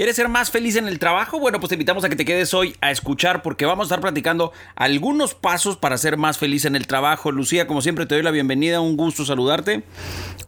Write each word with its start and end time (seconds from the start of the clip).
¿Quieres 0.00 0.16
ser 0.16 0.30
más 0.30 0.50
feliz 0.50 0.76
en 0.76 0.88
el 0.88 0.98
trabajo? 0.98 1.38
Bueno, 1.38 1.60
pues 1.60 1.68
te 1.68 1.74
invitamos 1.74 2.04
a 2.04 2.08
que 2.08 2.16
te 2.16 2.24
quedes 2.24 2.54
hoy 2.54 2.74
a 2.80 2.90
escuchar 2.90 3.42
porque 3.42 3.66
vamos 3.66 3.84
a 3.84 3.86
estar 3.88 4.00
platicando 4.00 4.50
algunos 4.74 5.34
pasos 5.34 5.76
para 5.76 5.98
ser 5.98 6.16
más 6.16 6.38
feliz 6.38 6.64
en 6.64 6.74
el 6.74 6.86
trabajo. 6.86 7.32
Lucía, 7.32 7.66
como 7.66 7.82
siempre, 7.82 8.06
te 8.06 8.14
doy 8.14 8.24
la 8.24 8.30
bienvenida, 8.30 8.80
un 8.80 8.96
gusto 8.96 9.26
saludarte. 9.26 9.82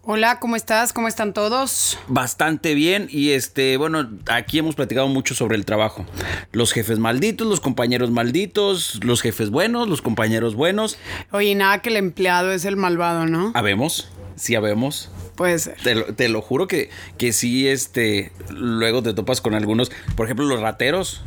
Hola, 0.05 0.41
¿cómo 0.41 0.57
estás? 0.57 0.95
¿Cómo 0.95 1.07
están 1.07 1.35
todos? 1.35 1.99
Bastante 2.09 2.73
bien 2.73 3.09
y 3.11 3.33
este, 3.33 3.77
bueno, 3.77 4.09
aquí 4.25 4.59
hemos 4.59 4.75
platicado 4.75 5.09
mucho 5.09 5.35
sobre 5.35 5.57
el 5.57 5.67
trabajo. 5.67 6.07
Los 6.53 6.73
jefes 6.73 6.99
malditos, 6.99 7.47
los 7.47 7.61
compañeros 7.61 8.11
malditos, 8.11 9.05
los 9.05 9.21
jefes 9.21 9.51
buenos, 9.51 9.87
los 9.87 10.01
compañeros 10.01 10.55
buenos. 10.55 10.97
Oye, 11.31 11.55
nada 11.55 11.81
que 11.81 11.91
el 11.91 11.99
empleado 11.99 12.53
es 12.53 12.65
el 12.65 12.79
malvado, 12.79 13.27
¿no? 13.27 13.53
Habemos, 13.55 14.09
sí 14.35 14.55
habemos. 14.55 15.11
Puede 15.37 15.59
ser. 15.59 15.77
Te 15.83 15.95
lo, 15.95 16.05
te 16.15 16.29
lo 16.29 16.43
juro 16.43 16.67
que, 16.67 16.91
que 17.19 17.33
sí, 17.33 17.69
este, 17.69 18.33
luego 18.51 19.03
te 19.03 19.15
topas 19.15 19.41
con 19.41 19.55
algunos, 19.55 19.91
por 20.17 20.27
ejemplo, 20.27 20.45
los 20.47 20.61
rateros. 20.61 21.23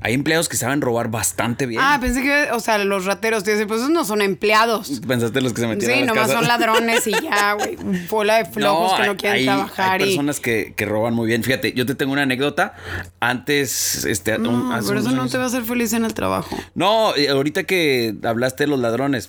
Hay 0.00 0.14
empleados 0.14 0.48
que 0.48 0.56
saben 0.56 0.80
robar 0.80 1.10
bastante 1.10 1.66
bien. 1.66 1.80
Ah, 1.84 1.98
pensé 2.00 2.22
que, 2.22 2.52
o 2.52 2.60
sea, 2.60 2.78
los 2.78 3.04
rateros, 3.04 3.42
tío, 3.42 3.54
pues 3.66 3.80
esos 3.80 3.90
no 3.90 4.04
son 4.04 4.22
empleados. 4.22 5.00
Pensaste 5.04 5.40
los 5.40 5.52
que 5.52 5.60
se 5.62 5.66
metieron 5.66 5.96
Sí, 5.96 6.02
a 6.02 6.06
las 6.06 6.14
nomás 6.14 6.28
casas? 6.28 6.38
son 6.38 6.46
ladrones 6.48 7.06
y 7.08 7.10
ya, 7.10 7.52
güey. 7.58 7.76
Bola 8.08 8.36
de 8.36 8.44
flojos 8.44 9.00
que 9.00 9.06
no 9.08 9.16
quieren 9.16 9.38
hay, 9.40 9.44
trabajar. 9.46 10.00
Hay 10.00 10.02
y... 10.02 10.06
personas 10.10 10.38
que, 10.38 10.72
que 10.76 10.84
roban 10.86 11.14
muy 11.14 11.26
bien. 11.26 11.42
Fíjate, 11.42 11.72
yo 11.72 11.84
te 11.84 11.96
tengo 11.96 12.12
una 12.12 12.22
anécdota. 12.22 12.74
Antes, 13.18 14.04
este, 14.04 14.36
un- 14.36 14.42
No, 14.44 14.72
hace 14.72 14.86
pero 14.88 15.00
unos 15.00 15.12
eso 15.12 15.16
no 15.24 15.28
te 15.28 15.36
va 15.38 15.44
a 15.44 15.46
hacer 15.48 15.64
feliz 15.64 15.92
en 15.92 16.04
el 16.04 16.14
trabajo. 16.14 16.56
No, 16.76 17.16
eh, 17.16 17.28
ahorita 17.30 17.64
que 17.64 18.14
hablaste 18.22 18.64
de 18.64 18.68
los 18.68 18.78
ladrones. 18.78 19.28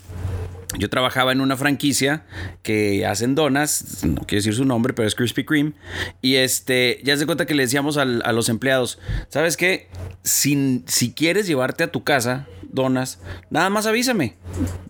Yo 0.77 0.89
trabajaba 0.89 1.31
en 1.31 1.41
una 1.41 1.57
franquicia 1.57 2.25
que 2.61 3.05
hacen 3.05 3.33
donas, 3.33 4.03
no 4.03 4.21
quiero 4.27 4.39
decir 4.39 4.53
su 4.53 4.65
nombre, 4.65 4.93
pero 4.93 5.07
es 5.07 5.15
Krispy 5.15 5.43
Kreme. 5.43 5.73
Y 6.21 6.35
este, 6.35 7.01
ya 7.03 7.17
se 7.17 7.25
cuenta 7.25 7.47
que 7.47 7.55
le 7.55 7.63
decíamos 7.63 7.97
a 7.97 8.05
los 8.05 8.49
empleados, 8.49 8.99
¿sabes 9.29 9.57
qué? 9.57 9.87
Si, 10.23 10.83
si 10.85 11.11
quieres 11.11 11.47
llevarte 11.47 11.83
a 11.83 11.91
tu 11.91 12.03
casa 12.03 12.47
donas, 12.71 13.19
nada 13.49 13.71
más 13.71 13.87
avísame. 13.87 14.35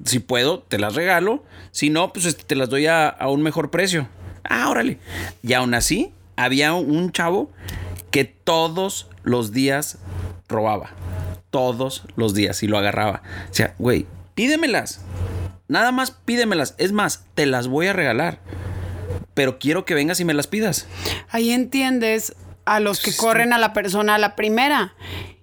Si 0.03 0.19
puedo, 0.19 0.59
te 0.59 0.80
las 0.80 0.95
regalo. 0.95 1.45
Si 1.72 1.89
no, 1.89 2.11
pues 2.11 2.25
este, 2.25 2.44
te 2.44 2.55
las 2.55 2.69
doy 2.69 2.88
a, 2.88 3.07
a 3.07 3.30
un 3.30 3.41
mejor 3.41 3.72
precio. 3.72 4.09
Ah, 4.44 4.69
órale. 4.69 5.00
Y 5.44 5.53
aún 5.53 5.73
así, 5.73 6.11
había 6.35 6.73
un 6.73 7.11
chavo 7.13 7.52
que 8.11 8.25
todos 8.25 9.07
los 9.23 9.53
días 9.53 9.97
robaba. 10.50 10.91
Todos 11.52 12.03
los 12.16 12.33
días 12.33 12.63
y 12.63 12.67
lo 12.67 12.77
agarraba. 12.77 13.23
O 13.50 13.53
sea, 13.53 13.75
güey, 13.80 14.05
pídemelas. 14.35 15.02
Nada 15.70 15.92
más 15.94 16.12
pídemelas. 16.12 16.75
Es 16.78 16.92
más, 16.92 17.23
te 17.36 17.45
las 17.45 17.67
voy 17.70 17.88
a 17.88 17.94
regalar. 17.94 18.39
Pero 19.34 19.58
quiero 19.59 19.86
que 19.86 19.94
vengas 19.94 20.20
y 20.20 20.25
me 20.25 20.34
las 20.34 20.48
pidas. 20.48 20.88
Ahí 21.30 21.52
entiendes 21.52 22.36
a 22.66 22.80
los 22.81 23.00
que 23.02 23.16
corren 23.16 23.53
a 23.53 23.58
la 23.58 23.72
persona 23.72 24.16
a 24.16 24.17
la 24.17 24.36
primera. 24.36 24.94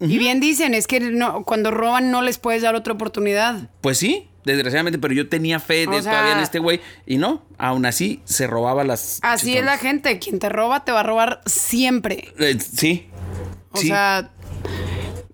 Y 0.01 0.19
bien 0.19 0.39
dicen, 0.41 0.75
es 0.75 0.87
que 0.87 1.01
no, 1.01 1.45
cuando 1.45 1.71
roban 1.71 2.11
no 2.11 2.21
les 2.23 2.39
puedes 2.39 2.61
dar 2.63 2.75
otra 2.75 2.93
oportunidad. 2.93 3.71
Pues 3.81 3.99
sí, 3.99 4.29
desgraciadamente, 4.45 4.99
pero 4.99 5.15
yo 5.15 5.29
tenía 5.29 5.59
fe 5.61 5.87
de 5.87 6.03
sea- 6.03 6.13
todavía 6.13 6.33
en 6.35 6.41
este 6.41 6.59
güey. 6.59 6.81
Y 7.07 7.17
no, 7.17 7.47
aún 7.57 7.87
así 7.87 8.21
se 8.25 8.47
robaba 8.47 8.85
las. 8.85 9.19
Así 9.23 9.57
es 9.57 9.65
la 9.65 9.79
gente, 9.79 10.19
quien 10.19 10.39
te 10.41 10.49
roba 10.51 10.85
te 10.85 10.93
va 10.93 11.01
a 11.01 11.05
robar 11.05 11.41
siempre. 11.47 12.33
Eh, 12.39 12.59
sí. 12.61 13.09
O 13.71 13.79
sí. 13.79 13.89
sea, 13.89 14.31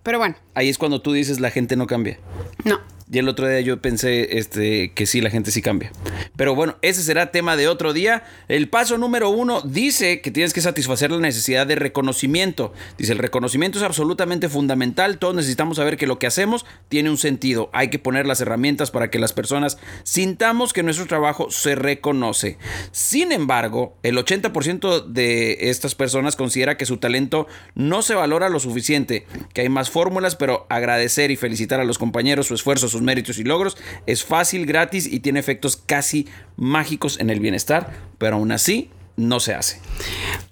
pero 0.02 0.18
bueno, 0.18 0.36
Ahí 0.54 0.68
es 0.68 0.78
cuando 0.78 1.00
tú 1.00 1.12
dices 1.12 1.40
la 1.40 1.50
gente 1.50 1.76
no 1.76 1.86
cambia. 1.86 2.18
no. 2.64 2.78
Y 3.12 3.18
el 3.18 3.28
otro 3.28 3.46
día 3.46 3.60
yo 3.60 3.78
pensé 3.82 4.38
este, 4.38 4.92
que 4.94 5.04
sí, 5.04 5.20
la 5.20 5.28
gente 5.28 5.50
sí 5.50 5.60
cambia. 5.60 5.92
Pero 6.34 6.54
bueno, 6.54 6.78
ese 6.80 7.02
será 7.02 7.30
tema 7.30 7.58
de 7.58 7.68
otro 7.68 7.92
día. 7.92 8.24
El 8.48 8.70
paso 8.70 8.96
número 8.96 9.28
uno 9.28 9.60
dice 9.60 10.22
que 10.22 10.30
tienes 10.30 10.54
que 10.54 10.62
satisfacer 10.62 11.10
la 11.10 11.18
necesidad 11.18 11.66
de 11.66 11.74
reconocimiento. 11.74 12.72
Dice, 12.96 13.12
el 13.12 13.18
reconocimiento 13.18 13.76
es 13.78 13.84
absolutamente 13.84 14.48
fundamental. 14.48 15.18
Todos 15.18 15.34
necesitamos 15.34 15.76
saber 15.76 15.98
que 15.98 16.06
lo 16.06 16.18
que 16.18 16.26
hacemos 16.26 16.64
tiene 16.88 17.10
un 17.10 17.18
sentido. 17.18 17.68
Hay 17.74 17.90
que 17.90 17.98
poner 17.98 18.24
las 18.24 18.40
herramientas 18.40 18.90
para 18.90 19.10
que 19.10 19.18
las 19.18 19.34
personas 19.34 19.76
sintamos 20.04 20.72
que 20.72 20.82
nuestro 20.82 21.06
trabajo 21.06 21.50
se 21.50 21.74
reconoce. 21.74 22.56
Sin 22.92 23.30
embargo, 23.30 23.98
el 24.02 24.16
80% 24.16 25.04
de 25.04 25.68
estas 25.68 25.94
personas 25.94 26.34
considera 26.34 26.78
que 26.78 26.86
su 26.86 26.96
talento 26.96 27.46
no 27.74 28.00
se 28.00 28.14
valora 28.14 28.48
lo 28.48 28.58
suficiente, 28.58 29.26
que 29.52 29.60
hay 29.60 29.68
más 29.68 29.90
fórmulas, 29.90 30.34
pero 30.34 30.66
agradecer 30.70 31.30
y 31.30 31.36
felicitar 31.36 31.78
a 31.78 31.84
los 31.84 31.98
compañeros 31.98 32.46
su 32.46 32.54
esfuerzo, 32.54 32.88
sus 32.88 33.01
méritos 33.02 33.38
y 33.38 33.44
logros. 33.44 33.76
Es 34.06 34.24
fácil, 34.24 34.66
gratis 34.66 35.06
y 35.06 35.20
tiene 35.20 35.40
efectos 35.40 35.76
casi 35.76 36.28
mágicos 36.56 37.18
en 37.20 37.30
el 37.30 37.40
bienestar, 37.40 37.92
pero 38.18 38.36
aún 38.36 38.52
así 38.52 38.90
no 39.16 39.40
se 39.40 39.54
hace. 39.54 39.80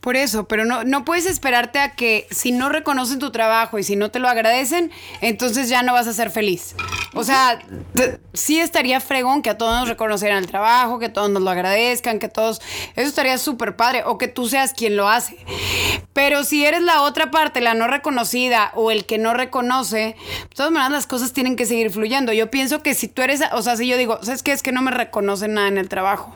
Por 0.00 0.16
eso, 0.16 0.44
pero 0.48 0.64
no, 0.64 0.84
no 0.84 1.04
puedes 1.04 1.26
esperarte 1.26 1.78
a 1.78 1.92
que 1.92 2.26
si 2.30 2.52
no 2.52 2.68
reconocen 2.68 3.18
tu 3.18 3.30
trabajo 3.30 3.78
y 3.78 3.82
si 3.82 3.96
no 3.96 4.10
te 4.10 4.18
lo 4.18 4.28
agradecen, 4.28 4.90
entonces 5.20 5.68
ya 5.68 5.82
no 5.82 5.92
vas 5.92 6.06
a 6.06 6.12
ser 6.12 6.30
feliz. 6.30 6.74
O 7.14 7.24
sea, 7.24 7.60
sí 8.32 8.58
estaría 8.60 9.00
fregón 9.00 9.42
que 9.42 9.50
a 9.50 9.58
todos 9.58 9.78
nos 9.80 9.88
reconocieran 9.88 10.38
el 10.38 10.46
trabajo, 10.46 10.98
que 10.98 11.08
todos 11.08 11.30
nos 11.30 11.42
lo 11.42 11.50
agradezcan, 11.50 12.18
que 12.18 12.28
todos... 12.28 12.60
Eso 12.96 13.08
estaría 13.08 13.36
súper 13.38 13.76
padre, 13.76 14.02
o 14.06 14.16
que 14.16 14.28
tú 14.28 14.46
seas 14.46 14.72
quien 14.72 14.96
lo 14.96 15.08
hace. 15.08 15.36
Pero 16.12 16.44
si 16.44 16.64
eres 16.64 16.82
la 16.82 17.02
otra 17.02 17.30
parte, 17.30 17.60
la 17.60 17.74
no 17.74 17.88
reconocida 17.88 18.72
o 18.74 18.90
el 18.90 19.06
que 19.06 19.18
no 19.18 19.34
reconoce, 19.34 19.98
de 19.98 20.54
todas 20.54 20.70
maneras 20.70 20.92
las 20.92 21.06
cosas 21.06 21.32
tienen 21.32 21.56
que 21.56 21.66
seguir 21.66 21.90
fluyendo. 21.90 22.32
Yo 22.32 22.50
pienso 22.50 22.82
que 22.82 22.94
si 22.94 23.08
tú 23.08 23.22
eres, 23.22 23.40
o 23.52 23.62
sea, 23.62 23.76
si 23.76 23.86
yo 23.86 23.96
digo, 23.96 24.18
¿sabes 24.22 24.42
qué? 24.42 24.52
Es 24.52 24.62
que 24.62 24.72
no 24.72 24.82
me 24.82 24.90
reconocen 24.90 25.54
nada 25.54 25.68
en 25.68 25.78
el 25.78 25.88
trabajo 25.88 26.32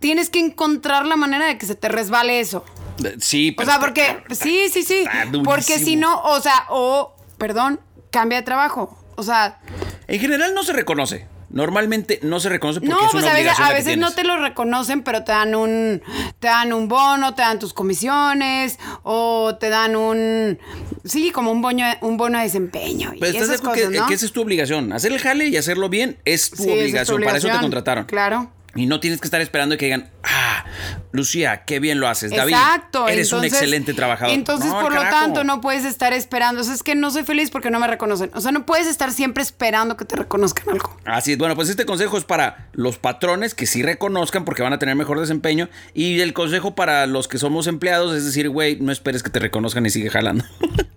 tienes 0.00 0.30
que 0.30 0.40
encontrar 0.40 1.06
la 1.06 1.16
manera 1.16 1.46
de 1.46 1.56
que 1.58 1.66
se 1.66 1.74
te 1.76 1.88
resbale 1.88 2.40
eso. 2.40 2.64
Eh, 3.04 3.16
Sí, 3.20 3.50
O 3.52 3.56
pero- 3.56 3.70
sea, 3.70 3.80
porque 3.80 4.16
sí, 4.30 4.64
sí, 4.72 4.82
sí. 4.82 5.04
Porque 5.44 5.78
si 5.78 5.96
no, 5.96 6.20
o 6.22 6.40
sea, 6.40 6.64
o, 6.70 7.14
perdón, 7.38 7.80
cambia 8.10 8.38
de 8.38 8.44
trabajo. 8.44 8.98
O 9.16 9.22
sea, 9.22 9.60
En 10.08 10.18
general 10.20 10.54
no 10.54 10.62
se 10.64 10.72
reconoce. 10.72 11.28
Normalmente 11.50 12.20
no 12.22 12.38
se 12.38 12.48
reconoce 12.48 12.78
porque 12.80 12.94
no, 12.94 13.04
es 13.06 13.10
pues 13.10 13.24
una 13.24 13.32
a 13.32 13.34
veces, 13.34 13.58
a 13.58 13.72
veces 13.72 13.98
no 13.98 14.12
te 14.12 14.22
lo 14.22 14.38
reconocen, 14.38 15.02
pero 15.02 15.24
te 15.24 15.32
dan 15.32 15.56
un, 15.56 16.00
te 16.38 16.46
dan 16.46 16.72
un 16.72 16.86
bono, 16.86 17.34
te 17.34 17.42
dan 17.42 17.58
tus 17.58 17.74
comisiones, 17.74 18.78
o 19.02 19.56
te 19.56 19.68
dan 19.68 19.96
un, 19.96 20.60
sí, 21.04 21.32
como 21.32 21.50
un 21.50 21.60
bono, 21.60 21.84
un 22.02 22.16
bono 22.16 22.38
de 22.38 22.44
desempeño. 22.44 23.10
Pero 23.18 23.32
y 23.32 23.36
estás 23.36 23.48
esas 23.48 23.60
cosas, 23.62 23.88
que, 23.90 23.98
¿no? 23.98 24.06
que 24.06 24.14
esa 24.14 24.26
es 24.26 24.32
tu 24.32 24.40
obligación. 24.42 24.92
Hacer 24.92 25.10
el 25.10 25.18
jale 25.18 25.48
y 25.48 25.56
hacerlo 25.56 25.88
bien 25.88 26.18
es 26.24 26.50
tu 26.50 26.62
Sí, 26.62 26.70
esa 26.70 27.00
es 27.02 27.08
tu 27.08 27.14
obligación. 27.14 27.22
Para 27.24 27.38
eso 27.38 27.48
te 27.48 27.58
contrataron. 27.58 28.04
Claro. 28.04 28.50
Y 28.74 28.86
no 28.86 29.00
tienes 29.00 29.20
que 29.20 29.26
estar 29.26 29.40
esperando 29.40 29.76
que 29.76 29.86
digan, 29.86 30.10
ah, 30.22 30.64
Lucía, 31.12 31.64
qué 31.64 31.80
bien 31.80 31.98
lo 31.98 32.08
haces, 32.08 32.30
David. 32.30 32.52
Exacto. 32.54 33.08
Eres 33.08 33.32
un 33.32 33.38
entonces- 33.38 33.52
excelente 33.60 33.94
trabajador. 33.94 34.34
Entonces, 34.34 34.70
No, 34.70 34.80
por 34.80 34.94
lo 34.94 35.02
tanto, 35.02 35.42
no 35.44 35.60
puedes 35.60 35.84
estar 35.84 36.12
esperando. 36.12 36.60
O 36.60 36.64
sea, 36.64 36.74
es 36.74 36.82
que 36.82 36.94
no 36.94 37.10
soy 37.10 37.24
feliz 37.24 37.50
porque 37.50 37.70
no 37.70 37.80
me 37.80 37.86
reconocen. 37.86 38.30
O 38.34 38.40
sea, 38.40 38.52
no 38.52 38.64
puedes 38.66 38.86
estar 38.86 39.12
siempre 39.12 39.42
esperando 39.42 39.96
que 39.96 40.04
te 40.04 40.16
reconozcan 40.16 40.68
algo. 40.70 40.96
Así 41.04 41.32
es, 41.32 41.38
bueno, 41.38 41.56
pues 41.56 41.68
este 41.68 41.84
consejo 41.84 42.16
es 42.16 42.24
para 42.24 42.68
los 42.72 42.98
patrones 42.98 43.54
que 43.54 43.66
sí 43.66 43.82
reconozcan 43.82 44.44
porque 44.44 44.62
van 44.62 44.72
a 44.72 44.78
tener 44.78 44.94
mejor 44.94 45.18
desempeño. 45.20 45.68
Y 45.94 46.20
el 46.20 46.32
consejo 46.32 46.74
para 46.74 47.06
los 47.06 47.26
que 47.28 47.38
somos 47.38 47.66
empleados 47.66 48.14
es 48.14 48.24
decir, 48.24 48.48
güey, 48.48 48.76
no 48.80 48.92
esperes 48.92 49.22
que 49.22 49.30
te 49.30 49.38
reconozcan 49.40 49.84
y 49.86 49.90
sigue 49.90 50.10
jalando. 50.10 50.44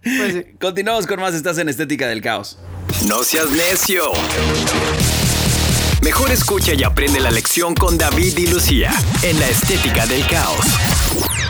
Pues 0.03 0.33
sí. 0.33 0.45
Continuamos 0.59 1.07
con 1.07 1.19
más, 1.19 1.33
estás 1.33 1.57
en 1.57 1.69
Estética 1.69 2.07
del 2.07 2.21
Caos. 2.21 2.59
No 3.07 3.23
seas 3.23 3.49
necio. 3.51 4.03
Mejor 6.03 6.31
escucha 6.31 6.73
y 6.73 6.83
aprende 6.83 7.21
la 7.21 7.31
lección 7.31 7.73
con 7.73 7.97
David 7.97 8.37
y 8.37 8.47
Lucía 8.47 8.91
en 9.21 9.39
la 9.39 9.47
Estética 9.47 10.05
del 10.05 10.27
Caos. 10.27 11.42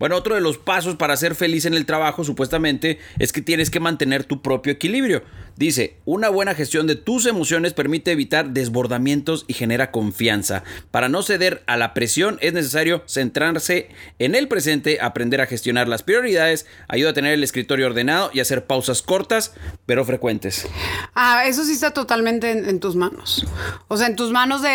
Bueno, 0.00 0.16
otro 0.16 0.34
de 0.34 0.40
los 0.40 0.58
pasos 0.58 0.96
para 0.96 1.16
ser 1.16 1.36
feliz 1.36 1.66
en 1.66 1.74
el 1.74 1.86
trabajo, 1.86 2.24
supuestamente, 2.24 2.98
es 3.20 3.32
que 3.32 3.42
tienes 3.42 3.70
que 3.70 3.78
mantener 3.78 4.24
tu 4.24 4.42
propio 4.42 4.72
equilibrio. 4.72 5.22
Dice, 5.56 5.98
una 6.06 6.30
buena 6.30 6.54
gestión 6.54 6.86
de 6.86 6.96
tus 6.96 7.26
emociones 7.26 7.74
permite 7.74 8.10
evitar 8.12 8.50
desbordamientos 8.50 9.44
y 9.46 9.52
genera 9.52 9.90
confianza. 9.90 10.64
Para 10.90 11.10
no 11.10 11.22
ceder 11.22 11.62
a 11.66 11.76
la 11.76 11.92
presión 11.92 12.38
es 12.40 12.54
necesario 12.54 13.04
centrarse 13.06 13.88
en 14.18 14.34
el 14.34 14.48
presente, 14.48 14.98
aprender 15.02 15.42
a 15.42 15.46
gestionar 15.46 15.86
las 15.86 16.02
prioridades, 16.02 16.66
ayuda 16.88 17.10
a 17.10 17.12
tener 17.12 17.34
el 17.34 17.44
escritorio 17.44 17.86
ordenado 17.86 18.30
y 18.32 18.40
hacer 18.40 18.64
pausas 18.66 19.02
cortas 19.02 19.52
pero 19.84 20.04
frecuentes. 20.06 20.66
Ah, 21.14 21.44
eso 21.46 21.62
sí 21.64 21.72
está 21.72 21.90
totalmente 21.92 22.50
en, 22.50 22.66
en 22.66 22.80
tus 22.80 22.96
manos. 22.96 23.46
O 23.88 23.98
sea, 23.98 24.06
en 24.06 24.16
tus 24.16 24.30
manos 24.30 24.62
de- 24.62 24.70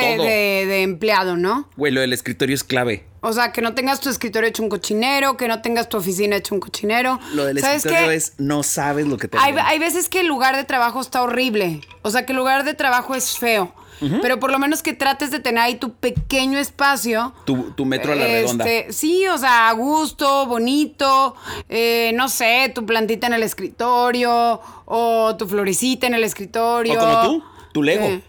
de 0.67 0.83
empleado, 0.83 1.35
¿no? 1.35 1.67
Güey, 1.77 1.91
lo 1.91 2.01
del 2.01 2.13
escritorio 2.13 2.53
es 2.53 2.63
clave. 2.63 3.05
O 3.27 3.33
sea, 3.33 3.51
que 3.51 3.61
no 3.61 3.73
tengas 3.73 3.99
tu 4.01 4.09
escritorio 4.09 4.47
hecho 4.49 4.61
un 4.61 4.69
cochinero, 4.69 5.35
que 5.35 5.47
no 5.47 5.61
tengas 5.61 5.89
tu 5.89 5.97
oficina 5.97 6.35
hecho 6.35 6.53
un 6.53 6.61
cochinero. 6.61 7.19
Lo 7.33 7.45
del 7.45 7.59
¿Sabes 7.59 7.77
escritorio 7.77 8.09
qué? 8.09 8.15
es 8.15 8.33
no 8.37 8.61
sabes 8.61 9.07
lo 9.07 9.17
que 9.17 9.27
te 9.27 9.37
Hay, 9.39 9.55
hay 9.57 9.79
veces 9.79 10.09
que 10.09 10.19
el 10.19 10.27
lugar 10.27 10.55
de 10.55 10.63
trabajo 10.63 11.01
está 11.01 11.23
horrible. 11.23 11.81
O 12.03 12.11
sea, 12.11 12.25
que 12.25 12.33
el 12.33 12.37
lugar 12.37 12.63
de 12.65 12.73
trabajo 12.75 13.15
es 13.15 13.37
feo. 13.37 13.73
Pero 14.21 14.39
por 14.41 14.51
lo 14.51 14.59
menos 14.59 14.83
que 14.83 14.91
trates 14.93 15.31
de 15.31 15.39
tener 15.39 15.63
ahí 15.63 15.75
tu 15.75 15.93
pequeño 15.93 16.59
espacio. 16.59 17.33
tu, 17.45 17.71
tu 17.71 17.85
metro 17.85 18.11
a 18.11 18.15
la 18.15 18.25
redonda. 18.27 18.65
Este, 18.65 18.91
Sí, 18.93 19.25
o 19.27 19.37
sea, 19.37 19.69
a 19.69 19.71
gusto, 19.71 20.45
bonito, 20.47 21.33
eh, 21.69 22.11
no 22.13 22.27
sé, 22.27 22.71
tu 22.75 22.85
plantita 22.85 23.27
en 23.27 23.33
el 23.33 23.41
escritorio 23.43 24.59
o 24.85 25.35
tu 25.37 25.47
florecita 25.47 26.07
en 26.07 26.13
el 26.13 26.23
escritorio. 26.23 26.93
O 26.93 26.99
como 26.99 27.21
tú, 27.23 27.43
tu 27.73 27.83
Lego. 27.83 28.05
Sí. 28.07 28.21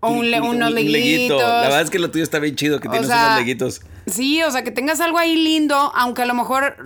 O 0.00 0.08
un 0.10 0.30
tu- 0.30 0.44
unos 0.44 0.68
un 0.68 0.74
leguito. 0.74 0.92
leguitos. 0.92 1.40
La 1.42 1.60
verdad 1.62 1.80
es 1.80 1.90
que 1.90 1.98
lo 1.98 2.10
tuyo 2.10 2.22
está 2.22 2.38
bien 2.38 2.54
chido, 2.56 2.78
que 2.80 2.88
O 2.88 2.90
tienes 2.90 3.08
sea, 3.08 3.26
unos 3.28 3.38
leguitos. 3.38 3.80
Sí, 4.06 4.42
o 4.42 4.50
sea, 4.50 4.62
que 4.64 4.70
tengas 4.70 5.00
algo 5.00 5.18
ahí 5.18 5.36
lindo, 5.36 5.74
aunque 5.94 6.22
a 6.22 6.26
lo 6.26 6.34
mejor. 6.34 6.76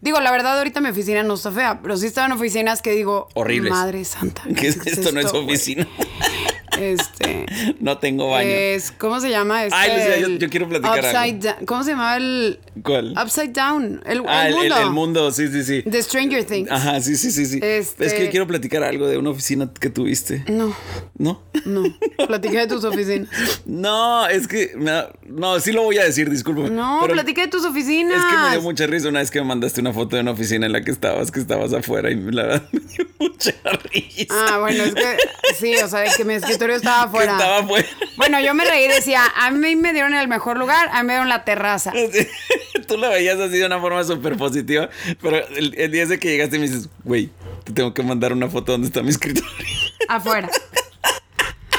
Digo, 0.00 0.20
la 0.20 0.30
verdad, 0.32 0.58
ahorita 0.58 0.80
mi 0.80 0.88
oficina 0.88 1.22
no 1.22 1.34
está 1.34 1.52
fea, 1.52 1.80
pero 1.82 1.96
sí 1.96 2.06
estaba 2.06 2.26
en 2.26 2.32
oficinas 2.32 2.82
que 2.82 2.90
digo. 2.90 3.28
Horribles. 3.34 3.70
Madre 3.72 4.04
santa. 4.04 4.42
¿Qué 4.56 4.68
es 4.68 4.84
esto? 4.86 5.12
No 5.12 5.20
es 5.20 5.32
oficina. 5.32 5.86
Este. 6.78 7.46
no 7.80 7.98
tengo 7.98 8.30
baño. 8.30 8.48
Es, 8.50 8.90
¿Cómo 8.92 9.20
se 9.20 9.30
llama? 9.30 9.64
Este, 9.64 9.76
Ay, 9.76 9.90
Lucía, 9.96 10.38
yo- 10.38 10.50
quiero 10.50 10.68
platicar 10.68 10.98
upside 10.98 11.48
algo. 11.48 11.66
¿Cómo 11.66 11.84
se 11.84 11.90
llama 11.90 12.16
el. 12.16 12.60
¿Cuál? 12.82 13.14
Upside 13.22 13.52
Down. 13.52 14.02
El, 14.06 14.22
ah, 14.26 14.48
el 14.48 14.54
mundo. 14.54 14.76
el 14.78 14.90
mundo, 14.90 15.30
sí, 15.32 15.48
sí, 15.48 15.64
sí. 15.64 15.82
De 15.84 16.02
Stranger 16.02 16.44
Things. 16.44 16.70
Ajá, 16.70 17.00
sí, 17.00 17.16
sí, 17.16 17.30
sí, 17.30 17.46
sí. 17.46 17.60
Este- 17.62 18.06
Es 18.06 18.14
que 18.14 18.30
quiero 18.30 18.46
platicar 18.46 18.82
algo 18.82 19.06
de 19.06 19.18
una 19.18 19.30
oficina 19.30 19.70
que 19.78 19.90
tuviste. 19.90 20.44
No, 20.48 20.74
¿No? 21.18 21.42
no. 21.64 21.82
Platica 22.26 22.60
de 22.60 22.66
tus 22.66 22.84
oficinas. 22.84 23.28
No, 23.64 24.26
es 24.28 24.48
que 24.48 24.72
me 24.76 24.90
no, 25.26 25.58
sí 25.60 25.72
lo 25.72 25.82
voy 25.82 25.98
a 25.98 26.04
decir, 26.04 26.28
discúlpame. 26.30 26.70
No, 26.70 27.02
platica 27.08 27.42
de 27.42 27.48
tus 27.48 27.64
oficinas. 27.64 28.18
Es 28.18 28.24
que 28.24 28.36
me 28.42 28.50
dio 28.50 28.62
mucha 28.62 28.86
risa 28.86 29.08
una 29.08 29.20
vez 29.20 29.30
que 29.30 29.40
me 29.40 29.46
mandaste 29.46 29.80
una 29.80 29.92
foto 29.92 30.16
de 30.16 30.22
una 30.22 30.32
oficina 30.32 30.66
en 30.66 30.72
la 30.72 30.82
que 30.82 30.90
estabas, 30.90 31.30
que 31.30 31.40
estabas 31.40 31.72
afuera 31.72 32.10
y 32.10 32.16
la 32.16 32.42
verdad 32.44 32.62
me 32.72 32.80
dio 32.80 33.06
mucha 33.18 33.54
risa. 33.92 34.26
Ah, 34.30 34.58
bueno, 34.58 34.84
es 34.84 34.94
que 34.94 35.16
sí, 35.58 35.74
o 35.76 35.88
sea, 35.88 36.00
de 36.00 36.10
que 36.16 36.24
mi 36.24 36.34
estaba 36.70 37.02
afuera. 37.04 37.32
estaba 37.32 37.58
afuera. 37.58 37.88
Bueno, 38.16 38.40
yo 38.40 38.54
me 38.54 38.64
reí 38.64 38.84
y 38.84 38.88
decía, 38.88 39.22
a 39.36 39.50
mí 39.50 39.76
me 39.76 39.92
dieron 39.92 40.14
el 40.14 40.28
mejor 40.28 40.58
lugar, 40.58 40.88
a 40.92 41.02
mí 41.02 41.06
me 41.08 41.14
dieron 41.14 41.28
la 41.28 41.44
terraza. 41.44 41.92
Tú 42.88 42.96
la 42.98 43.08
veías 43.08 43.38
así 43.38 43.58
de 43.58 43.66
una 43.66 43.80
forma 43.80 44.02
súper 44.04 44.36
positiva, 44.36 44.88
pero 45.20 45.46
el, 45.48 45.74
el 45.78 45.90
día 45.90 46.02
ese 46.04 46.18
que 46.18 46.28
llegaste 46.30 46.58
me 46.58 46.66
dices, 46.68 46.88
güey, 47.04 47.30
te 47.64 47.72
tengo 47.72 47.94
que 47.94 48.02
mandar 48.02 48.32
una 48.32 48.48
foto 48.48 48.72
donde 48.72 48.88
está 48.88 49.02
mi 49.02 49.10
escritorio. 49.10 49.48
Afuera. 50.08 50.48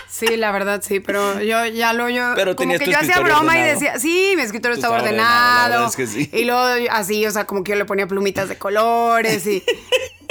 Sí, 0.09 0.38
la 0.38 0.51
verdad 0.51 0.81
sí, 0.86 1.00
pero 1.00 1.41
yo 1.41 1.65
ya 1.65 1.91
lo 1.91 2.07
yo 2.07 2.33
Pero 2.36 2.56
como 2.56 2.77
que 2.77 2.86
yo 2.86 2.97
hacía 2.97 3.19
broma 3.19 3.57
y 3.57 3.63
decía, 3.63 4.00
sí, 4.00 4.33
mi 4.36 4.44
escritorio 4.44 4.75
estaba 4.75 4.97
ordenado, 4.97 5.18
la 5.18 5.25
ordenado. 5.25 5.69
verdad 5.71 5.89
es 5.89 5.95
que 5.95 6.07
sí. 6.07 6.29
Y 6.31 6.45
luego 6.45 6.88
así, 6.91 7.25
o 7.25 7.31
sea, 7.31 7.45
como 7.45 7.63
que 7.63 7.71
yo 7.71 7.77
le 7.77 7.86
ponía 7.86 8.07
plumitas 8.07 8.47
de 8.47 8.57
colores 8.57 9.45
y 9.47 9.63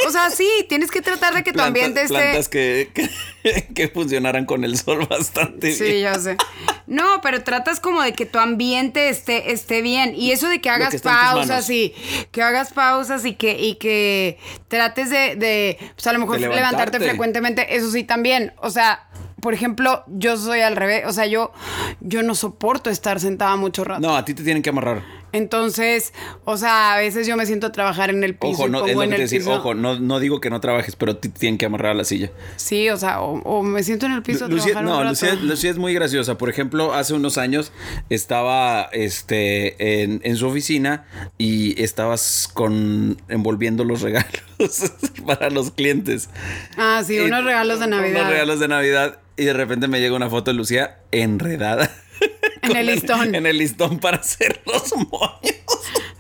o 0.06 0.10
sea, 0.10 0.31
sí, 0.31 0.49
tienes 0.69 0.90
que 0.90 1.00
tratar 1.02 1.34
de 1.34 1.43
que 1.43 1.52
tu 1.52 1.58
Plantas- 1.58 1.66
ambiente 1.69 2.02
esté 2.02 2.14
plantas 2.14 2.49
que, 2.49 2.90
que, 2.94 3.66
que 3.75 3.88
funcionaran 3.88 4.44
con 4.46 4.64
el 4.64 4.76
sol 4.78 5.06
bastante 5.08 5.72
Sí, 5.72 5.84
bien. 5.84 6.02
ya 6.02 6.14
sé. 6.19 6.37
No, 6.87 7.20
pero 7.22 7.43
tratas 7.43 7.81
como 7.81 8.02
de 8.02 8.12
que 8.12 8.26
tu 8.26 8.38
ambiente 8.38 9.08
esté, 9.08 9.52
esté 9.52 9.82
bien. 9.82 10.14
Y 10.16 10.32
eso 10.32 10.49
de 10.49 10.60
que 10.60 10.69
hagas 10.70 10.90
que 10.90 10.99
pausas 10.99 11.69
y 11.70 11.94
que 12.31 12.43
hagas 12.43 12.72
pausas 12.72 13.25
y 13.25 13.34
que, 13.34 13.58
y 13.58 13.76
que 13.76 14.38
trates 14.69 15.08
de, 15.10 15.37
de, 15.37 15.78
pues 15.94 16.06
a 16.06 16.12
lo 16.12 16.19
mejor 16.19 16.40
levantarte. 16.40 16.70
levantarte. 16.75 16.98
frecuentemente, 17.00 17.76
eso 17.76 17.90
sí 17.90 18.05
también. 18.05 18.52
O 18.58 18.70
sea, 18.70 19.06
por 19.40 19.55
ejemplo, 19.55 20.05
yo 20.08 20.37
soy 20.37 20.60
al 20.60 20.76
revés. 20.76 21.05
O 21.06 21.12
sea, 21.12 21.26
yo, 21.26 21.52
yo 22.00 22.22
no 22.22 22.34
soporto 22.34 22.90
estar 22.90 23.19
sentada 23.20 23.56
mucho 23.56 23.84
rato. 23.84 24.00
No, 24.00 24.16
a 24.16 24.25
ti 24.25 24.34
te 24.34 24.43
tienen 24.44 24.62
que 24.62 24.70
amarrar. 24.70 25.02
Entonces, 25.32 26.12
o 26.44 26.56
sea, 26.56 26.94
a 26.94 26.99
veces 26.99 27.26
yo 27.26 27.37
me 27.37 27.46
siento 27.46 27.67
a 27.69 27.73
trabajar 27.73 28.11
en 28.11 28.23
el 28.23 28.34
piso 28.34 28.52
Ojo, 28.52 28.69
y 28.69 28.70
no, 28.70 28.79
pongo 28.81 28.90
es 28.90 28.96
lo 28.96 29.02
en 29.02 29.11
que 29.11 29.17
te 29.17 29.23
el 29.23 29.29
decir, 29.29 29.38
piso. 29.40 29.55
ojo, 29.55 29.75
no, 29.75 29.99
no 29.99 30.20
digo 30.20 30.40
que 30.40 30.50
no 30.50 30.61
trabajes, 30.61 30.94
pero 30.96 31.17
tienen 31.17 31.58
que 31.58 31.67
amarrar 31.67 31.93
a 31.93 31.94
la 31.94 32.05
silla. 32.05 32.31
Sí, 32.56 32.88
o 32.90 32.96
sea, 32.96 33.20
o, 33.23 33.40
o 33.43 33.62
me 33.62 33.82
siento 33.82 34.06
en 34.06 34.12
el 34.12 34.23
piso 34.23 34.44
a 34.44 34.49
Lucía, 34.49 34.82
no. 34.82 35.02
Lucía, 35.05 35.34
Lucía 35.34 35.70
es 35.70 35.79
muy 35.79 35.94
graciosa. 35.94 36.38
Por 36.38 36.50
ejemplo, 36.50 36.93
hace 36.93 37.14
unos 37.14 37.38
años 37.38 37.73
estaba 38.11 38.88
este, 38.93 40.02
en, 40.02 40.20
en 40.25 40.37
su 40.37 40.46
oficina 40.46 41.06
y 41.38 41.81
estabas 41.82 42.50
con 42.52 43.20
envolviendo 43.29 43.84
los 43.84 44.02
regalos 44.02 44.43
para 45.26 45.50
los 45.50 45.70
clientes. 45.70 46.29
Ah, 46.76 47.02
sí, 47.06 47.19
unos 47.19 47.44
regalos 47.44 47.81
de 47.81 47.87
Navidad. 47.87 48.20
Unos 48.20 48.31
regalos 48.32 48.61
de 48.61 48.69
Navidad. 48.69 49.19
Y 49.37 49.44
de 49.44 49.55
repente 49.55 49.88
me 49.88 49.99
llega 50.00 50.14
una 50.14 50.29
foto 50.29 50.50
de 50.50 50.56
Lucía 50.56 50.99
enredada. 51.11 51.90
En 52.70 52.76
el 52.76 52.86
listón. 52.86 53.34
En 53.34 53.46
el 53.46 53.58
listón 53.58 53.98
para 53.98 54.18
hacer 54.18 54.62
los 54.66 54.92
moños. 55.10 55.32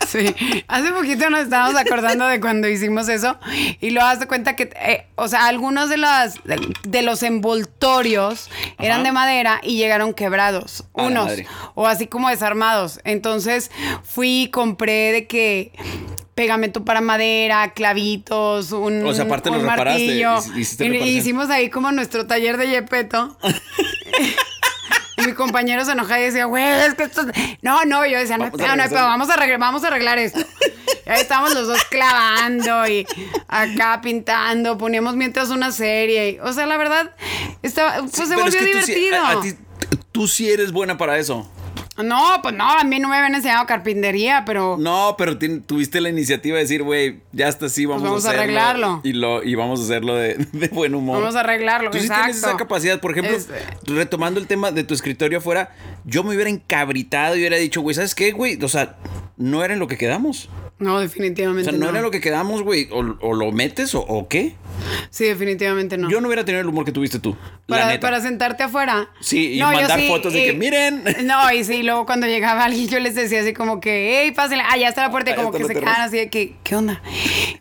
Sí, 0.08 0.34
hace 0.68 0.92
poquito 0.92 1.30
nos 1.30 1.40
estábamos 1.44 1.80
acordando 1.80 2.26
de 2.26 2.38
cuando 2.38 2.68
hicimos 2.68 3.08
eso 3.08 3.38
y 3.80 3.92
luego 3.92 4.06
das 4.06 4.20
de 4.20 4.26
cuenta 4.26 4.56
que, 4.56 4.64
eh, 4.76 5.06
o 5.14 5.26
sea, 5.26 5.46
algunos 5.46 5.88
de, 5.88 5.96
las, 5.96 6.34
de, 6.44 6.60
de 6.86 7.00
los 7.00 7.22
envoltorios 7.22 8.50
eran 8.78 9.04
de 9.04 9.12
madera 9.12 9.60
y 9.62 9.78
llegaron 9.78 10.12
quebrados, 10.12 10.84
A 10.94 11.04
unos, 11.04 11.32
o 11.74 11.86
así 11.86 12.08
como 12.08 12.28
desarmados. 12.28 13.00
Entonces 13.04 13.70
fui 14.04 14.42
y 14.42 14.48
compré 14.50 15.12
de 15.12 15.26
que 15.26 15.72
pegamento 16.34 16.84
para 16.84 17.00
madera, 17.00 17.72
clavitos, 17.72 18.72
un, 18.72 19.06
O 19.06 19.14
sea, 19.14 19.24
aparte 19.24 19.48
un 19.48 19.56
lo 19.56 19.62
reparaste, 19.62 20.04
martillo. 20.04 20.34
hic- 20.36 20.58
hiciste 20.58 20.84
reparación. 20.84 21.16
hicimos 21.16 21.48
ahí 21.48 21.70
como 21.70 21.90
nuestro 21.90 22.26
taller 22.26 22.58
de 22.58 22.68
Yepeto. 22.68 23.38
Mi 25.26 25.32
compañero 25.34 25.84
se 25.84 25.92
enojaba 25.92 26.20
y 26.20 26.24
decía, 26.24 26.44
güey, 26.46 26.64
es 26.64 26.94
que 26.94 27.04
esto... 27.04 27.22
No, 27.62 27.84
no, 27.84 28.04
yo 28.06 28.18
decía, 28.18 28.36
no, 28.38 28.44
Vamos 28.44 28.58
no 28.60 28.66
regresar. 28.66 28.92
vamos 29.04 29.30
a, 29.30 29.34
arreglar, 29.34 29.58
vamos 29.58 29.84
a 29.84 29.86
arreglar 29.88 30.18
esto. 30.18 30.40
Y 31.06 31.10
ahí 31.10 31.20
estábamos 31.20 31.54
los 31.54 31.66
dos 31.66 31.84
clavando 31.90 32.86
y 32.86 33.06
acá 33.48 34.00
pintando, 34.02 34.78
poníamos 34.78 35.16
mientras 35.16 35.50
una 35.50 35.72
serie. 35.72 36.30
y- 36.30 36.38
o 36.40 36.52
sea, 36.52 36.66
la 36.66 36.76
verdad, 36.76 37.10
estaba, 37.62 37.98
pues 38.00 38.12
se 38.12 38.22
Pero 38.34 38.46
es 38.46 38.54
volvió 38.54 38.58
que 38.60 38.72
tú 38.72 38.86
sí- 38.86 38.94
divertido. 38.94 39.24
a- 39.24 39.30
a 39.32 39.40
ti- 39.40 39.56
tú 40.12 40.28
sí 40.28 40.50
eres 40.50 40.72
buena 40.72 40.96
para 40.98 41.18
eso. 41.18 41.50
No, 42.02 42.40
pues 42.42 42.54
no, 42.54 42.70
a 42.70 42.84
mí 42.84 42.98
no 43.00 43.08
me 43.08 43.16
habían 43.16 43.34
enseñado 43.34 43.66
carpintería, 43.66 44.44
pero... 44.46 44.76
No, 44.78 45.14
pero 45.18 45.36
tuviste 45.38 46.00
la 46.00 46.08
iniciativa 46.08 46.56
de 46.56 46.62
decir, 46.62 46.82
güey, 46.82 47.20
ya 47.32 47.48
está 47.48 47.66
así, 47.66 47.84
vamos, 47.84 48.00
Pues 48.00 48.10
vamos 48.10 48.24
a 48.24 48.28
hacerlo. 48.28 48.42
arreglarlo. 48.44 49.00
Y, 49.04 49.12
lo, 49.12 49.42
y 49.42 49.54
vamos 49.54 49.80
a 49.80 49.84
hacerlo 49.84 50.14
de, 50.14 50.34
de 50.52 50.68
buen 50.68 50.94
humor. 50.94 51.18
Vamos 51.20 51.36
a 51.36 51.40
arreglarlo, 51.40 51.90
Tú 51.90 51.98
sí 51.98 52.04
exacto. 52.04 52.24
tienes 52.24 52.42
esa 52.42 52.56
capacidad. 52.56 52.98
Por 52.98 53.10
ejemplo, 53.10 53.36
Este- 53.36 53.54
retomando 53.86 54.40
el 54.40 54.46
tema 54.46 54.70
de 54.70 54.84
tu 54.84 54.94
escritorio 54.94 55.38
afuera, 55.38 55.70
yo 56.06 56.24
me 56.24 56.34
hubiera 56.34 56.48
encabritado 56.48 57.36
y 57.36 57.40
hubiera 57.40 57.56
dicho, 57.58 57.82
güey, 57.82 57.94
¿sabes 57.94 58.14
qué, 58.14 58.32
güey? 58.32 58.58
O 58.62 58.68
sea, 58.68 58.96
no 59.36 59.62
era 59.62 59.74
en 59.74 59.80
lo 59.80 59.86
que 59.86 59.98
quedamos. 59.98 60.48
No, 60.82 60.96
O 60.96 61.00
definitivamente 61.00 61.70
sea, 61.70 61.78
no, 61.78 61.86
no. 61.86 61.90
era 61.92 62.00
lo 62.02 62.10
que 62.10 62.20
quedamos, 62.20 62.62
güey. 62.62 62.88
O, 62.90 62.98
o 63.20 63.34
lo 63.34 63.52
metes 63.52 63.94
o, 63.94 64.00
o 64.00 64.28
qué. 64.28 64.54
Sí, 65.10 65.24
definitivamente 65.24 65.96
no. 65.96 66.10
Yo 66.10 66.20
no 66.20 66.26
hubiera 66.28 66.44
tenido 66.44 66.60
el 66.60 66.66
humor 66.68 66.84
que 66.84 66.92
tuviste 66.92 67.18
tú. 67.20 67.36
la 67.68 67.76
para, 67.76 67.86
neta. 67.88 68.00
para 68.00 68.20
sentarte 68.20 68.64
afuera. 68.64 69.08
Sí, 69.20 69.54
y 69.54 69.60
No, 69.60 69.70
mandar 69.72 70.00
sí, 70.00 70.08
fotos 70.08 70.32
de 70.32 70.42
y- 70.42 70.46
que 70.46 70.52
miren. 70.54 71.04
No, 71.24 71.52
y 71.52 71.62
sí, 71.64 71.82
luego 71.82 72.04
cuando 72.06 72.26
llegaba 72.26 72.64
alguien 72.64 72.88
yo 72.88 72.98
les 72.98 73.14
decía 73.14 73.40
así 73.42 73.52
como 73.52 73.80
que, 73.80 74.22
hey, 74.24 74.32
pásenle, 74.32 74.64
ah, 74.68 74.76
ya 74.76 74.88
está 74.88 75.02
la 75.02 75.10
puerta 75.10 75.30
y 75.30 75.34
Ah, 75.34 75.36
como 75.36 75.52
que 75.52 75.64
se 75.64 75.74
quedan 75.74 76.00
así 76.00 76.16
de 76.16 76.28
que, 76.30 76.54
¿qué 76.64 76.74
onda? 76.76 77.00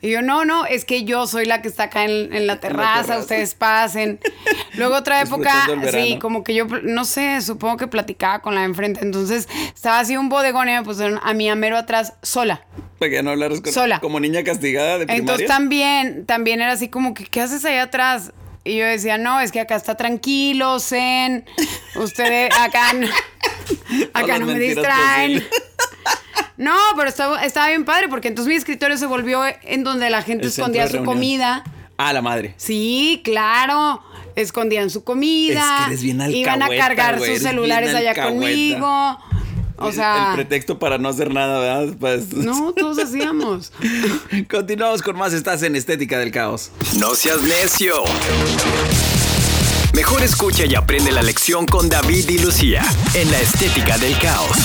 Y 0.01 0.09
yo, 0.09 0.21
no, 0.23 0.45
no, 0.45 0.65
es 0.65 0.83
que 0.85 1.03
yo 1.03 1.27
soy 1.27 1.45
la 1.45 1.61
que 1.61 1.67
está 1.67 1.83
acá 1.83 2.05
en, 2.05 2.33
en 2.33 2.47
la 2.47 2.59
terraza, 2.59 3.01
terraza. 3.03 3.19
ustedes 3.19 3.53
pasen. 3.53 4.19
Luego 4.75 4.95
otra 4.95 5.21
época, 5.21 5.67
sí, 5.91 6.17
como 6.19 6.43
que 6.43 6.55
yo, 6.55 6.65
no 6.65 7.05
sé, 7.05 7.39
supongo 7.41 7.77
que 7.77 7.87
platicaba 7.87 8.39
con 8.41 8.55
la 8.55 8.61
de 8.61 8.67
enfrente, 8.67 9.01
entonces 9.03 9.47
estaba 9.75 9.99
así 9.99 10.17
un 10.17 10.29
bodegón 10.29 10.69
y 10.69 10.71
me 10.71 10.81
pusieron 10.83 11.19
a 11.21 11.33
mi 11.33 11.49
amero 11.49 11.77
atrás 11.77 12.13
sola. 12.23 12.65
Para 13.01 13.09
que 13.09 13.23
no 13.23 13.31
hablaras 13.31 13.61
con- 13.61 13.73
Sola. 13.73 13.99
como 13.99 14.19
niña 14.19 14.43
castigada 14.43 14.99
de 14.99 15.07
primaria. 15.07 15.19
Entonces 15.19 15.47
también, 15.47 16.27
también 16.27 16.61
era 16.61 16.71
así 16.73 16.87
como 16.87 17.15
que, 17.15 17.25
¿qué 17.25 17.41
haces 17.41 17.65
allá 17.65 17.81
atrás? 17.83 18.31
Y 18.63 18.77
yo 18.77 18.85
decía, 18.85 19.17
no, 19.17 19.39
es 19.39 19.51
que 19.51 19.59
acá 19.59 19.75
está 19.75 19.95
tranquilo, 19.97 20.79
zen, 20.79 21.43
ustedes 21.95 22.51
acá, 22.59 22.93
no- 22.93 23.07
acá 24.13 24.27
las 24.27 24.39
no 24.41 24.45
me 24.45 24.59
distraen. 24.59 25.43
No, 26.57 26.77
pero 26.95 27.09
estaba, 27.09 27.43
estaba 27.43 27.69
bien 27.69 27.85
padre 27.85 28.07
porque 28.07 28.27
entonces 28.27 28.49
mi 28.49 28.55
escritorio 28.55 28.95
se 28.99 29.07
volvió 29.07 29.41
en 29.63 29.83
donde 29.83 30.11
la 30.11 30.21
gente 30.21 30.43
El 30.45 30.51
escondía 30.51 30.85
su 30.85 30.93
reunión. 30.97 31.11
comida. 31.15 31.63
Ah, 31.97 32.13
la 32.13 32.21
madre. 32.21 32.53
Sí, 32.57 33.21
claro. 33.23 34.03
Escondían 34.35 34.91
su 34.91 35.03
comida. 35.03 35.59
Es 35.79 35.81
que 35.81 35.87
eres 35.87 36.03
bien 36.03 36.21
Iban 36.31 36.61
a 36.61 36.69
cargar 36.69 37.19
sus 37.19 37.39
celulares 37.39 37.95
allá 37.95 38.13
conmigo. 38.13 39.17
O 39.81 39.87
El- 39.89 39.93
sea, 39.93 40.29
El 40.29 40.35
pretexto 40.35 40.79
para 40.79 40.97
no 40.97 41.09
hacer 41.09 41.33
nada, 41.33 41.59
¿verdad? 41.59 41.95
Pues- 41.99 42.33
no, 42.33 42.73
todos 42.73 42.99
hacíamos. 42.99 43.71
Continuamos 44.49 45.01
con 45.01 45.17
más. 45.17 45.33
Estás 45.33 45.63
en 45.63 45.75
Estética 45.75 46.17
del 46.19 46.31
Caos. 46.31 46.71
No 46.97 47.15
seas 47.15 47.41
necio. 47.41 47.95
Mejor 49.93 50.21
escucha 50.23 50.65
y 50.65 50.73
aprende 50.75 51.11
la 51.11 51.21
lección 51.21 51.65
con 51.65 51.89
David 51.89 52.29
y 52.29 52.37
Lucía 52.39 52.83
en 53.13 53.29
la 53.29 53.39
estética 53.41 53.97
del 53.97 54.17
caos. 54.19 54.57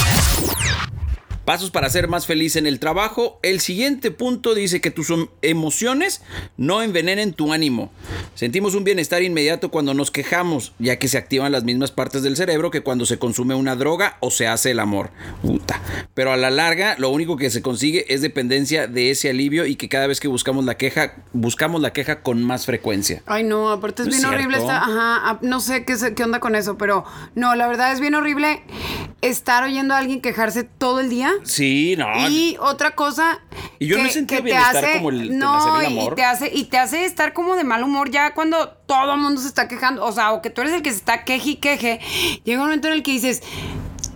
Pasos 1.47 1.71
para 1.71 1.89
ser 1.89 2.09
más 2.09 2.27
feliz 2.27 2.57
en 2.57 2.67
el 2.67 2.81
trabajo. 2.81 3.39
El 3.45 3.61
siguiente 3.61 4.11
punto 4.11 4.53
dice 4.53 4.81
que 4.81 4.91
tus 4.91 5.11
em- 5.11 5.29
emociones 5.43 6.21
no 6.57 6.83
envenenen 6.83 7.35
tu 7.35 7.53
ánimo. 7.53 7.93
Sentimos 8.35 8.75
un 8.75 8.83
bienestar 8.83 9.23
inmediato 9.23 9.71
cuando 9.71 9.95
nos 9.95 10.11
quejamos, 10.11 10.73
ya 10.81 10.99
que 10.99 11.07
se 11.07 11.19
activan 11.19 11.53
las 11.53 11.63
mismas 11.63 11.93
partes 11.93 12.25
del 12.25 12.37
cerebro 12.37 12.73
que 12.73 12.81
cuando 12.81 13.07
se 13.07 13.21
consume 13.21 13.55
una 13.55 13.77
droga 13.77 14.17
o 14.19 14.33
se 14.33 14.49
hace 14.49 14.73
el 14.73 14.81
amor. 14.81 15.11
Puta. 15.41 15.81
Pero 16.15 16.33
a 16.33 16.37
la 16.37 16.51
larga, 16.51 16.97
lo 16.99 17.11
único 17.11 17.37
que 17.37 17.49
se 17.51 17.63
consigue 17.63 18.13
es 18.13 18.23
dependencia 18.23 18.89
de 18.89 19.13
ese 19.13 19.31
alivio 19.31 19.67
y 19.67 19.77
que 19.77 19.89
cada 19.89 20.09
vez 20.09 20.19
que 20.19 20.27
buscamos 20.27 20.65
la 20.65 20.77
queja, 20.77 21.15
buscamos 21.33 21.81
la 21.81 21.93
queja 21.93 22.23
con 22.23 22.43
más 22.43 22.67
frecuencia. 22.67 23.23
Ay, 23.25 23.45
no, 23.45 23.71
aparte 23.71 24.03
es 24.03 24.09
¿No 24.09 24.15
es 24.15 24.21
bien 24.21 24.35
horrible 24.35 24.59
estar. 24.59 24.83
Ajá, 24.83 25.39
no 25.43 25.61
sé 25.61 25.85
qué, 25.85 25.95
qué 26.17 26.25
onda 26.25 26.41
con 26.41 26.57
eso, 26.57 26.77
pero 26.77 27.05
no, 27.37 27.55
la 27.55 27.69
verdad 27.69 27.93
es 27.93 28.01
bien 28.01 28.17
horrible 28.17 28.65
estar 29.23 29.63
oyendo 29.63 29.95
a 29.95 29.99
alguien 29.99 30.21
quejarse 30.21 30.65
todo 30.65 30.99
el 30.99 31.09
día. 31.09 31.36
Sí, 31.45 31.95
no. 31.97 32.07
Y 32.29 32.57
otra 32.61 32.93
cosa. 32.95 33.41
Y 33.79 33.87
yo 33.87 33.99
no 33.99 34.05
he 34.05 34.11
sentido 34.11 34.43
bienestar 34.43 34.95
como 34.97 35.11
el- 35.11 35.39
no, 35.39 35.81
el 35.81 35.93
y 35.93 35.99
amor. 35.99 36.15
te 36.15 36.25
hace 36.25 36.51
y 36.53 36.65
te 36.65 36.79
hace 36.79 37.05
estar 37.05 37.33
como 37.33 37.57
de 37.57 37.65
mal 37.65 37.83
humor 37.83 38.11
ya 38.11 38.35
cuando 38.35 38.69
todo 38.87 39.15
el 39.15 39.21
mundo 39.21 39.41
se 39.41 39.49
está 39.49 39.69
quejando, 39.69 40.05
o 40.05 40.13
sea, 40.13 40.33
o 40.33 40.43
que 40.43 40.51
tú 40.51 40.61
eres 40.63 40.73
el 40.75 40.83
que 40.83 40.91
se 40.91 40.97
está 40.99 41.25
queje 41.25 41.51
y 41.51 41.57
queje. 41.57 42.01
Llega 42.45 42.61
un 42.61 42.67
momento 42.67 42.89
en 42.89 42.95
el 42.95 43.03
que 43.03 43.13
dices, 43.13 43.43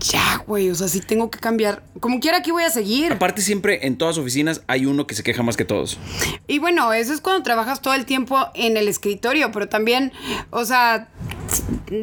ya, 0.00 0.43
güey, 0.47 0.71
o 0.71 0.75
sea, 0.75 0.89
sí 0.89 1.00
tengo 1.00 1.31
que 1.31 1.39
cambiar. 1.39 1.83
Como 2.00 2.21
quiera 2.21 2.39
aquí 2.39 2.50
voy 2.50 2.62
a 2.65 2.71
seguir. 2.71 3.12
Aparte 3.12 3.43
siempre 3.43 3.87
en 3.87 3.99
todas 3.99 4.17
oficinas 4.17 4.62
hay 4.67 4.87
uno 4.87 5.07
que 5.07 5.15
se 5.15 5.23
queja 5.23 5.43
más 5.43 5.57
que 5.59 5.65
todos. 5.67 5.99
Y 6.47 6.59
bueno, 6.59 6.93
eso 6.95 7.12
es 7.12 7.21
cuando 7.21 7.43
trabajas 7.43 7.83
todo 7.83 7.93
el 7.95 8.07
tiempo 8.07 8.39
en 8.55 8.77
el 8.79 8.89
escritorio, 8.89 9.53
pero 9.53 9.69
también, 9.69 10.12
o 10.50 10.65
sea, 10.65 11.09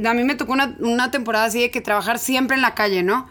a 0.06 0.14
mí 0.14 0.24
me 0.24 0.36
tocó 0.36 0.54
una, 0.54 0.76
una 0.80 1.12
temporada 1.12 1.46
así 1.46 1.60
de 1.62 1.72
que 1.72 1.82
trabajar 1.82 2.20
siempre 2.20 2.56
en 2.56 2.62
la 2.62 2.76
calle, 2.76 3.04
¿no? 3.04 3.28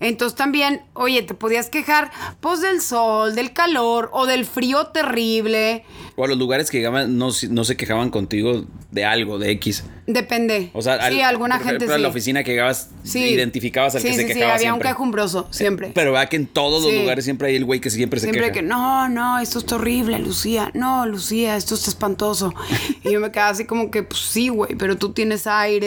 Entonces 0.00 0.36
también, 0.36 0.82
oye, 0.94 1.22
te 1.22 1.34
podías 1.34 1.68
quejar, 1.70 2.10
pues 2.40 2.60
del 2.60 2.80
sol, 2.80 3.34
del 3.34 3.52
calor 3.52 4.10
o 4.12 4.26
del 4.26 4.44
frío 4.44 4.86
terrible. 4.88 5.84
O 6.16 6.24
a 6.24 6.28
los 6.28 6.38
lugares 6.38 6.70
que 6.70 6.78
llegaban 6.78 7.16
no, 7.16 7.30
se- 7.30 7.48
no 7.48 7.64
se 7.64 7.76
quejaban 7.76 8.10
contigo 8.10 8.64
de 8.90 9.04
algo, 9.04 9.38
de 9.38 9.50
X. 9.52 9.84
Depende. 10.06 10.70
O 10.72 10.80
sea, 10.82 11.08
sí, 11.10 11.20
al- 11.20 11.28
alguna 11.28 11.56
por 11.56 11.64
gente 11.66 11.76
ejemplo, 11.84 11.94
sí. 11.96 12.00
a 12.00 12.02
la 12.02 12.08
oficina 12.08 12.42
que 12.44 12.52
llegabas, 12.52 12.90
Sí. 13.04 13.20
identificabas 13.20 13.94
al 13.94 14.00
sí, 14.02 14.08
que 14.08 14.14
se 14.14 14.26
quejaba 14.26 14.36
sí, 14.36 14.44
había 14.44 14.58
siempre. 14.70 14.88
un 14.88 14.94
quejumbroso, 14.94 15.48
siempre. 15.50 15.90
Pero 15.94 16.12
vea 16.12 16.26
que 16.28 16.36
en 16.36 16.46
todos 16.46 16.82
los 16.82 16.92
lugares 16.94 17.24
siempre 17.24 17.48
hay 17.48 17.56
el 17.56 17.64
güey 17.64 17.80
que 17.80 17.90
siempre 17.90 18.18
se 18.18 18.24
Siempre 18.26 18.42
queja. 18.42 18.52
que, 18.54 18.62
no, 18.62 19.08
no, 19.08 19.38
esto 19.38 19.58
está 19.58 19.76
horrible, 19.76 20.18
Lucía. 20.18 20.70
No, 20.74 21.06
Lucía, 21.06 21.56
esto 21.56 21.74
está 21.74 21.90
espantoso. 21.90 22.54
y 23.04 23.12
yo 23.12 23.20
me 23.20 23.30
quedaba 23.30 23.50
así 23.50 23.64
como 23.66 23.90
que, 23.90 24.02
pues 24.02 24.20
sí, 24.20 24.48
güey, 24.48 24.74
pero 24.76 24.96
tú 24.96 25.12
tienes 25.12 25.46
aire, 25.46 25.77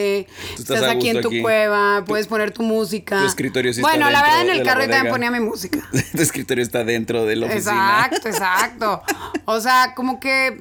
Tú 0.56 0.62
estás 0.62 0.84
aquí 0.84 1.10
en 1.10 1.22
tu 1.22 1.30
aquí. 1.30 1.42
cueva, 1.42 2.04
puedes 2.06 2.28
poner 2.28 2.52
tu 2.52 2.64
música. 2.64 3.20
tu 3.20 3.26
escritorio 3.26 3.74
sí 3.74 3.80
está 3.80 3.90
Bueno, 3.90 4.10
la 4.10 4.22
verdad 4.22 4.42
en 4.42 4.50
el 4.50 4.64
carro 4.64 4.84
yo 4.84 4.90
también 4.90 5.14
ponía 5.14 5.32
mi 5.32 5.40
música. 5.40 5.80
tu 6.16 6.22
escritorio 6.22 6.64
está 6.64 6.84
dentro 6.84 7.26
de 7.26 7.36
la 7.36 7.48
oficina. 7.48 8.08
Exacto, 8.10 8.30
exacto. 8.30 9.04
O 9.46 9.60
sea, 9.60 9.94
como 9.96 10.20
que 10.20 10.58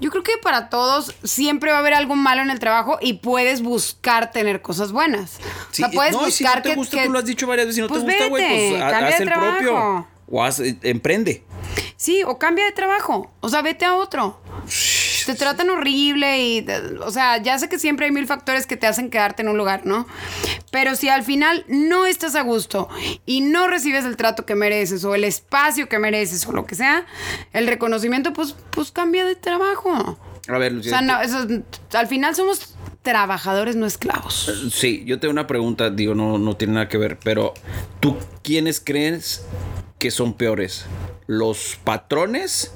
yo 0.00 0.10
creo 0.10 0.22
que 0.22 0.32
para 0.42 0.68
todos 0.68 1.14
siempre 1.24 1.70
va 1.70 1.78
a 1.78 1.80
haber 1.80 1.94
algo 1.94 2.16
malo 2.16 2.42
en 2.42 2.50
el 2.50 2.58
trabajo 2.58 2.98
y 3.00 3.14
puedes 3.14 3.62
buscar 3.62 4.30
tener 4.30 4.62
cosas 4.62 4.92
buenas. 4.92 5.38
Sí, 5.70 5.82
o 5.82 5.86
sea, 5.86 5.90
puedes 5.90 6.12
no, 6.12 6.20
buscar 6.20 6.32
si 6.32 6.44
no 6.44 6.62
te 6.62 6.74
gusta, 6.74 6.96
que- 6.96 7.06
tú 7.06 7.12
lo 7.12 7.18
has 7.18 7.24
dicho 7.24 7.46
varias 7.46 7.66
veces, 7.66 7.76
si 7.76 7.80
no 7.82 7.88
Pues 7.88 8.04
te 8.04 8.10
gusta, 8.10 8.26
güey, 8.28 8.70
pues 8.70 8.82
haz 8.82 9.20
el 9.20 9.32
propio. 9.32 10.06
O 10.30 10.44
haz, 10.44 10.60
eh, 10.60 10.76
emprende. 10.82 11.42
Sí, 11.96 12.22
o 12.24 12.38
cambia 12.38 12.64
de 12.66 12.72
trabajo. 12.72 13.32
O 13.40 13.48
sea, 13.48 13.62
vete 13.62 13.84
a 13.84 13.94
otro. 13.96 14.40
Te 15.28 15.34
tratan 15.34 15.68
horrible 15.68 16.42
y, 16.42 16.66
o 17.04 17.10
sea, 17.10 17.36
ya 17.42 17.58
sé 17.58 17.68
que 17.68 17.78
siempre 17.78 18.06
hay 18.06 18.12
mil 18.12 18.26
factores 18.26 18.66
que 18.66 18.78
te 18.78 18.86
hacen 18.86 19.10
quedarte 19.10 19.42
en 19.42 19.48
un 19.50 19.58
lugar, 19.58 19.84
¿no? 19.84 20.06
Pero 20.70 20.96
si 20.96 21.10
al 21.10 21.22
final 21.22 21.66
no 21.68 22.06
estás 22.06 22.34
a 22.34 22.40
gusto 22.40 22.88
y 23.26 23.42
no 23.42 23.66
recibes 23.68 24.06
el 24.06 24.16
trato 24.16 24.46
que 24.46 24.54
mereces 24.54 25.04
o 25.04 25.14
el 25.14 25.24
espacio 25.24 25.86
que 25.86 25.98
mereces 25.98 26.46
o 26.46 26.52
lo 26.52 26.64
que 26.64 26.76
sea, 26.76 27.04
el 27.52 27.66
reconocimiento, 27.66 28.32
pues, 28.32 28.56
pues 28.70 28.90
cambia 28.90 29.26
de 29.26 29.36
trabajo. 29.36 30.18
A 30.48 30.56
ver, 30.56 30.72
O 30.72 30.76
Lucía. 30.76 30.92
sea, 30.92 31.00
no, 31.02 31.20
eso, 31.20 31.46
al 31.92 32.06
final 32.06 32.34
somos 32.34 32.74
trabajadores, 33.02 33.76
no 33.76 33.84
esclavos. 33.84 34.50
Sí, 34.72 35.04
yo 35.04 35.20
tengo 35.20 35.32
una 35.32 35.46
pregunta, 35.46 35.90
digo, 35.90 36.14
no, 36.14 36.38
no 36.38 36.56
tiene 36.56 36.72
nada 36.72 36.88
que 36.88 36.96
ver, 36.96 37.18
pero 37.22 37.52
¿tú 38.00 38.16
quiénes 38.42 38.80
crees 38.80 39.44
que 39.98 40.10
son 40.10 40.32
peores? 40.32 40.86
¿Los 41.26 41.78
patrones 41.84 42.72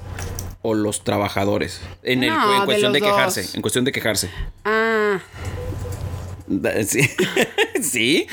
o 0.63 0.73
los 0.73 1.03
trabajadores? 1.03 1.79
En, 2.01 2.23
el- 2.23 2.33
en 2.33 2.65
cuestión 2.65 2.91
de, 2.91 3.01
quejarse, 3.01 3.43
dos. 3.43 3.55
en 3.55 3.61
cuestión 3.61 3.85
de 3.85 3.91
quejarse. 3.91 4.29
Ah, 4.65 5.19
Sí, 6.83 7.09
¿Sí? 7.81 8.27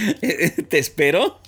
¿Te 0.68 0.78
espero? 0.78 1.38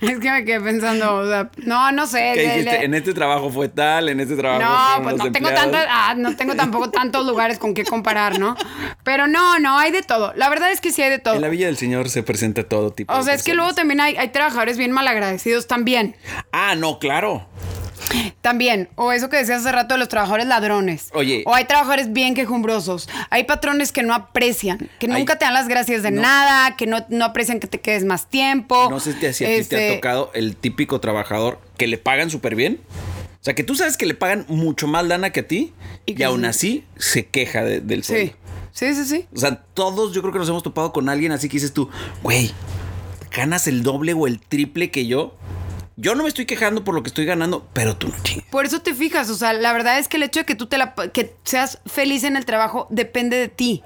es 0.00 0.18
que 0.18 0.30
me 0.30 0.44
quedé 0.44 0.60
pensando, 0.60 1.14
o 1.16 1.26
sea, 1.26 1.50
no, 1.64 1.90
no 1.90 2.06
sé. 2.06 2.32
¿Qué 2.34 2.42
dijiste? 2.48 2.84
En 2.84 2.92
este 2.94 3.14
trabajo 3.14 3.50
fue 3.50 3.68
tal, 3.70 4.10
en 4.10 4.20
este 4.20 4.36
trabajo 4.36 4.62
No, 4.62 5.02
pues 5.02 5.16
no 5.16 5.32
tengo 5.32 5.48
tantas, 5.48 5.86
ah, 5.88 6.14
no 6.16 6.36
tengo 6.36 6.54
tampoco 6.54 6.90
tantos 6.90 7.24
lugares 7.26 7.58
con 7.58 7.72
qué 7.72 7.84
comparar, 7.84 8.38
¿no? 8.38 8.54
Pero 9.02 9.26
no, 9.26 9.58
no, 9.60 9.78
hay 9.78 9.92
de 9.92 10.02
todo. 10.02 10.34
La 10.36 10.50
verdad 10.50 10.70
es 10.72 10.80
que 10.82 10.92
sí 10.92 11.00
hay 11.00 11.08
de 11.10 11.18
todo. 11.20 11.34
En 11.36 11.40
la 11.40 11.48
Villa 11.48 11.66
del 11.66 11.78
Señor 11.78 12.10
se 12.10 12.22
presenta 12.22 12.64
todo 12.64 12.92
tipo 12.92 13.14
O 13.14 13.18
de 13.18 13.24
sea, 13.24 13.34
es 13.34 13.42
que 13.44 13.54
luego 13.54 13.72
también 13.74 14.00
hay, 14.02 14.16
hay 14.16 14.28
trabajadores 14.28 14.76
bien 14.76 14.92
malagradecidos 14.92 15.66
también. 15.66 16.16
Ah, 16.52 16.74
no, 16.76 16.98
claro. 16.98 17.46
También. 18.40 18.88
O 18.96 19.12
eso 19.12 19.28
que 19.28 19.36
decías 19.36 19.60
hace 19.60 19.72
rato 19.72 19.94
de 19.94 19.98
los 19.98 20.08
trabajadores 20.08 20.46
ladrones. 20.46 21.08
Oye. 21.14 21.42
O 21.46 21.54
hay 21.54 21.64
trabajadores 21.64 22.12
bien 22.12 22.34
quejumbrosos. 22.34 23.08
Hay 23.30 23.44
patrones 23.44 23.92
que 23.92 24.02
no 24.02 24.14
aprecian, 24.14 24.90
que 24.98 25.08
nunca 25.08 25.38
te 25.38 25.44
dan 25.44 25.54
las 25.54 25.68
gracias 25.68 26.02
de 26.02 26.10
no. 26.10 26.22
nada, 26.22 26.76
que 26.76 26.86
no, 26.86 27.04
no 27.08 27.24
aprecian 27.24 27.60
que 27.60 27.66
te 27.66 27.80
quedes 27.80 28.04
más 28.04 28.28
tiempo. 28.28 28.88
No 28.90 29.00
sé 29.00 29.12
si 29.12 29.26
a 29.26 29.30
ti 29.32 29.44
te 29.44 29.58
Este, 29.58 29.90
ha 29.92 29.94
tocado 29.96 30.30
el 30.34 30.56
típico 30.56 31.00
trabajador 31.00 31.60
que 31.76 31.86
le 31.86 31.98
pagan 31.98 32.30
súper 32.30 32.54
bien. 32.54 32.80
O 33.40 33.44
sea, 33.44 33.54
que 33.54 33.62
tú 33.64 33.74
sabes 33.74 33.96
que 33.96 34.06
le 34.06 34.14
pagan 34.14 34.46
mucho 34.48 34.86
más 34.86 35.04
lana 35.06 35.28
que 35.30 35.40
a 35.40 35.46
ti 35.46 35.74
Y 36.06 36.22
aún 36.22 36.40
sí. 36.42 36.46
así 36.46 36.84
se 36.96 37.26
queja 37.26 37.62
de- 37.62 37.80
del 37.80 38.02
sueldo. 38.02 38.32
Sí, 38.72 38.94
sí, 38.94 39.04
sí, 39.04 39.04
sí. 39.04 39.26
O 39.34 39.38
sea, 39.38 39.56
todos 39.74 40.14
yo 40.14 40.22
creo 40.22 40.32
que 40.32 40.38
nos 40.38 40.48
hemos 40.48 40.62
topado 40.62 40.92
con 40.92 41.08
alguien 41.10 41.30
así 41.32 41.48
que 41.48 41.54
dices 41.56 41.72
tú, 41.74 41.90
güey, 42.22 42.52
ganas 43.36 43.66
el 43.66 43.82
doble 43.82 44.14
o 44.14 44.26
el 44.26 44.40
triple 44.40 44.90
que 44.90 45.06
yo. 45.06 45.34
Yo 45.96 46.14
no 46.16 46.24
me 46.24 46.28
estoy 46.28 46.44
quejando 46.46 46.82
por 46.82 46.94
lo 46.94 47.02
que 47.04 47.08
estoy 47.08 47.24
ganando, 47.24 47.68
pero 47.72 47.96
tú 47.96 48.08
no 48.08 48.14
chingas. 48.24 48.46
Por 48.50 48.66
eso 48.66 48.80
te 48.82 48.94
fijas, 48.94 49.30
o 49.30 49.34
sea, 49.36 49.52
la 49.52 49.72
verdad 49.72 49.98
es 50.00 50.08
que 50.08 50.16
el 50.16 50.24
hecho 50.24 50.40
de 50.40 50.46
que 50.46 50.56
tú 50.56 50.66
te 50.66 50.76
la, 50.76 50.92
que 50.94 51.34
seas 51.44 51.78
feliz 51.86 52.24
en 52.24 52.36
el 52.36 52.44
trabajo 52.44 52.88
depende 52.90 53.36
de 53.36 53.46
ti, 53.48 53.82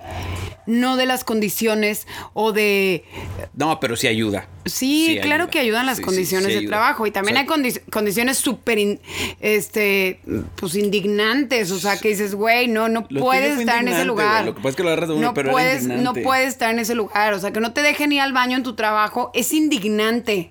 no 0.64 0.96
de 0.96 1.04
las 1.04 1.22
condiciones 1.24 2.06
o 2.32 2.52
de 2.52 3.04
No, 3.54 3.78
pero 3.78 3.94
sí 3.96 4.06
ayuda. 4.06 4.48
Sí, 4.64 5.18
claro 5.22 5.44
ayuda. 5.44 5.50
que 5.50 5.58
ayudan 5.58 5.84
las 5.86 5.98
Sí, 5.98 6.02
condiciones 6.02 6.48
sí 6.54 6.60
de 6.62 6.66
trabajo 6.66 7.06
y 7.06 7.10
también 7.10 7.36
O 7.36 7.40
sea, 7.40 7.42
hay 7.42 7.62
condi- 7.62 7.82
condiciones 7.90 8.38
súper, 8.38 8.98
este, 9.40 10.20
pues 10.56 10.74
indignantes, 10.76 11.70
o 11.70 11.78
sea, 11.78 11.98
que 11.98 12.08
dices, 12.08 12.34
güey, 12.34 12.68
no, 12.68 12.88
no 12.88 13.06
puedes 13.06 13.58
estar 13.60 13.80
en 13.82 13.88
ese 13.88 14.04
lugar. 14.06 14.46
Lo 14.46 14.54
que 14.54 14.60
pasa 14.60 14.70
es 14.70 14.76
que 14.76 14.82
lo 14.82 14.88
agarras 14.88 15.08
de 15.10 15.14
uno, 15.14 15.26
no 15.28 15.34
pero 15.34 15.48
era 15.48 15.52
puedes, 15.52 15.84
no 15.84 16.14
puedes 16.14 16.48
estar 16.48 16.70
en 16.70 16.78
ese 16.78 16.94
lugar, 16.94 17.34
o 17.34 17.38
sea, 17.38 17.50
que 17.52 17.60
no 17.60 17.72
te 17.74 17.82
dejen 17.82 18.12
ir 18.12 18.20
al 18.22 18.32
baño 18.32 18.56
en 18.56 18.62
tu 18.62 18.74
trabajo 18.74 19.30
es 19.34 19.52
indignante. 19.52 20.48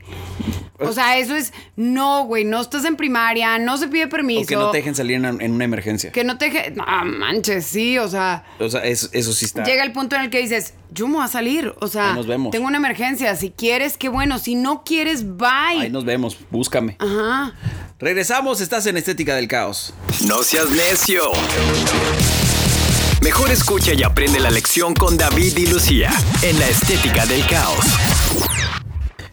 O 0.79 0.91
sea, 0.91 1.17
eso 1.17 1.35
es, 1.35 1.53
no, 1.75 2.25
güey, 2.25 2.43
no 2.45 2.61
estás 2.61 2.85
en 2.85 2.95
primaria, 2.97 3.57
no 3.57 3.77
se 3.77 3.87
pide 3.87 4.07
permiso. 4.07 4.41
O 4.43 4.45
que 4.45 4.55
no 4.55 4.69
te 4.71 4.77
dejen 4.77 4.93
salir 4.95 5.15
en, 5.15 5.25
en 5.41 5.51
una 5.53 5.63
emergencia. 5.65 6.11
Que 6.11 6.23
no 6.23 6.37
te 6.37 6.49
dejen, 6.51 6.75
no, 6.75 6.85
manches, 7.05 7.65
sí, 7.65 7.97
o 7.97 8.07
sea, 8.07 8.45
O 8.59 8.69
sea, 8.69 8.83
eso, 8.85 9.09
eso 9.11 9.33
sí 9.33 9.45
está. 9.45 9.63
llega 9.63 9.83
el 9.83 9.91
punto 9.91 10.15
en 10.15 10.21
el 10.23 10.29
que 10.29 10.39
dices, 10.39 10.75
yo 10.91 11.07
me 11.07 11.15
voy 11.15 11.23
a 11.25 11.27
salir, 11.27 11.73
o 11.79 11.87
sea, 11.87 12.09
Ahí 12.11 12.15
nos 12.15 12.27
vemos. 12.27 12.51
tengo 12.51 12.67
una 12.67 12.77
emergencia, 12.77 13.35
si 13.35 13.49
quieres, 13.49 13.97
qué 13.97 14.07
bueno, 14.09 14.37
si 14.37 14.53
no 14.55 14.83
quieres, 14.83 15.37
bye. 15.37 15.81
Ahí 15.81 15.89
nos 15.89 16.05
vemos, 16.05 16.37
búscame. 16.51 16.95
Ajá. 16.99 17.53
Regresamos, 17.99 18.61
estás 18.61 18.85
en 18.85 18.97
Estética 18.97 19.35
del 19.35 19.47
Caos. 19.47 19.95
No 20.27 20.43
seas 20.43 20.69
necio. 20.69 21.23
Mejor 23.23 23.49
escucha 23.49 23.93
y 23.93 24.03
aprende 24.03 24.39
la 24.39 24.51
lección 24.51 24.93
con 24.93 25.17
David 25.17 25.57
y 25.57 25.65
Lucía 25.65 26.11
en 26.43 26.59
la 26.59 26.67
estética 26.69 27.25
del 27.25 27.45
caos. 27.47 27.79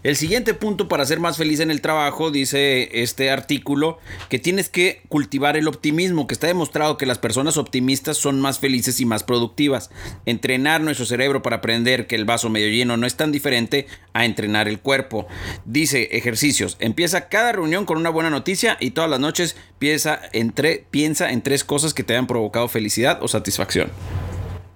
El 0.04 0.16
siguiente 0.16 0.52
punto 0.52 0.86
para 0.86 1.06
ser 1.06 1.18
más 1.18 1.38
feliz 1.38 1.60
en 1.60 1.70
el 1.70 1.80
trabajo, 1.80 2.30
dice 2.30 3.02
este 3.02 3.30
artículo, 3.30 3.98
que 4.28 4.38
tienes 4.38 4.68
que 4.68 5.00
cultivar 5.08 5.56
el 5.56 5.66
optimismo, 5.66 6.26
que 6.26 6.34
está 6.34 6.46
demostrado 6.46 6.98
que 6.98 7.06
las 7.06 7.16
personas 7.16 7.56
optimistas 7.56 8.18
son 8.18 8.38
más 8.38 8.58
felices 8.58 9.00
y 9.00 9.06
más 9.06 9.24
productivas. 9.24 9.90
Entrenar 10.26 10.82
nuestro 10.82 11.06
cerebro 11.06 11.40
para 11.40 11.56
aprender 11.56 12.06
que 12.06 12.16
el 12.16 12.26
vaso 12.26 12.50
medio 12.50 12.68
lleno 12.68 12.98
no 12.98 13.06
es 13.06 13.16
tan 13.16 13.32
diferente 13.32 13.86
a 14.12 14.26
entrenar 14.26 14.68
el 14.68 14.78
cuerpo. 14.78 15.26
Dice 15.64 16.10
ejercicios, 16.12 16.76
empieza 16.80 17.30
cada 17.30 17.52
reunión 17.52 17.86
con 17.86 17.96
una 17.96 18.10
buena 18.10 18.28
noticia 18.28 18.76
y 18.80 18.90
todas 18.90 19.08
las 19.08 19.20
noches 19.20 19.56
piensa 19.78 20.20
en, 20.34 20.52
tres 20.52 21.64
cosas 21.64 21.94
que 21.94 22.02
te 22.02 22.12
hayan 22.12 22.26
provocado 22.26 22.68
felicidad 22.68 23.22
o 23.22 23.28
satisfacción. 23.28 23.90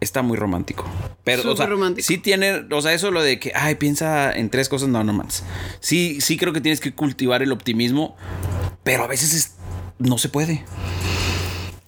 Está 0.01 0.23
muy 0.23 0.37
romántico. 0.37 0.85
Pero, 1.25 1.41
o 1.41 1.43
Súper 1.43 1.57
sea, 1.57 1.67
romántico. 1.67 2.07
sí 2.07 2.19
tiene, 2.19 2.65
o 2.71 2.81
sea, 2.83 2.93
eso 2.93 3.11
lo 3.11 3.23
de 3.23 3.41
que, 3.41 3.53
ay, 3.55 3.75
piensa 3.75 4.33
en 4.33 4.49
tres 4.49 4.69
cosas, 4.69 4.89
no, 4.89 5.03
no 5.03 5.13
más. 5.13 5.43
Sí, 5.81 6.21
sí 6.21 6.37
creo 6.37 6.53
que 6.53 6.61
tienes 6.61 6.81
que 6.81 6.95
cultivar 6.95 7.43
el 7.43 7.51
optimismo, 7.53 8.17
pero 8.85 9.05
a 9.05 9.07
veces 9.09 9.35
es- 9.35 9.55
no 9.99 10.17
se 10.19 10.29
puede. 10.29 10.65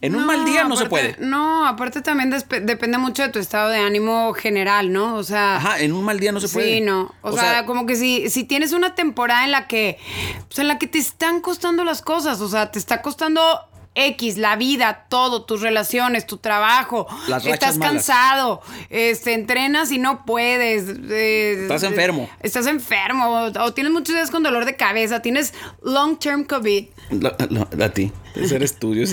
En 0.02 0.16
un 0.16 0.24
mal 0.24 0.46
día 0.46 0.64
no 0.64 0.76
se 0.76 0.86
puede. 0.86 1.14
No, 1.20 1.66
aparte 1.66 2.00
también 2.00 2.30
depende 2.62 2.96
mucho 2.96 3.22
de 3.22 3.28
tu 3.28 3.38
estado 3.38 3.68
de 3.68 3.78
ánimo 3.78 4.32
general, 4.32 4.92
¿no? 4.92 5.14
O 5.16 5.22
sea. 5.22 5.56
Ajá, 5.56 5.78
en 5.80 5.92
un 5.92 6.02
mal 6.04 6.18
día 6.18 6.32
no 6.32 6.40
se 6.40 6.48
puede. 6.48 6.76
Sí, 6.76 6.80
no. 6.80 7.14
O, 7.20 7.32
sea, 7.36 7.66
como 7.66 7.84
que 7.84 7.96
si, 7.96 8.30
si 8.30 8.44
tienes 8.44 8.72
una 8.72 8.94
temporada 8.94 9.44
en 9.44 9.50
la 9.50 9.66
que, 9.66 9.98
pues 10.48 10.58
en 10.58 10.68
la 10.68 10.78
que 10.78 10.86
te 10.86 10.98
están 10.98 11.40
costando 11.42 11.84
las 11.84 12.00
cosas, 12.00 12.40
o 12.40 12.48
sea, 12.48 12.70
te 12.70 12.78
está 12.78 13.02
costando 13.02 13.42
X, 13.94 14.36
la 14.38 14.54
vida, 14.56 15.06
todo, 15.08 15.42
tus 15.42 15.62
relaciones, 15.62 16.24
tu 16.26 16.36
trabajo, 16.36 17.08
Las 17.26 17.44
estás 17.44 17.76
malas. 17.76 17.94
cansado, 17.94 18.62
este, 18.88 19.34
entrenas 19.34 19.90
y 19.90 19.98
no 19.98 20.24
puedes. 20.24 20.84
eh, 21.10 21.62
Estás 21.62 21.82
enfermo. 21.82 22.30
Estás 22.40 22.66
enfermo, 22.68 23.26
o, 23.28 23.64
o 23.64 23.72
tienes 23.74 23.92
muchos 23.92 24.14
días 24.14 24.30
con 24.30 24.44
dolor 24.44 24.64
de 24.64 24.76
cabeza, 24.76 25.20
tienes 25.22 25.52
long 25.82 26.18
term 26.18 26.44
COVID. 26.44 26.86
La- 27.10 27.36
la- 27.50 27.84
a 27.84 27.88
ti. 27.88 28.12
Ese 28.36 28.54
eres 28.54 28.78
tú. 28.78 28.94
Yo 28.94 29.04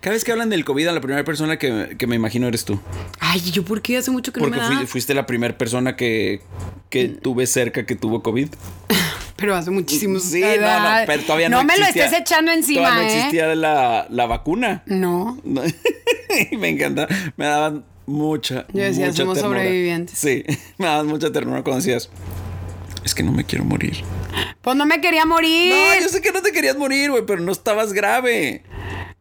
Cada 0.00 0.12
vez 0.12 0.22
que 0.22 0.32
hablan 0.32 0.50
del 0.50 0.66
COVID, 0.66 0.86
a 0.88 0.92
la 0.92 1.00
primera 1.00 1.24
persona 1.24 1.58
que, 1.58 1.96
que 1.98 2.06
me 2.06 2.14
imagino 2.16 2.46
eres 2.46 2.66
tú. 2.66 2.78
Ay, 3.20 3.40
¿yo 3.40 3.64
por 3.64 3.80
qué? 3.80 3.96
Hace 3.96 4.10
mucho 4.10 4.34
que 4.34 4.40
Porque 4.40 4.56
no 4.58 4.62
me 4.62 4.68
da. 4.68 4.76
fui- 4.80 4.86
fuiste 4.86 5.14
la 5.14 5.24
primera 5.24 5.56
persona 5.56 5.96
que, 5.96 6.42
que 6.90 7.08
tuve 7.08 7.46
cerca 7.46 7.86
que 7.86 7.96
tuvo 7.96 8.22
COVID. 8.22 8.48
Pero 9.36 9.54
hace 9.54 9.70
muchísimos 9.70 10.22
Sí, 10.22 10.40
no, 10.40 10.80
no, 10.80 11.06
pero 11.06 11.22
todavía 11.22 11.48
no 11.48 11.58
No 11.58 11.64
me 11.64 11.76
lo 11.78 11.84
estés 11.86 12.12
echando 12.12 12.52
encima, 12.52 12.88
Todavía 12.88 13.02
no 13.02 13.08
¿eh? 13.10 13.16
existía 13.18 13.54
la, 13.54 14.06
la 14.08 14.26
vacuna. 14.26 14.82
No. 14.86 15.38
Me 16.58 16.68
encanta. 16.68 17.06
Me 17.36 17.44
daban 17.46 17.84
mucha. 18.06 18.66
Yo 18.72 18.82
decía, 18.82 19.06
mucha 19.06 19.18
somos 19.18 19.38
ternura. 19.38 19.60
sobrevivientes. 19.60 20.18
Sí, 20.18 20.44
me 20.78 20.86
daban 20.86 21.06
mucha 21.06 21.30
ternura 21.30 21.62
cuando 21.62 21.76
decías. 21.84 22.10
Es 23.04 23.14
que 23.14 23.22
no 23.22 23.30
me 23.32 23.44
quiero 23.44 23.64
morir. 23.64 24.02
Pues 24.62 24.76
no 24.76 24.84
me 24.84 25.00
quería 25.00 25.24
morir. 25.26 25.72
No, 25.72 26.00
yo 26.02 26.08
sé 26.08 26.20
que 26.20 26.32
no 26.32 26.42
te 26.42 26.50
querías 26.52 26.76
morir, 26.76 27.10
güey, 27.10 27.24
pero 27.24 27.40
no 27.40 27.52
estabas 27.52 27.92
grave. 27.92 28.64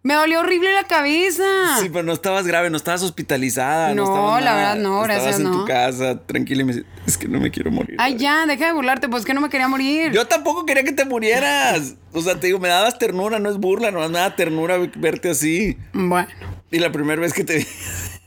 Me 0.05 0.13
dolió 0.13 0.41
horrible 0.41 0.71
la 0.71 0.83
cabeza. 0.83 1.43
Sí, 1.81 1.89
pero 1.91 2.03
no 2.03 2.13
estabas 2.13 2.45
grave, 2.45 2.69
no 2.69 2.77
estabas 2.77 3.01
hospitalizada. 3.01 3.95
No, 3.95 4.39
la 4.39 4.45
nada. 4.45 4.55
verdad, 4.55 4.75
no, 4.75 5.01
gracias, 5.01 5.37
Estabas 5.37 5.39
en 5.39 5.51
no. 5.51 5.59
tu 5.61 5.65
casa, 5.65 6.21
tranquila 6.27 6.61
y 6.61 6.65
me 6.65 6.73
decías, 6.75 6.93
es 7.07 7.17
que 7.17 7.27
no 7.27 7.39
me 7.39 7.49
quiero 7.49 7.71
morir. 7.71 7.95
Ay, 7.97 8.15
ya, 8.15 8.45
deja 8.45 8.67
de 8.67 8.73
burlarte, 8.73 9.09
pues 9.09 9.25
que 9.25 9.33
no 9.33 9.41
me 9.41 9.49
quería 9.49 9.67
morir. 9.67 10.11
Yo 10.11 10.27
tampoco 10.27 10.63
quería 10.63 10.83
que 10.83 10.91
te 10.91 11.05
murieras. 11.05 11.95
O 12.13 12.21
sea, 12.21 12.39
te 12.39 12.45
digo, 12.45 12.59
me 12.59 12.67
dabas 12.67 12.99
ternura, 12.99 13.39
no 13.39 13.49
es 13.49 13.57
burla, 13.57 13.89
no 13.89 13.99
me 14.07 14.09
daba 14.09 14.35
ternura 14.35 14.77
verte 14.95 15.31
así. 15.31 15.75
Bueno. 15.91 16.27
Y 16.75 16.79
la 16.79 16.91
primera 16.91 17.21
vez 17.21 17.31
que 17.33 17.43
te 17.43 17.57
vi 17.59 17.65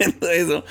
haciendo 0.00 0.30
eso, 0.30 0.64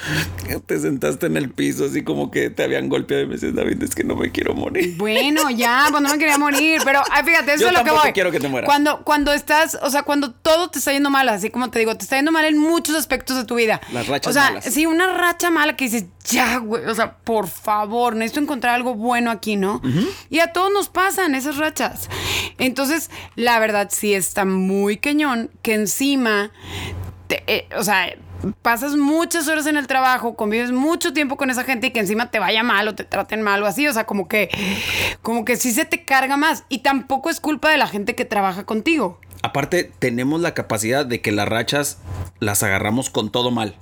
te 0.65 0.79
sentaste 0.79 1.25
en 1.27 1.35
el 1.37 1.49
piso 1.51 1.85
así 1.85 2.03
como 2.03 2.31
que 2.31 2.49
te 2.49 2.63
habían 2.63 2.87
golpeado 2.89 3.23
y 3.23 3.27
me 3.27 3.33
dices, 3.33 3.53
David, 3.53 3.83
es 3.83 3.93
que 3.93 4.03
no 4.03 4.15
me 4.15 4.31
quiero 4.31 4.53
morir. 4.55 4.95
Bueno, 4.97 5.49
ya, 5.49 5.87
pues 5.91 6.01
no 6.01 6.09
me 6.09 6.17
quería 6.17 6.37
morir. 6.37 6.81
Pero, 6.85 7.01
ay, 7.11 7.23
fíjate, 7.25 7.53
eso 7.53 7.63
Yo 7.63 7.67
es 7.67 7.73
lo 7.77 7.83
que 7.83 7.91
voy. 7.91 8.13
quiero 8.13 8.31
que 8.31 8.39
te 8.39 8.47
mueras. 8.47 8.65
Cuando, 8.67 9.03
cuando 9.03 9.33
estás, 9.33 9.77
o 9.81 9.89
sea, 9.89 10.03
cuando 10.03 10.31
todo 10.31 10.69
te 10.69 10.79
está 10.79 10.93
yendo 10.93 11.09
mal, 11.09 11.27
así 11.29 11.49
como 11.49 11.69
te 11.69 11.79
digo, 11.79 11.95
te 11.97 12.03
está 12.03 12.15
yendo 12.15 12.31
mal 12.31 12.45
en 12.45 12.57
muchos 12.57 12.95
aspectos 12.95 13.35
de 13.37 13.43
tu 13.43 13.55
vida. 13.55 13.81
Las 13.91 14.07
rachas 14.07 14.29
O 14.31 14.33
sea, 14.33 14.49
malas. 14.51 14.65
sí, 14.65 14.85
una 14.85 15.15
racha 15.17 15.49
mala 15.49 15.75
que 15.75 15.85
dices, 15.85 16.05
ya, 16.25 16.57
güey, 16.57 16.85
o 16.85 16.95
sea, 16.95 17.17
por 17.17 17.47
favor, 17.47 18.15
necesito 18.15 18.39
encontrar 18.39 18.75
algo 18.75 18.95
bueno 18.95 19.29
aquí, 19.29 19.55
¿no? 19.57 19.81
Y 20.29 20.39
a 20.39 20.53
todos 20.53 20.71
nos 20.71 20.89
pasan 20.89 21.35
esas 21.35 21.57
rachas. 21.57 22.09
Entonces, 22.57 23.09
la 23.35 23.59
verdad, 23.59 23.89
sí 23.91 24.13
está 24.13 24.45
muy 24.45 24.97
cañón 24.97 25.51
que 25.61 25.73
encima, 25.73 26.51
eh, 27.47 27.67
o 27.77 27.83
sea, 27.83 28.15
pasas 28.61 28.95
muchas 28.95 29.47
horas 29.47 29.65
en 29.67 29.77
el 29.77 29.87
trabajo, 29.87 30.35
convives 30.35 30.71
mucho 30.71 31.13
tiempo 31.13 31.37
con 31.37 31.49
esa 31.49 31.63
gente 31.63 31.87
y 31.87 31.91
que 31.91 31.99
encima 31.99 32.31
te 32.31 32.39
vaya 32.39 32.63
mal 32.63 32.87
o 32.87 32.95
te 32.95 33.03
traten 33.03 33.41
mal 33.41 33.61
o 33.63 33.65
así, 33.65 33.87
o 33.87 33.93
sea, 33.93 34.05
como 34.05 34.27
que, 34.27 34.49
como 35.21 35.45
que 35.45 35.55
sí 35.55 35.71
se 35.71 35.85
te 35.85 36.03
carga 36.03 36.37
más. 36.37 36.63
Y 36.69 36.79
tampoco 36.79 37.29
es 37.29 37.39
culpa 37.39 37.69
de 37.69 37.77
la 37.77 37.87
gente 37.87 38.15
que 38.15 38.25
trabaja 38.25 38.65
contigo. 38.65 39.19
Aparte, 39.43 39.91
tenemos 39.99 40.41
la 40.41 40.53
capacidad 40.53 41.05
de 41.05 41.21
que 41.21 41.31
las 41.31 41.47
rachas 41.47 41.99
las 42.39 42.63
agarramos 42.63 43.09
con 43.09 43.31
todo 43.31 43.51
mal. 43.51 43.75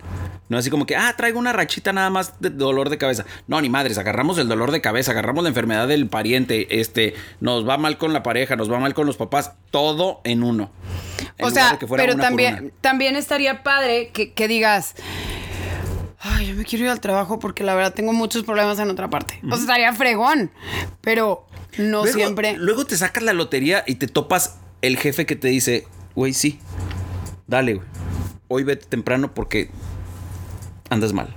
No 0.48 0.60
así 0.60 0.70
como 0.70 0.86
que, 0.86 0.96
ah, 0.96 1.14
traigo 1.18 1.40
una 1.40 1.54
rachita 1.54 1.92
nada 1.92 2.10
más 2.10 2.40
de 2.40 2.52
dolor 2.52 2.90
de 2.90 2.98
cabeza. 2.98 3.25
No, 3.48 3.60
ni 3.62 3.70
madres, 3.70 3.98
agarramos 3.98 4.38
el 4.38 4.48
dolor 4.48 4.72
de 4.72 4.82
cabeza, 4.82 5.12
agarramos 5.12 5.44
la 5.44 5.50
enfermedad 5.50 5.88
del 5.88 6.08
pariente, 6.08 6.80
este, 6.80 7.16
nos 7.40 7.68
va 7.68 7.78
mal 7.78 7.98
con 7.98 8.14
la 8.14 8.22
pareja, 8.22 8.56
nos 8.56 8.72
va 8.72 8.80
mal 8.80 8.94
con 8.94 9.08
los 9.08 9.18
papás, 9.18 9.54
todo 9.72 10.22
en 10.24 10.44
uno. 10.44 10.70
En 11.38 11.46
o 11.46 11.50
lugar 11.50 11.63
sea, 11.63 11.72
de 11.74 11.80
que 11.80 11.88
fuera 11.88 12.01
pero 12.04 12.13
una 12.13 12.24
por 12.24 12.30
también, 12.30 12.63
una. 12.65 12.72
también 12.82 13.15
estaría 13.15 13.62
padre 13.63 14.10
que, 14.13 14.32
que 14.34 14.48
digas, 14.48 14.96
ay, 16.20 16.48
yo 16.48 16.56
me 16.56 16.63
quiero 16.65 16.86
ir 16.86 16.92
al 16.92 17.01
trabajo 17.01 17.39
porque 17.39 17.63
la 17.63 17.75
verdad 17.75 17.94
tengo 17.94 18.13
muchos 18.13 18.44
problemas 18.44 18.80
en 18.80 18.89
otra 18.89 19.10
parte. 19.10 19.39
O 19.46 19.50
sea, 19.50 19.60
estaría 19.60 19.94
fregón, 19.94 20.51
pero 21.01 21.46
no 21.77 22.04
Luego- 22.04 22.13
siempre. 22.18 22.56
Luego 22.58 22.86
te 22.86 22.98
sacas 22.98 23.24
la 23.24 23.34
lotería 23.34 23.84
y 23.86 23.96
te 23.96 24.08
topas 24.08 24.58
el 24.82 24.98
jefe 24.98 25.25
que 25.25 25.36
te 25.36 25.50
dice, 25.50 25.88
güey, 26.16 26.33
sí, 26.33 26.60
dale, 27.48 27.75
güey. 27.75 27.88
Hoy 28.48 28.64
vete 28.64 28.86
temprano 28.86 29.33
porque 29.33 29.70
andas 30.90 31.12
mal. 31.14 31.33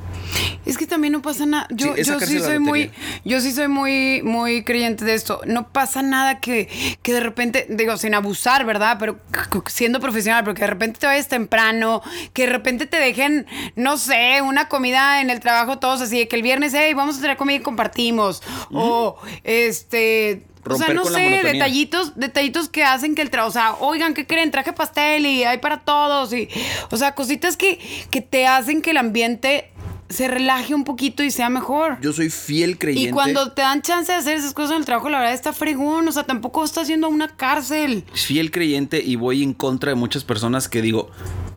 Es 0.68 0.76
que 0.76 0.86
también 0.86 1.14
no 1.14 1.22
pasa 1.22 1.46
nada. 1.46 1.66
Yo, 1.70 1.96
Sí, 1.96 2.02
yo 2.04 2.20
sí 2.20 2.38
soy 2.40 2.58
muy, 2.58 2.90
yo 3.24 3.40
sí 3.40 3.52
soy 3.52 3.68
muy, 3.68 4.20
muy 4.22 4.64
creyente 4.64 5.02
de 5.06 5.14
esto. 5.14 5.40
No 5.46 5.72
pasa 5.72 6.02
nada 6.02 6.40
que, 6.40 6.68
que 7.00 7.14
de 7.14 7.20
repente, 7.20 7.64
digo, 7.70 7.96
sin 7.96 8.14
abusar, 8.14 8.66
¿verdad? 8.66 8.98
Pero 9.00 9.18
siendo 9.66 9.98
profesional, 9.98 10.44
pero 10.44 10.54
que 10.54 10.60
de 10.60 10.66
repente 10.66 11.00
te 11.00 11.06
vayas 11.06 11.26
temprano, 11.26 12.02
que 12.34 12.42
de 12.42 12.52
repente 12.52 12.84
te 12.84 12.98
dejen, 12.98 13.46
no 13.76 13.96
sé, 13.96 14.42
una 14.42 14.68
comida 14.68 15.22
en 15.22 15.30
el 15.30 15.40
trabajo, 15.40 15.78
todos 15.78 16.02
así, 16.02 16.18
de 16.18 16.28
que 16.28 16.36
el 16.36 16.42
viernes, 16.42 16.74
hey, 16.76 16.92
vamos 16.92 17.16
a 17.16 17.20
traer 17.22 17.38
comida 17.38 17.56
y 17.56 17.60
compartimos. 17.60 18.42
O 18.70 19.16
este. 19.44 20.42
o 20.68 20.76
sea, 20.76 20.92
no 20.92 21.06
sé, 21.06 21.40
detallitos, 21.44 22.12
detallitos 22.14 22.68
que 22.68 22.84
hacen 22.84 23.14
que 23.14 23.22
el 23.22 23.30
trabajo, 23.30 23.48
o 23.48 23.52
sea, 23.54 23.74
oigan, 23.80 24.12
¿qué 24.12 24.26
creen? 24.26 24.50
Traje 24.50 24.74
pastel 24.74 25.24
y 25.24 25.44
hay 25.44 25.56
para 25.56 25.80
todos. 25.80 26.30
Y, 26.34 26.46
o 26.90 26.96
sea, 26.98 27.14
cositas 27.14 27.56
que, 27.56 27.78
que 28.10 28.20
te 28.20 28.46
hacen 28.46 28.82
que 28.82 28.90
el 28.90 28.98
ambiente 28.98 29.70
se 30.08 30.28
relaje 30.28 30.74
un 30.74 30.84
poquito 30.84 31.22
y 31.22 31.30
sea 31.30 31.50
mejor. 31.50 31.98
Yo 32.00 32.12
soy 32.12 32.30
fiel 32.30 32.78
creyente. 32.78 33.10
Y 33.10 33.12
cuando 33.12 33.52
te 33.52 33.62
dan 33.62 33.82
chance 33.82 34.10
de 34.10 34.18
hacer 34.18 34.36
esas 34.36 34.54
cosas 34.54 34.72
en 34.72 34.78
el 34.78 34.84
trabajo, 34.84 35.08
la 35.08 35.18
verdad 35.18 35.34
está 35.34 35.52
fregón. 35.52 36.08
O 36.08 36.12
sea, 36.12 36.24
tampoco 36.24 36.64
estás 36.64 36.88
yendo 36.88 37.06
a 37.06 37.10
una 37.10 37.28
cárcel. 37.28 38.04
fiel 38.14 38.50
creyente 38.50 39.02
y 39.04 39.16
voy 39.16 39.42
en 39.42 39.54
contra 39.54 39.90
de 39.90 39.96
muchas 39.96 40.24
personas 40.24 40.68
que 40.68 40.82
digo, 40.82 41.10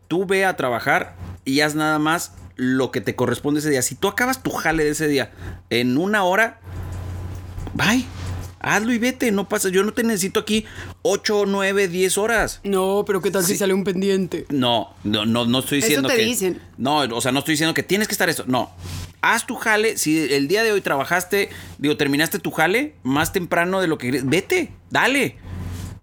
tú 0.08 0.26
ve 0.26 0.46
a 0.46 0.56
trabajar 0.56 1.16
y 1.46 1.62
haz 1.62 1.76
nada 1.76 2.00
más 2.00 2.34
lo 2.56 2.92
que 2.92 3.02
te 3.02 3.16
corresponde 3.16 3.60
ese 3.60 3.70
día. 3.70 3.82
Si 3.82 3.96
tú 3.96 4.08
acabas 4.08 4.44
tu 4.44 4.52
jale 4.52 4.84
de 4.84 4.92
ese 4.92 5.08
día 5.08 5.32
en 5.70 5.98
una 5.98 6.24
hora, 6.24 6.60
bye. 7.74 8.06
Hazlo 8.62 8.94
y 8.94 9.00
vete, 9.00 9.32
no 9.32 9.50
pasa. 9.50 9.70
Yo 9.70 9.84
no 9.84 9.92
te 9.94 10.04
necesito 10.04 10.40
aquí 10.40 10.66
8, 11.02 11.46
9, 11.48 11.88
10 11.88 12.18
horas. 12.18 12.60
No, 12.64 13.04
pero 13.06 13.22
¿qué 13.22 13.32
tal 13.32 13.44
si 13.44 13.58
sale 13.58 13.74
un 13.74 13.84
pendiente? 13.84 14.46
No, 14.50 14.94
no, 15.04 15.26
no, 15.26 15.46
no 15.46 15.60
estoy 15.60 15.80
Eso 15.80 15.88
diciendo 15.88 16.10
te 16.10 16.16
que. 16.18 16.22
dicen. 16.24 16.62
No, 16.78 17.00
o 17.00 17.22
sea, 17.22 17.32
no 17.32 17.40
estoy 17.40 17.54
diciendo 17.54 17.74
que 17.74 17.84
tienes 17.84 18.08
que 18.08 18.14
estar 18.14 18.30
eso. 18.30 18.44
No. 18.48 18.72
Haz 19.22 19.46
tu 19.48 19.56
jale. 19.56 19.98
Si 19.98 20.32
el 20.34 20.48
día 20.48 20.64
de 20.64 20.72
hoy 20.72 20.82
trabajaste, 20.82 21.50
digo, 21.80 21.98
terminaste 21.98 22.40
tu 22.40 22.52
jale 22.52 22.94
más 23.04 23.34
temprano 23.34 23.82
de 23.82 23.88
lo 23.88 23.98
que 23.98 24.08
querías, 24.08 24.26
vete, 24.28 24.72
dale. 24.90 25.38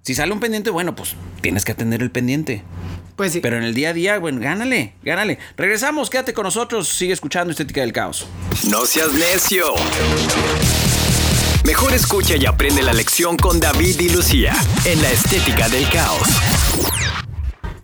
Si 0.02 0.14
sale 0.14 0.32
un 0.32 0.40
pendiente, 0.40 0.70
bueno, 0.70 0.94
pues 0.96 1.14
tienes 1.40 1.64
que 1.64 1.72
atender 1.72 2.02
el 2.02 2.10
pendiente. 2.10 2.62
Pues 3.16 3.32
sí. 3.32 3.40
Pero 3.40 3.56
en 3.56 3.64
el 3.64 3.74
día 3.74 3.90
a 3.90 3.92
día, 3.92 4.18
bueno, 4.18 4.40
gánale, 4.40 4.94
gánale. 5.02 5.38
Regresamos, 5.56 6.08
quédate 6.08 6.32
con 6.34 6.44
nosotros, 6.44 6.88
sigue 6.88 7.12
escuchando 7.12 7.50
Estética 7.50 7.80
del 7.80 7.92
Caos. 7.92 8.26
No 8.70 8.86
seas 8.86 9.12
necio. 9.12 9.74
Mejor 11.64 11.92
escucha 11.92 12.36
y 12.36 12.46
aprende 12.46 12.82
la 12.82 12.92
lección 12.92 13.36
con 13.36 13.60
David 13.60 14.00
y 14.00 14.08
Lucía 14.08 14.54
en 14.84 15.02
la 15.02 15.10
estética 15.10 15.68
del 15.68 15.88
caos. 15.88 16.28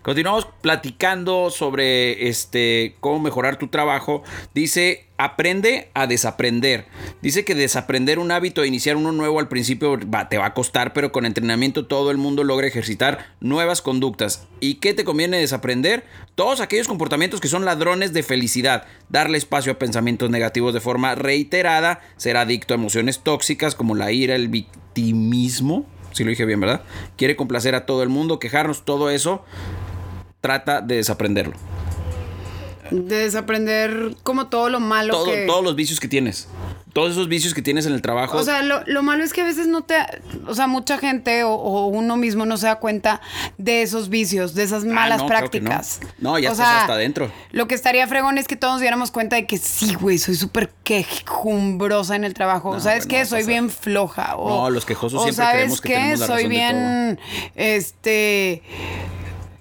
Continuamos 0.05 0.47
platicando 0.61 1.49
sobre 1.49 2.29
este 2.29 2.95
cómo 2.99 3.19
mejorar 3.19 3.57
tu 3.57 3.69
trabajo. 3.69 4.21
Dice, 4.53 5.07
aprende 5.17 5.89
a 5.95 6.05
desaprender. 6.05 6.85
Dice 7.23 7.43
que 7.43 7.55
desaprender 7.55 8.19
un 8.19 8.29
hábito 8.31 8.61
e 8.61 8.67
iniciar 8.67 8.97
uno 8.97 9.11
nuevo 9.11 9.39
al 9.39 9.47
principio 9.47 9.97
va- 10.07 10.29
te 10.29 10.37
va 10.37 10.45
a 10.45 10.53
costar, 10.53 10.93
pero 10.93 11.11
con 11.11 11.25
entrenamiento 11.25 11.87
todo 11.87 12.11
el 12.11 12.17
mundo 12.17 12.43
logra 12.43 12.67
ejercitar 12.67 13.33
nuevas 13.39 13.81
conductas. 13.81 14.47
¿Y 14.59 14.75
qué 14.75 14.93
te 14.93 15.05
conviene 15.05 15.39
desaprender? 15.39 16.05
Todos 16.35 16.61
aquellos 16.61 16.87
comportamientos 16.87 17.41
que 17.41 17.47
son 17.47 17.65
ladrones 17.65 18.13
de 18.13 18.21
felicidad. 18.21 18.85
Darle 19.09 19.39
espacio 19.39 19.71
a 19.71 19.79
pensamientos 19.79 20.29
negativos 20.29 20.75
de 20.75 20.81
forma 20.81 21.15
reiterada, 21.15 21.99
ser 22.17 22.37
adicto 22.37 22.75
a 22.75 22.77
emociones 22.77 23.21
tóxicas 23.21 23.73
como 23.73 23.95
la 23.95 24.11
ira, 24.11 24.35
el 24.35 24.49
victimismo. 24.49 25.87
Si 26.11 26.23
lo 26.23 26.29
dije 26.29 26.45
bien, 26.45 26.59
¿verdad? 26.61 26.83
Quiere 27.17 27.35
complacer 27.35 27.73
a 27.73 27.87
todo 27.87 28.03
el 28.03 28.09
mundo, 28.09 28.37
quejarnos, 28.39 28.85
todo 28.85 29.09
eso 29.09 29.43
trata 30.45 30.81
de 30.81 30.95
desaprenderlo. 30.97 31.53
De 32.91 33.17
desaprender 33.17 34.15
como 34.21 34.45
todo 34.47 34.69
lo 34.69 34.79
malo 34.79 35.11
Todo- 35.13 35.25
que... 35.25 35.45
Todos 35.47 35.63
los 35.63 35.75
vicios 35.75 35.99
que 35.99 36.07
tienes. 36.07 36.47
Todos 36.93 37.11
esos 37.13 37.27
vicios 37.27 37.53
que 37.55 37.61
tienes 37.63 37.87
en 37.87 37.93
el 37.93 38.01
trabajo. 38.01 38.37
O 38.37 38.43
sea, 38.43 38.61
lo, 38.61 38.81
lo 38.85 39.01
malo 39.03 39.23
es 39.23 39.33
que 39.33 39.41
a 39.41 39.43
veces 39.43 39.65
no 39.67 39.81
te... 39.81 39.95
O 40.47 40.53
sea, 40.53 40.67
mucha 40.67 40.97
gente 40.99 41.43
o, 41.43 41.49
o 41.51 41.87
uno 41.87 42.15
mismo 42.15 42.45
no 42.45 42.55
se 42.57 42.67
da 42.67 42.75
cuenta 42.75 43.19
de 43.57 43.81
esos 43.81 44.07
vicios, 44.09 44.53
de 44.53 44.63
esas 44.63 44.85
malas 44.85 45.19
Ah, 45.19 45.23
no, 45.23 45.27
claro 45.27 45.49
que 45.49 45.59
no. 45.61 45.71
prácticas. 45.71 46.07
No, 46.19 46.37
ya 46.39 46.49
O 46.49 46.51
estás 46.53 46.67
sea, 46.67 46.81
hasta 46.81 46.93
adentro. 46.93 47.31
Lo 47.51 47.67
que 47.67 47.73
estaría 47.75 48.07
fregón 48.07 48.37
es 48.37 48.47
que 48.47 48.55
todos 48.55 48.75
nos 48.75 48.81
diéramos 48.81 49.09
cuenta 49.11 49.35
de 49.35 49.45
que 49.47 49.57
sí, 49.57 49.95
güey, 49.95 50.19
soy 50.19 50.35
súper 50.35 50.69
quejumbrosa 50.85 52.15
en 52.15 52.23
el 52.23 52.33
trabajo. 52.35 52.75
No, 52.75 52.79
¿Sabes 52.79 53.07
güey, 53.07 53.17
no, 53.17 53.23
qué? 53.23 53.25
Soy 53.25 53.43
bien 53.45 53.69
floja. 53.71 54.35
O, 54.37 54.47
No, 54.47 54.69
los 54.69 54.85
quejosos 54.85 55.19
o 55.19 55.23
siempre 55.23 55.43
¿sabes 55.43 55.81
creemos 55.81 55.81
que 55.81 55.89
qué? 55.89 55.95
tenemos 55.95 56.19
la 56.19 56.27
Soy 56.27 56.35
razón 56.43 56.49
de 56.49 56.55
bien... 56.55 57.19
Este... 57.55 58.61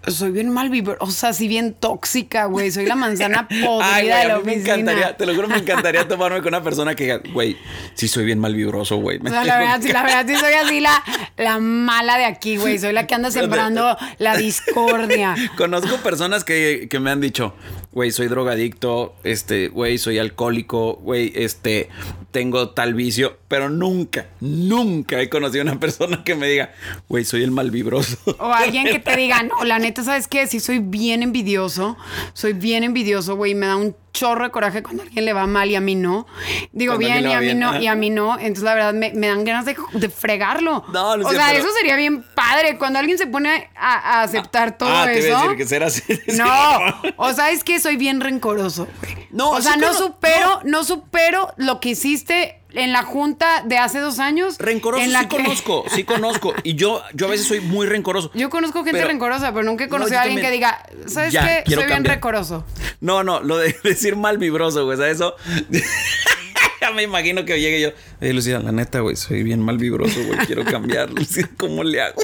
soy 0.09 0.31
bien 0.31 0.51
mal 0.51 0.71
o 0.99 1.11
sea, 1.11 1.31
así 1.31 1.49
bien 1.49 1.75
tóxica, 1.75 2.47
güey. 2.47 2.71
Soy 2.71 2.87
la 2.87 2.95
manzana 2.95 3.49
podrida 3.65 3.95
Ay, 3.95 4.07
güey, 4.07 4.17
de 4.17 4.23
a 4.23 4.29
la 4.29 4.39
mí 4.39 4.45
me 4.45 4.55
encantaría, 4.55 5.17
te 5.17 5.27
lo 5.27 5.35
juro, 5.35 5.49
me 5.49 5.59
encantaría 5.59 6.07
tomarme 6.09 6.39
con 6.39 6.49
una 6.49 6.63
persona 6.63 6.95
que 6.95 7.05
diga, 7.05 7.21
güey, 7.33 7.57
sí 7.95 8.09
soy 8.09 8.25
bien 8.25 8.39
mal 8.39 8.55
vibroso, 8.55 8.97
güey. 8.97 9.19
O 9.25 9.29
sea, 9.29 9.45
la 9.45 9.59
verdad, 9.59 9.81
sí, 9.81 9.93
la 9.93 10.03
verdad, 10.03 10.27
sí 10.27 10.37
soy 10.37 10.53
así 10.55 10.81
la, 10.81 11.03
la 11.37 11.59
mala 11.59 12.19
de 12.19 12.25
aquí, 12.25 12.57
güey. 12.57 12.79
Soy 12.79 12.93
la 12.93 13.07
que 13.07 13.15
anda 13.15 13.31
sembrando 13.31 13.97
la 14.19 14.37
discordia. 14.37 15.35
Conozco 15.57 15.97
personas 15.99 16.45
que, 16.45 16.87
que 16.91 17.01
me 17.01 17.11
han 17.11 17.21
dicho, 17.21 17.55
güey, 17.95 18.11
soy 18.11 18.27
drogadicto, 18.27 19.15
este, 19.23 19.69
güey, 19.69 19.99
soy 19.99 20.19
alcohólico, 20.19 20.95
güey, 20.97 21.33
este, 21.37 21.89
tengo 22.33 22.71
tal 22.71 22.93
vicio, 22.93 23.39
pero 23.47 23.71
nunca, 23.71 24.27
nunca 24.41 25.21
he 25.21 25.29
conocido 25.29 25.63
a 25.63 25.71
una 25.71 25.81
persona 25.81 26.25
que 26.25 26.35
me 26.35 26.49
diga, 26.49 26.73
güey, 27.09 27.25
soy 27.25 27.45
el 27.45 27.53
mal 27.53 27.71
vibroso. 27.71 28.19
O 28.41 28.53
alguien 28.53 28.87
que 28.87 28.99
te 28.99 29.17
diga, 29.17 29.45
no, 29.45 29.65
la 29.65 29.79
neta, 29.79 30.03
¿sabes 30.03 30.27
qué? 30.27 30.47
Sí, 30.49 30.59
soy 30.59 30.81
bien 30.81 31.23
envidioso. 31.23 31.97
Soy 32.33 32.53
bien 32.53 32.83
envidioso, 32.83 33.37
güey. 33.37 33.55
Me 33.55 33.67
da 33.67 33.77
un 33.77 33.95
chorro 34.15 34.45
de 34.45 34.51
coraje 34.51 34.83
cuando 34.83 35.03
a 35.03 35.07
alguien 35.07 35.25
le 35.27 35.33
va 35.35 35.47
mal 35.47 35.69
y 35.71 35.75
a 35.75 35.81
mí 35.81 35.95
no. 35.97 36.27
Digo 36.73 36.95
Cuando 36.95 37.07
bien 37.07 37.29
y 37.29 37.33
a 37.35 37.41
mí 37.41 37.45
bien, 37.47 37.59
no, 37.61 37.79
y 37.79 37.87
a 37.89 37.95
mí 37.95 38.09
no. 38.11 38.39
Entonces, 38.39 38.63
la 38.63 38.75
verdad, 38.75 38.95
me, 38.95 39.13
me 39.13 39.27
dan 39.27 39.45
ganas 39.45 39.67
de, 39.67 39.77
de 39.93 40.09
fregarlo. 40.09 40.85
No, 40.93 41.11
o 41.11 41.17
Lucía, 41.19 41.33
sea, 41.39 41.47
pero- 41.49 41.59
eso 41.65 41.69
sería 41.77 41.97
bien 41.97 42.25
padre. 42.35 42.79
Cuando 42.79 43.01
alguien 43.01 43.19
se 43.19 43.27
pone 43.27 43.69
a, 43.77 44.21
a 44.21 44.23
aceptar 44.23 44.79
todo 44.79 44.89
ah, 44.89 45.05
te 45.05 45.19
eso. 45.19 45.29
iba 45.29 45.39
a 45.39 45.43
decir 45.43 45.57
que 45.59 45.67
será 45.67 45.87
así. 45.87 46.03
No, 46.35 46.79
o 47.17 47.33
sea, 47.33 47.51
es 47.51 47.65
que 47.65 47.79
soy 47.81 47.97
bien 47.97 48.21
rencoroso. 48.21 48.87
No, 49.31 49.51
o 49.51 49.61
sea, 49.61 49.77
no 49.77 49.93
supero, 49.93 50.61
no. 50.65 50.85
supero 50.85 51.53
lo 51.57 51.81
que 51.81 51.91
hiciste 51.91 52.61
en 52.75 52.93
la 52.93 53.03
junta 53.03 53.63
de 53.65 53.79
hace 53.79 53.99
dos 54.01 54.19
años. 54.19 54.57
Rencoroso 54.59 55.03
en 55.05 55.13
la 55.13 55.21
sí 55.23 55.29
que- 55.29 55.37
conozco, 55.37 55.85
sí 55.95 56.05
conozco. 56.05 56.55
Y 56.63 56.75
yo, 56.75 57.03
yo 57.15 57.27
a 57.27 57.31
veces 57.31 57.47
soy 57.47 57.61
muy 57.61 57.87
rencoroso. 57.87 58.31
Yo 58.35 58.51
conozco 58.51 58.79
gente 58.85 58.99
Pero- 58.99 59.09
rencorosa, 59.09 59.53
pero 59.53 59.65
nunca 59.65 59.85
he 59.85 59.87
No, 59.87 59.93
conocido 59.93 60.19
a 60.19 60.23
alguien 60.23 60.43
también. 60.43 60.63
que 60.63 60.97
diga, 60.97 61.09
¿sabes 61.09 61.33
Ya, 61.33 61.65
qué? 61.65 61.75
Soy 61.75 61.87
bien 61.87 62.05
rencoroso. 62.05 62.65
No, 63.01 63.23
no, 63.25 63.41
lo 63.41 63.57
de 63.59 63.75
decir 63.85 64.17
mal 64.17 64.39
vibroso, 64.39 64.85
güey, 64.85 64.97
¿sabes 64.99 65.17
eso? 65.17 65.35
ya 66.81 66.91
me 66.91 67.03
imagino 67.03 67.45
que 67.45 67.61
llegue 67.61 67.81
yo. 67.81 67.89
Eh, 68.21 68.33
Lucía, 68.33 68.59
la 68.59 68.73
neta, 68.73 69.01
güey, 69.01 69.17
soy 69.17 69.43
bien 69.43 69.61
mal 69.61 69.79
vibroso, 69.79 70.23
güey, 70.25 70.39
quiero 70.47 70.65
cambiar. 70.65 71.11
Lucía, 71.15 71.49
¿cómo 71.57 71.83
le 71.85 72.01
hago? 72.03 72.21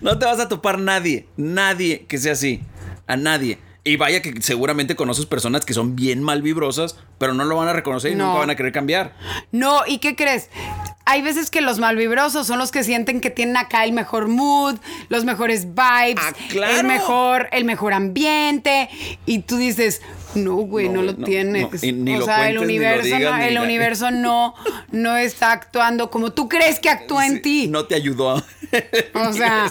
no 0.00 0.18
te 0.18 0.26
vas 0.26 0.38
a 0.40 0.48
topar 0.48 0.78
nadie, 0.78 1.26
nadie 1.36 2.04
que 2.08 2.18
sea 2.18 2.32
así. 2.32 2.60
A 3.06 3.16
nadie. 3.16 3.58
Y 3.88 3.96
vaya 3.96 4.20
que 4.20 4.42
seguramente 4.42 4.96
conoces 4.96 5.24
personas 5.26 5.64
que 5.64 5.72
son 5.72 5.96
bien 5.96 6.22
mal 6.22 6.42
vibrosas, 6.42 6.96
pero 7.18 7.32
no 7.32 7.44
lo 7.44 7.56
van 7.56 7.68
a 7.68 7.72
reconocer 7.72 8.12
y 8.12 8.14
No. 8.14 8.26
nunca 8.26 8.40
van 8.40 8.50
a 8.50 8.56
querer 8.56 8.72
cambiar. 8.72 9.14
No, 9.50 9.80
¿y 9.86 9.98
qué 9.98 10.14
crees? 10.14 10.50
Hay 11.06 11.22
veces 11.22 11.48
que 11.48 11.62
los 11.62 11.78
malvibrosos 11.78 12.46
son 12.46 12.58
los 12.58 12.70
que 12.70 12.84
sienten 12.84 13.22
que 13.22 13.30
tienen 13.30 13.56
acá 13.56 13.84
el 13.84 13.92
mejor 13.92 14.28
mood, 14.28 14.76
los 15.08 15.24
mejores 15.24 15.68
vibes, 15.74 16.22
Ah, 16.22 16.34
claro. 16.50 16.76
el 16.80 16.84
mejor, 16.86 17.48
el 17.50 17.64
mejor 17.64 17.94
ambiente, 17.94 18.90
y 19.24 19.38
tú 19.38 19.56
dices, 19.56 20.02
no, 20.34 20.56
güey, 20.56 20.88
No, 20.88 21.02
lo 21.02 21.12
no, 21.14 21.24
tienes. 21.24 21.62
no. 21.72 21.78
Y 21.88 21.92
ni 21.92 22.14
o 22.16 22.18
lo 22.20 22.24
sea, 22.26 22.48
el 22.48 22.56
cuentes, 22.56 22.68
ni 22.68 22.78
lo 22.78 22.84
universo, 22.86 23.16
digas, 23.16 23.38
no, 23.38 23.42
el 23.44 23.58
universo 23.58 24.10
no, 24.12 24.54
no 24.92 25.16
está 25.16 25.52
actuando 25.52 26.10
como 26.10 26.32
tú 26.32 26.48
crees 26.48 26.78
que 26.80 26.90
actúa 26.90 27.26
en 27.26 27.36
Sí, 27.36 27.40
ti. 27.42 27.66
No 27.68 27.86
te 27.86 27.94
ayudó. 27.94 28.42
O 29.14 29.32
sea, 29.32 29.70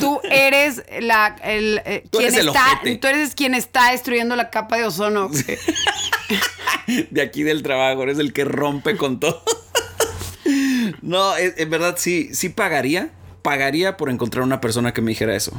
tú 0.00 0.20
eres 0.28 0.82
la 1.00 1.36
el, 1.44 1.80
eh, 1.84 2.02
Tú 2.10 2.18
quien 2.18 2.34
eres 2.34 2.46
está, 2.46 2.80
tú 3.00 3.06
eres 3.06 3.34
quien 3.36 3.54
está 3.54 3.92
destruyendo 3.92 4.34
la 4.34 4.50
capa 4.50 4.76
de 4.76 4.86
ozono. 4.86 5.30
de 7.10 7.22
aquí 7.22 7.44
del 7.44 7.62
trabajo, 7.62 8.02
eres 8.02 8.18
el 8.18 8.32
que 8.32 8.44
rompe 8.44 8.96
con 8.96 9.20
todo. 9.20 9.42
no, 11.02 11.36
es- 11.36 11.54
en 11.58 11.70
verdad 11.70 11.94
sí, 11.96 12.30
sí 12.34 12.48
pagaría, 12.48 13.10
pagaría 13.42 13.96
por 13.96 14.10
encontrar 14.10 14.42
una 14.44 14.60
persona 14.60 14.92
que 14.92 15.00
me 15.00 15.10
dijera 15.12 15.36
eso. 15.36 15.52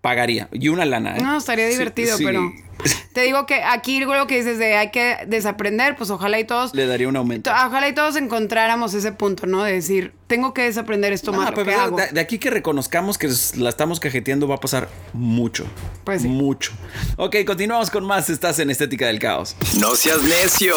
Pagaría. 0.00 0.48
Y 0.52 0.68
una 0.68 0.84
lana. 0.84 1.16
¿eh? 1.16 1.20
No, 1.22 1.36
estaría 1.36 1.66
divertido, 1.68 2.16
sí. 2.16 2.24
pero 2.24 2.50
te 3.12 3.20
digo 3.20 3.44
que 3.44 3.62
aquí 3.62 4.00
lo 4.00 4.26
que 4.26 4.36
dices 4.38 4.58
de 4.58 4.74
hay 4.76 4.90
que 4.90 5.18
desaprender, 5.26 5.94
pues 5.96 6.08
ojalá 6.08 6.38
y 6.40 6.44
todos 6.44 6.74
Le 6.74 6.86
daría 6.86 7.06
un 7.06 7.16
aumento. 7.16 7.50
to- 7.50 7.56
ojalá 7.66 7.86
y 7.88 7.94
todos 7.94 8.16
encontráramos 8.16 8.94
ese 8.94 9.12
punto, 9.12 9.46
¿no? 9.46 9.62
De 9.62 9.72
decir, 9.72 10.14
tengo 10.26 10.54
que 10.54 10.62
desaprender 10.62 11.12
esto 11.12 11.32
No, 11.32 11.38
malo 11.38 11.52
pero 11.54 11.64
que 11.66 11.70
de- 11.72 11.76
hago. 11.76 11.96
de, 11.98 12.06
de 12.08 12.20
aquí 12.20 12.38
que 12.38 12.48
reconozcamos 12.48 13.18
que 13.18 13.28
la 13.56 13.68
estamos 13.68 14.00
cajeteando 14.00 14.48
va 14.48 14.54
a 14.54 14.60
pasar 14.60 14.88
mucho. 15.12 15.66
Pues 16.04 16.22
sí. 16.22 16.28
Mucho. 16.28 16.72
Ok, 17.16 17.36
continuamos 17.46 17.90
con 17.90 18.04
más. 18.06 18.30
Estás 18.30 18.58
en 18.58 18.70
Estética 18.70 19.06
del 19.06 19.18
Caos. 19.18 19.54
No 19.78 19.96
seas 19.96 20.22
necio. 20.22 20.76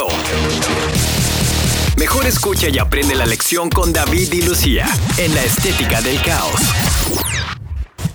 Mejor 1.97 2.25
escucha 2.25 2.67
y 2.67 2.77
aprende 2.79 3.15
la 3.15 3.25
lección 3.25 3.69
con 3.69 3.93
David 3.93 4.33
y 4.33 4.41
Lucía 4.41 4.85
en 5.17 5.33
la 5.33 5.43
estética 5.43 6.01
del 6.01 6.19
caos. 6.23 6.51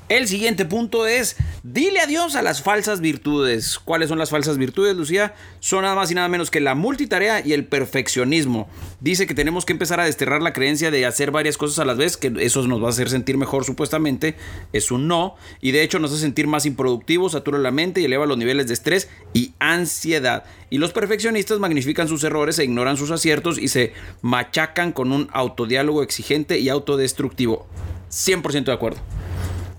El 0.09 0.27
siguiente 0.27 0.65
punto 0.65 1.07
es, 1.07 1.37
dile 1.63 2.01
adiós 2.01 2.35
a 2.35 2.41
las 2.41 2.63
falsas 2.63 3.03
virtudes. 3.03 3.79
¿Cuáles 3.79 4.09
son 4.09 4.19
las 4.19 4.31
falsas 4.31 4.57
virtudes, 4.57 4.97
Lucía? 4.97 5.35
Son 5.61 5.83
nada 5.83 5.95
más 5.95 6.11
y 6.11 6.15
nada 6.15 6.29
menos 6.29 6.51
que 6.51 6.61
la 6.61 6.75
multitarea 6.75 7.47
y 7.47 7.53
el 7.53 7.67
perfeccionismo. 7.67 8.71
Dice 9.01 9.27
que 9.27 9.35
tenemos 9.35 9.67
que 9.67 9.75
empezar 9.75 10.01
a 10.01 10.07
desterrar 10.07 10.41
la 10.41 10.55
creencia 10.55 10.91
de 10.91 11.05
hacer 11.05 11.31
varias 11.31 11.59
cosas 11.59 11.81
a 11.81 11.85
la 11.85 11.93
vez, 11.93 12.17
que 12.17 12.33
eso 12.41 12.67
nos 12.67 12.83
va 12.83 12.87
a 12.87 12.91
hacer 12.91 13.11
sentir 13.11 13.37
mejor 13.37 13.67
supuestamente. 13.67 14.35
Es 14.73 14.91
un 14.91 15.09
no. 15.09 15.37
Y 15.61 15.73
de 15.73 15.83
hecho 15.83 15.99
nos 15.99 16.11
hace 16.13 16.23
sentir 16.23 16.47
más 16.47 16.65
improductivos, 16.65 17.33
satura 17.33 17.59
la 17.59 17.71
mente 17.71 18.01
y 18.01 18.07
eleva 18.07 18.25
los 18.25 18.39
niveles 18.39 18.67
de 18.67 18.73
estrés 18.73 19.11
y 19.35 19.53
ansiedad. 19.59 20.45
Y 20.71 20.79
los 20.79 20.93
perfeccionistas 20.93 21.59
magnifican 21.59 22.09
sus 22.09 22.25
errores 22.25 22.59
e 22.59 22.65
ignoran 22.65 22.97
sus 22.97 23.11
aciertos 23.11 23.59
y 23.59 23.69
se 23.69 23.93
machacan 24.23 24.93
con 24.93 25.13
un 25.13 25.29
autodiálogo 25.35 26.03
exigente 26.03 26.59
y 26.61 26.71
autodestructivo. 26.71 27.67
100% 28.11 28.65
de 28.65 28.73
acuerdo. 28.73 29.01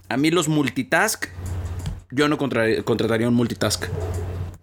A 0.10 0.18
mí 0.18 0.32
los 0.32 0.48
multitask, 0.48 1.28
yo 2.12 2.28
no 2.28 2.38
contra- 2.38 2.84
contrataría 2.84 3.28
un 3.28 3.36
multitask. 3.36 3.86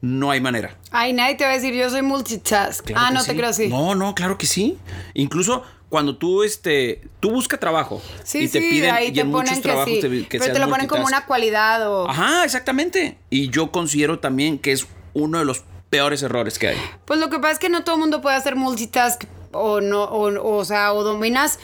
No 0.01 0.31
hay 0.31 0.41
manera. 0.41 0.77
Ay, 0.91 1.13
nadie 1.13 1.37
te 1.37 1.45
va 1.45 1.51
a 1.51 1.55
decir, 1.55 1.73
yo 1.73 1.89
soy 1.89 2.03
multitask. 2.03 2.85
Claro 2.85 3.01
ah, 3.03 3.09
que 3.09 3.15
no 3.15 3.21
sí. 3.21 3.27
te 3.31 3.37
creo 3.37 3.49
así. 3.51 3.69
No, 3.69 3.95
no, 3.95 4.15
claro 4.15 4.37
que 4.39 4.47
sí. 4.47 4.77
Incluso 5.15 5.63
cuando 5.89 6.17
tú, 6.17 6.43
este, 6.43 7.09
tú 7.21 7.31
buscas 7.31 7.61
trabajo 7.61 8.03
Sí, 8.25 8.41
y 8.41 8.49
te 8.49 8.61
sí, 8.61 8.71
piden 8.71 8.93
ahí 8.95 9.07
y 9.09 9.13
te 9.13 9.21
en 9.21 9.29
muchos 9.29 9.45
ponen 9.45 9.63
que 9.63 9.69
trabajos 9.69 9.95
sí. 9.95 10.01
te, 10.01 10.29
que 10.29 10.39
pero 10.41 10.53
te 10.53 10.59
lo 10.59 10.69
ponen 10.69 10.89
como 10.89 11.07
una 11.07 11.27
cualidad 11.27 11.89
o... 11.91 12.09
Ajá, 12.11 12.45
exactamente. 12.45 13.17
Y 13.31 13.51
yo 13.51 13.71
considero 13.71 14.19
también 14.19 14.59
que 14.59 14.73
es 14.73 14.87
uno 15.15 15.39
de 15.39 15.45
los 15.45 15.63
peores 15.89 16.23
errores 16.23 16.59
que 16.59 16.69
hay. 16.69 16.77
Pues 17.05 17.21
lo 17.21 17.31
que 17.31 17.39
pasa 17.39 17.53
es 17.53 17.59
que 17.61 17.69
no 17.69 17.85
todo 17.85 17.95
el 17.95 18.01
mundo 18.01 18.21
puede 18.21 18.37
hacer 18.37 18.57
multitask 18.57 19.25
o 19.57 19.81
no, 19.81 20.05
o, 20.05 20.57
o 20.59 20.65
sea, 20.65 20.93
o 20.93 21.03
dominas 21.03 21.59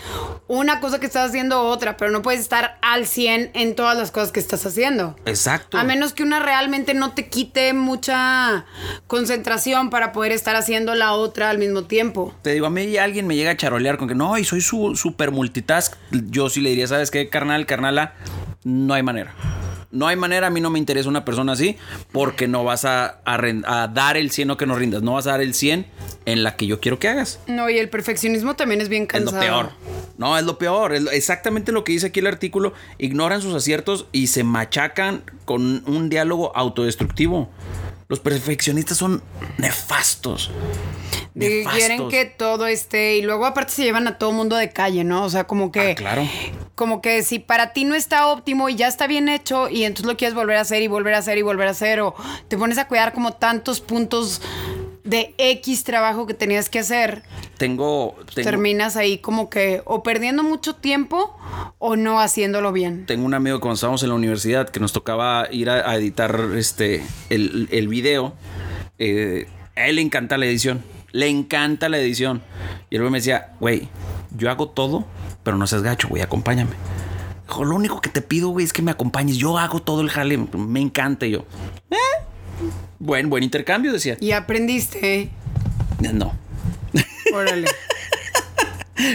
una 0.48 0.80
cosa 0.80 1.00
que 1.00 1.06
estás 1.06 1.30
haciendo 1.30 1.62
otra, 1.62 1.96
pero 1.96 2.10
no 2.10 2.22
puedes 2.22 2.40
estar 2.40 2.78
al 2.82 3.06
100 3.06 3.52
en 3.54 3.74
todas 3.74 3.96
las 3.96 4.10
cosas 4.10 4.32
que 4.32 4.40
estás 4.40 4.66
haciendo. 4.66 5.16
Exacto. 5.24 5.78
A 5.78 5.84
menos 5.84 6.12
que 6.12 6.22
una 6.22 6.40
realmente 6.40 6.94
no 6.94 7.12
te 7.12 7.28
quite 7.28 7.72
mucha 7.72 8.66
concentración 9.06 9.90
para 9.90 10.12
poder 10.12 10.32
estar 10.32 10.56
haciendo 10.56 10.94
la 10.94 11.12
otra 11.12 11.50
al 11.50 11.58
mismo 11.58 11.84
tiempo. 11.84 12.34
Te 12.42 12.52
digo, 12.52 12.66
a 12.66 12.70
mí 12.70 12.96
alguien 12.96 13.26
me 13.26 13.36
llega 13.36 13.52
a 13.52 13.56
charolear 13.56 13.98
con 13.98 14.08
que 14.08 14.14
no, 14.14 14.36
y 14.38 14.44
soy 14.44 14.60
su 14.60 14.96
super 14.96 15.30
multitask. 15.30 15.94
Yo 16.10 16.48
sí 16.48 16.60
le 16.60 16.70
diría, 16.70 16.86
¿sabes 16.86 17.10
qué, 17.10 17.28
carnal, 17.28 17.66
carnala? 17.66 18.14
No 18.64 18.94
hay 18.94 19.02
manera. 19.02 19.34
No 19.92 20.08
hay 20.08 20.16
manera, 20.16 20.46
a 20.46 20.50
mí 20.50 20.60
no 20.60 20.70
me 20.70 20.78
interesa 20.78 21.08
una 21.08 21.24
persona 21.24 21.52
así 21.52 21.76
porque 22.12 22.48
no 22.48 22.64
vas 22.64 22.84
a, 22.84 23.20
a 23.24 23.88
dar 23.88 24.16
el 24.16 24.30
100 24.30 24.50
o 24.50 24.56
que 24.56 24.66
no 24.66 24.74
rindas. 24.74 25.02
No 25.02 25.12
vas 25.12 25.26
a 25.26 25.32
dar 25.32 25.40
el 25.42 25.54
100 25.54 25.86
en 26.24 26.42
la 26.42 26.56
que 26.56 26.66
yo 26.66 26.80
quiero 26.80 26.98
que 26.98 27.08
hagas. 27.08 27.40
No, 27.46 27.68
y 27.68 27.78
el 27.78 27.88
perfeccionismo 27.90 28.54
también 28.56 28.80
es 28.80 28.88
bien 28.88 29.02
Es 29.02 29.08
cansado. 29.08 29.36
lo 29.36 29.40
peor. 29.42 29.70
No, 30.18 30.38
es 30.38 30.44
lo 30.44 30.58
peor. 30.58 30.94
Es 30.94 31.06
exactamente 31.12 31.72
lo 31.72 31.84
que 31.84 31.92
dice 31.92 32.06
aquí 32.08 32.20
el 32.20 32.26
artículo. 32.26 32.72
Ignoran 32.98 33.42
sus 33.42 33.54
aciertos 33.54 34.06
y 34.12 34.28
se 34.28 34.44
machacan 34.44 35.22
con 35.44 35.82
un 35.86 36.08
diálogo 36.08 36.56
autodestructivo. 36.56 37.50
Los 38.12 38.20
perfeccionistas 38.20 38.98
son 38.98 39.22
nefastos. 39.56 40.50
Quieren 41.34 42.10
que 42.10 42.26
todo 42.26 42.66
esté 42.66 43.16
y 43.16 43.22
luego 43.22 43.46
aparte 43.46 43.72
se 43.72 43.84
llevan 43.84 44.06
a 44.06 44.18
todo 44.18 44.32
mundo 44.32 44.54
de 44.56 44.68
calle, 44.68 45.02
¿no? 45.02 45.24
O 45.24 45.30
sea, 45.30 45.44
como 45.44 45.72
que 45.72 45.92
Ah, 45.92 45.94
claro. 45.94 46.28
como 46.74 47.00
que 47.00 47.22
si 47.22 47.38
para 47.38 47.72
ti 47.72 47.86
no 47.86 47.94
está 47.94 48.26
óptimo 48.26 48.68
y 48.68 48.74
ya 48.74 48.86
está 48.86 49.06
bien 49.06 49.30
hecho 49.30 49.70
y 49.70 49.84
entonces 49.84 50.04
lo 50.04 50.18
quieres 50.18 50.34
volver 50.34 50.58
a 50.58 50.60
hacer 50.60 50.82
y 50.82 50.88
volver 50.88 51.14
a 51.14 51.18
hacer 51.20 51.38
y 51.38 51.42
volver 51.42 51.68
a 51.68 51.70
hacer 51.70 52.02
o 52.02 52.14
te 52.48 52.58
pones 52.58 52.76
a 52.76 52.86
cuidar 52.86 53.14
como 53.14 53.32
tantos 53.32 53.80
puntos 53.80 54.42
de 55.04 55.34
X 55.38 55.82
trabajo 55.82 56.26
que 56.26 56.34
tenías 56.34 56.68
que 56.68 56.80
hacer, 56.80 57.22
Tengo, 57.62 58.16
tengo, 58.34 58.50
terminas 58.50 58.96
ahí 58.96 59.18
como 59.18 59.48
que 59.48 59.82
o 59.84 60.02
perdiendo 60.02 60.42
mucho 60.42 60.74
tiempo 60.74 61.38
o 61.78 61.94
no 61.94 62.18
haciéndolo 62.18 62.72
bien. 62.72 63.06
tengo 63.06 63.24
un 63.24 63.34
amigo 63.34 63.60
cuando 63.60 63.74
estábamos 63.74 64.02
en 64.02 64.08
la 64.08 64.16
universidad 64.16 64.68
que 64.68 64.80
nos 64.80 64.92
tocaba 64.92 65.46
ir 65.52 65.70
a, 65.70 65.88
a 65.88 65.94
editar 65.94 66.40
este 66.56 67.04
el, 67.30 67.68
el 67.70 67.86
video. 67.86 68.32
Eh, 68.98 69.46
a 69.76 69.86
él 69.86 69.94
le 69.96 70.02
encanta 70.02 70.38
la 70.38 70.46
edición. 70.46 70.82
Le 71.12 71.28
encanta 71.28 71.88
la 71.88 71.98
edición. 71.98 72.42
Y 72.90 72.96
el 72.96 73.02
güey 73.02 73.12
me 73.12 73.18
decía, 73.18 73.52
güey, 73.60 73.88
yo 74.36 74.50
hago 74.50 74.68
todo, 74.68 75.04
pero 75.44 75.56
no 75.56 75.68
seas 75.68 75.82
gacho, 75.82 76.08
güey, 76.08 76.20
acompáñame. 76.20 76.72
Dijo, 77.46 77.64
lo 77.64 77.76
único 77.76 78.00
que 78.00 78.08
te 78.10 78.22
pido, 78.22 78.48
güey, 78.48 78.64
es 78.64 78.72
que 78.72 78.82
me 78.82 78.90
acompañes. 78.90 79.36
Yo 79.36 79.56
hago 79.56 79.80
todo 79.80 80.00
el 80.00 80.10
jale, 80.10 80.36
me 80.36 80.80
encanta. 80.80 81.26
Y 81.26 81.30
yo, 81.30 81.44
eh, 81.90 81.96
buen, 82.98 83.30
buen 83.30 83.44
intercambio, 83.44 83.92
decía. 83.92 84.16
Y 84.20 84.32
aprendiste. 84.32 85.30
No. 86.12 86.32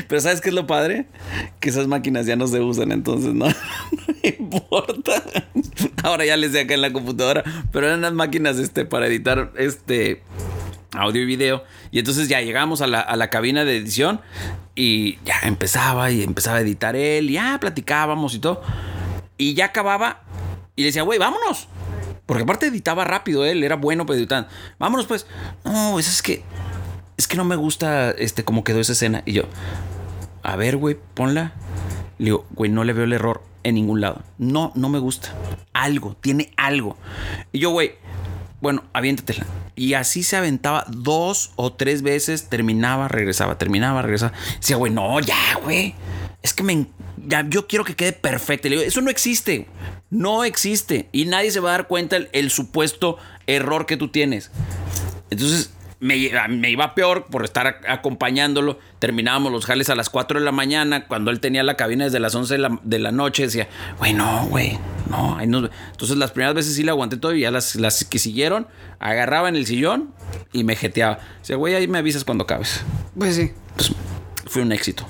Pero 0.07 0.21
¿sabes 0.21 0.41
qué 0.41 0.49
es 0.49 0.55
lo 0.55 0.67
padre? 0.67 1.05
Que 1.59 1.69
esas 1.69 1.87
máquinas 1.87 2.25
ya 2.25 2.35
no 2.35 2.47
se 2.47 2.59
usan, 2.59 2.91
entonces 2.91 3.33
no. 3.33 3.47
importa. 4.23 5.23
Ahora 6.03 6.25
ya 6.25 6.37
les 6.37 6.51
sé 6.51 6.61
acá 6.61 6.73
en 6.73 6.81
la 6.81 6.91
computadora, 6.91 7.43
pero 7.71 7.87
eran 7.87 8.01
las 8.01 8.13
máquinas 8.13 8.57
este, 8.57 8.85
para 8.85 9.07
editar 9.07 9.51
este 9.57 10.23
audio 10.91 11.21
y 11.21 11.25
video. 11.25 11.63
Y 11.91 11.99
entonces 11.99 12.27
ya 12.27 12.41
llegamos 12.41 12.81
a 12.81 12.87
la, 12.87 12.99
a 12.99 13.15
la 13.15 13.29
cabina 13.29 13.65
de 13.65 13.77
edición 13.77 14.21
y 14.75 15.19
ya 15.23 15.39
empezaba 15.43 16.11
y 16.11 16.23
empezaba 16.23 16.57
a 16.57 16.61
editar 16.61 16.95
él, 16.95 17.29
y 17.29 17.33
ya 17.33 17.57
platicábamos 17.59 18.33
y 18.35 18.39
todo. 18.39 18.61
Y 19.37 19.53
ya 19.53 19.65
acababa 19.65 20.23
y 20.75 20.81
le 20.81 20.87
decía, 20.87 21.03
güey, 21.03 21.19
vámonos. 21.19 21.67
Porque 22.25 22.43
aparte 22.43 22.67
editaba 22.67 23.05
rápido 23.05 23.45
él, 23.45 23.63
era 23.63 23.77
bueno 23.77 24.05
para 24.05 24.19
editar. 24.19 24.49
Vámonos 24.79 25.05
pues. 25.05 25.25
No, 25.63 25.97
eso 25.97 26.11
es 26.11 26.21
que 26.21 26.43
es 27.17 27.27
que 27.27 27.35
no 27.35 27.43
me 27.43 27.55
gusta 27.55 28.11
este 28.11 28.43
cómo 28.43 28.63
quedó 28.63 28.79
esa 28.79 28.93
escena. 28.93 29.23
Y 29.25 29.33
yo, 29.33 29.43
a 30.43 30.55
ver, 30.55 30.77
güey, 30.77 30.97
ponla. 31.13 31.53
Le 32.19 32.25
digo, 32.25 32.45
güey, 32.51 32.71
no 32.71 32.83
le 32.83 32.93
veo 32.93 33.05
el 33.05 33.13
error 33.13 33.43
en 33.63 33.75
ningún 33.75 34.01
lado. 34.01 34.21
No, 34.37 34.71
no 34.75 34.87
me 34.87 34.99
gusta. 34.99 35.33
Algo, 35.73 36.15
tiene 36.21 36.51
algo. 36.57 36.95
Y 37.51 37.59
yo, 37.59 37.71
güey, 37.71 37.95
bueno, 38.61 38.83
aviéntatela. 38.93 39.45
Y 39.75 39.93
así 39.93 40.23
se 40.23 40.37
aventaba 40.37 40.85
dos 40.89 41.51
o 41.55 41.73
tres 41.73 42.01
veces, 42.01 42.49
terminaba, 42.49 43.07
regresaba, 43.07 43.57
terminaba, 43.57 44.01
regresaba. 44.01 44.33
Decía, 44.59 44.77
güey, 44.77 44.91
no, 44.91 45.19
ya, 45.19 45.59
güey. 45.63 45.95
Es 46.41 46.53
que 46.53 46.63
me, 46.63 46.87
ya, 47.25 47.47
yo 47.47 47.67
quiero 47.67 47.83
que 47.83 47.95
quede 47.95 48.13
perfecto. 48.13 48.69
Le 48.69 48.77
digo, 48.77 48.87
eso 48.87 49.01
no 49.01 49.09
existe. 49.09 49.67
No 50.09 50.43
existe. 50.43 51.09
Y 51.11 51.25
nadie 51.25 51.51
se 51.51 51.59
va 51.59 51.69
a 51.69 51.71
dar 51.73 51.87
cuenta 51.87 52.15
el, 52.15 52.29
el 52.31 52.51
supuesto 52.51 53.17
error 53.47 53.85
que 53.85 53.97
tú 53.97 54.07
tienes. 54.07 54.51
Entonces, 55.29 55.71
me, 55.99 56.31
me, 56.49 56.69
iba 56.69 56.93
peor 56.95 57.25
por 57.25 57.43
estar 57.43 57.81
acompañándolo. 57.87 58.79
Terminábamos 58.99 59.51
los 59.51 59.65
jales 59.65 59.89
a 59.89 59.95
las 59.95 60.09
4 60.09 60.39
de 60.39 60.45
la 60.45 60.51
mañana. 60.51 61.07
Cuando 61.07 61.31
él 61.31 61.39
tenía 61.39 61.63
la 61.63 61.75
cabina 61.75 62.05
desde 62.05 62.19
las 62.19 62.35
11 62.35 62.53
de 62.53 62.57
la, 62.59 62.79
de 62.83 62.99
la 62.99 63.11
noche, 63.11 63.43
decía, 63.43 63.67
güey, 63.97 64.13
no, 64.13 64.45
güey, 64.47 64.77
no, 65.09 65.37
no. 65.45 65.69
Entonces, 65.91 66.17
las 66.17 66.31
primeras 66.31 66.55
veces 66.55 66.75
sí 66.75 66.83
le 66.83 66.91
aguanté 66.91 67.17
todo 67.17 67.33
y 67.33 67.41
ya 67.41 67.51
las, 67.51 67.75
las 67.75 68.03
que 68.05 68.19
siguieron, 68.19 68.67
agarraba 68.99 69.49
en 69.49 69.55
el 69.55 69.65
sillón 69.65 70.13
y 70.53 70.63
me 70.63 70.75
jeteaba. 70.75 71.19
Decía, 71.39 71.55
güey, 71.55 71.75
ahí 71.75 71.87
me 71.87 71.97
avisas 71.97 72.23
cuando 72.23 72.43
acabes. 72.43 72.81
Pues 73.17 73.35
sí. 73.35 73.51
Pues, 73.75 73.91
fue 74.45 74.61
un 74.61 74.71
éxito. 74.71 75.05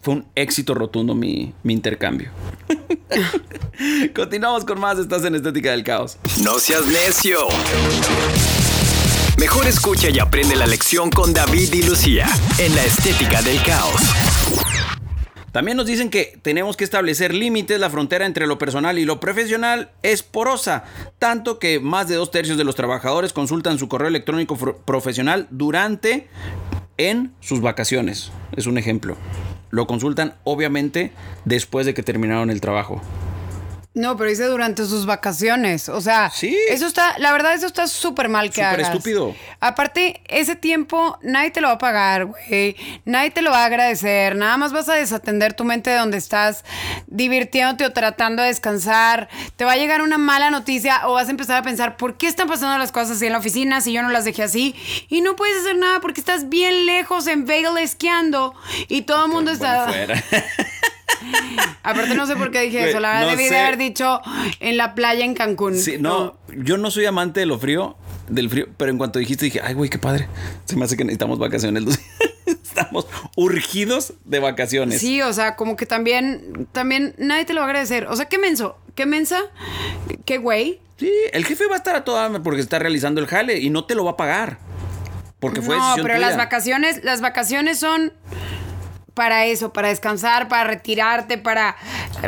Fue 0.00 0.14
un 0.14 0.26
éxito 0.34 0.74
rotundo 0.74 1.14
mi, 1.14 1.54
mi 1.62 1.72
intercambio. 1.72 2.30
Continuamos 4.14 4.64
con 4.64 4.78
más. 4.78 4.98
Estás 4.98 5.24
en 5.24 5.34
Estética 5.34 5.70
del 5.70 5.84
Caos. 5.84 6.18
No 6.42 6.58
seas 6.58 6.86
necio. 6.86 7.38
Mejor 9.38 9.66
escucha 9.66 10.10
y 10.10 10.18
aprende 10.20 10.54
la 10.54 10.66
lección 10.66 11.10
con 11.10 11.34
David 11.34 11.72
y 11.72 11.82
Lucía 11.82 12.28
en 12.58 12.74
la 12.74 12.84
Estética 12.84 13.42
del 13.42 13.60
Caos. 13.62 14.00
También 15.50 15.76
nos 15.76 15.86
dicen 15.86 16.08
que 16.08 16.38
tenemos 16.42 16.76
que 16.76 16.84
establecer 16.84 17.34
límites, 17.34 17.80
la 17.80 17.90
frontera 17.90 18.26
entre 18.26 18.46
lo 18.46 18.58
personal 18.58 18.98
y 18.98 19.04
lo 19.04 19.20
profesional 19.20 19.90
es 20.02 20.22
porosa, 20.22 20.84
tanto 21.18 21.58
que 21.58 21.80
más 21.80 22.08
de 22.08 22.14
dos 22.14 22.30
tercios 22.30 22.58
de 22.58 22.64
los 22.64 22.76
trabajadores 22.76 23.32
consultan 23.32 23.78
su 23.78 23.88
correo 23.88 24.08
electrónico 24.08 24.56
profesional 24.84 25.48
durante 25.50 26.28
en 26.96 27.32
sus 27.40 27.60
vacaciones. 27.60 28.30
Es 28.56 28.66
un 28.66 28.78
ejemplo. 28.78 29.16
Lo 29.70 29.86
consultan 29.88 30.34
obviamente 30.44 31.12
después 31.44 31.86
de 31.86 31.94
que 31.94 32.04
terminaron 32.04 32.50
el 32.50 32.60
trabajo. 32.60 33.02
No, 33.94 34.16
pero 34.16 34.28
dice 34.28 34.44
durante 34.46 34.84
sus 34.86 35.06
vacaciones. 35.06 35.88
O 35.88 36.00
sea, 36.00 36.28
¿Sí? 36.30 36.56
eso 36.68 36.86
está, 36.86 37.16
la 37.18 37.30
verdad, 37.30 37.54
eso 37.54 37.66
está 37.66 37.86
súper 37.86 38.28
mal 38.28 38.50
que 38.50 38.62
Súper 38.62 38.80
estúpido. 38.80 39.34
Aparte, 39.60 40.20
ese 40.26 40.56
tiempo 40.56 41.16
nadie 41.22 41.52
te 41.52 41.60
lo 41.60 41.68
va 41.68 41.74
a 41.74 41.78
pagar, 41.78 42.24
güey. 42.24 42.76
Nadie 43.04 43.30
te 43.30 43.40
lo 43.40 43.52
va 43.52 43.62
a 43.62 43.66
agradecer. 43.66 44.34
Nada 44.34 44.56
más 44.56 44.72
vas 44.72 44.88
a 44.88 44.94
desatender 44.94 45.54
tu 45.54 45.64
mente 45.64 45.90
de 45.90 45.96
donde 45.96 46.18
estás 46.18 46.64
divirtiéndote 47.06 47.86
o 47.86 47.92
tratando 47.92 48.42
de 48.42 48.48
descansar. 48.48 49.28
Te 49.54 49.64
va 49.64 49.72
a 49.72 49.76
llegar 49.76 50.02
una 50.02 50.18
mala 50.18 50.50
noticia 50.50 51.06
o 51.06 51.14
vas 51.14 51.28
a 51.28 51.30
empezar 51.30 51.58
a 51.58 51.62
pensar, 51.62 51.96
¿por 51.96 52.16
qué 52.16 52.26
están 52.26 52.48
pasando 52.48 52.76
las 52.78 52.90
cosas 52.90 53.16
así 53.16 53.26
en 53.26 53.32
la 53.32 53.38
oficina 53.38 53.80
si 53.80 53.92
yo 53.92 54.02
no 54.02 54.10
las 54.10 54.24
dejé 54.24 54.42
así? 54.42 54.74
Y 55.08 55.20
no 55.20 55.36
puedes 55.36 55.60
hacer 55.60 55.76
nada 55.76 56.00
porque 56.00 56.20
estás 56.20 56.48
bien 56.48 56.86
lejos 56.86 57.28
en 57.28 57.46
Vegas 57.46 57.64
esquiando 57.78 58.54
y 58.88 59.02
todo 59.02 59.26
el 59.26 59.32
mundo 59.32 59.52
está... 59.52 59.86
Fuera. 59.86 60.22
Aparte 61.82 62.14
no 62.14 62.26
sé 62.26 62.36
por 62.36 62.50
qué 62.50 62.62
dije 62.62 62.90
eso, 62.90 63.00
la 63.00 63.08
verdad 63.10 63.22
no 63.24 63.30
debí 63.30 63.48
sé. 63.48 63.54
de 63.54 63.60
haber 63.60 63.76
dicho 63.76 64.20
en 64.60 64.76
la 64.76 64.94
playa 64.94 65.24
en 65.24 65.34
Cancún. 65.34 65.76
Sí, 65.78 65.96
no, 65.98 66.36
yo 66.56 66.78
no 66.78 66.90
soy 66.90 67.06
amante 67.06 67.40
de 67.40 67.46
lo 67.46 67.58
frío, 67.58 67.96
del 68.28 68.48
frío, 68.48 68.66
pero 68.76 68.90
en 68.90 68.98
cuanto 68.98 69.18
dijiste 69.18 69.46
dije, 69.46 69.60
ay, 69.62 69.74
güey, 69.74 69.90
qué 69.90 69.98
padre. 69.98 70.28
Se 70.64 70.76
me 70.76 70.84
hace 70.84 70.96
que 70.96 71.04
necesitamos 71.04 71.38
vacaciones. 71.38 71.84
Estamos 72.46 73.06
urgidos 73.36 74.14
de 74.24 74.40
vacaciones. 74.40 75.00
Sí, 75.00 75.22
o 75.22 75.32
sea, 75.32 75.56
como 75.56 75.76
que 75.76 75.86
también, 75.86 76.66
también 76.72 77.14
nadie 77.18 77.44
te 77.44 77.52
lo 77.52 77.60
va 77.60 77.66
a 77.66 77.68
agradecer. 77.68 78.06
O 78.06 78.16
sea, 78.16 78.26
qué 78.26 78.38
menso, 78.38 78.78
qué 78.94 79.06
mensa, 79.06 79.40
qué 80.24 80.38
güey. 80.38 80.80
Sí, 80.98 81.12
el 81.32 81.44
jefe 81.44 81.66
va 81.66 81.74
a 81.74 81.78
estar 81.78 81.96
a 81.96 82.04
toda 82.04 82.42
porque 82.42 82.60
está 82.60 82.78
realizando 82.78 83.20
el 83.20 83.26
jale 83.26 83.58
y 83.58 83.70
no 83.70 83.84
te 83.84 83.94
lo 83.94 84.04
va 84.04 84.12
a 84.12 84.16
pagar. 84.16 84.58
Porque 85.38 85.60
fue 85.60 85.76
no, 85.76 85.92
pero 85.96 86.14
tuya. 86.14 86.18
las 86.18 86.36
vacaciones, 86.36 87.04
las 87.04 87.20
vacaciones 87.20 87.78
son 87.78 88.12
para 89.14 89.46
eso, 89.46 89.72
para 89.72 89.88
descansar, 89.88 90.48
para 90.48 90.64
retirarte, 90.64 91.38
para 91.38 91.76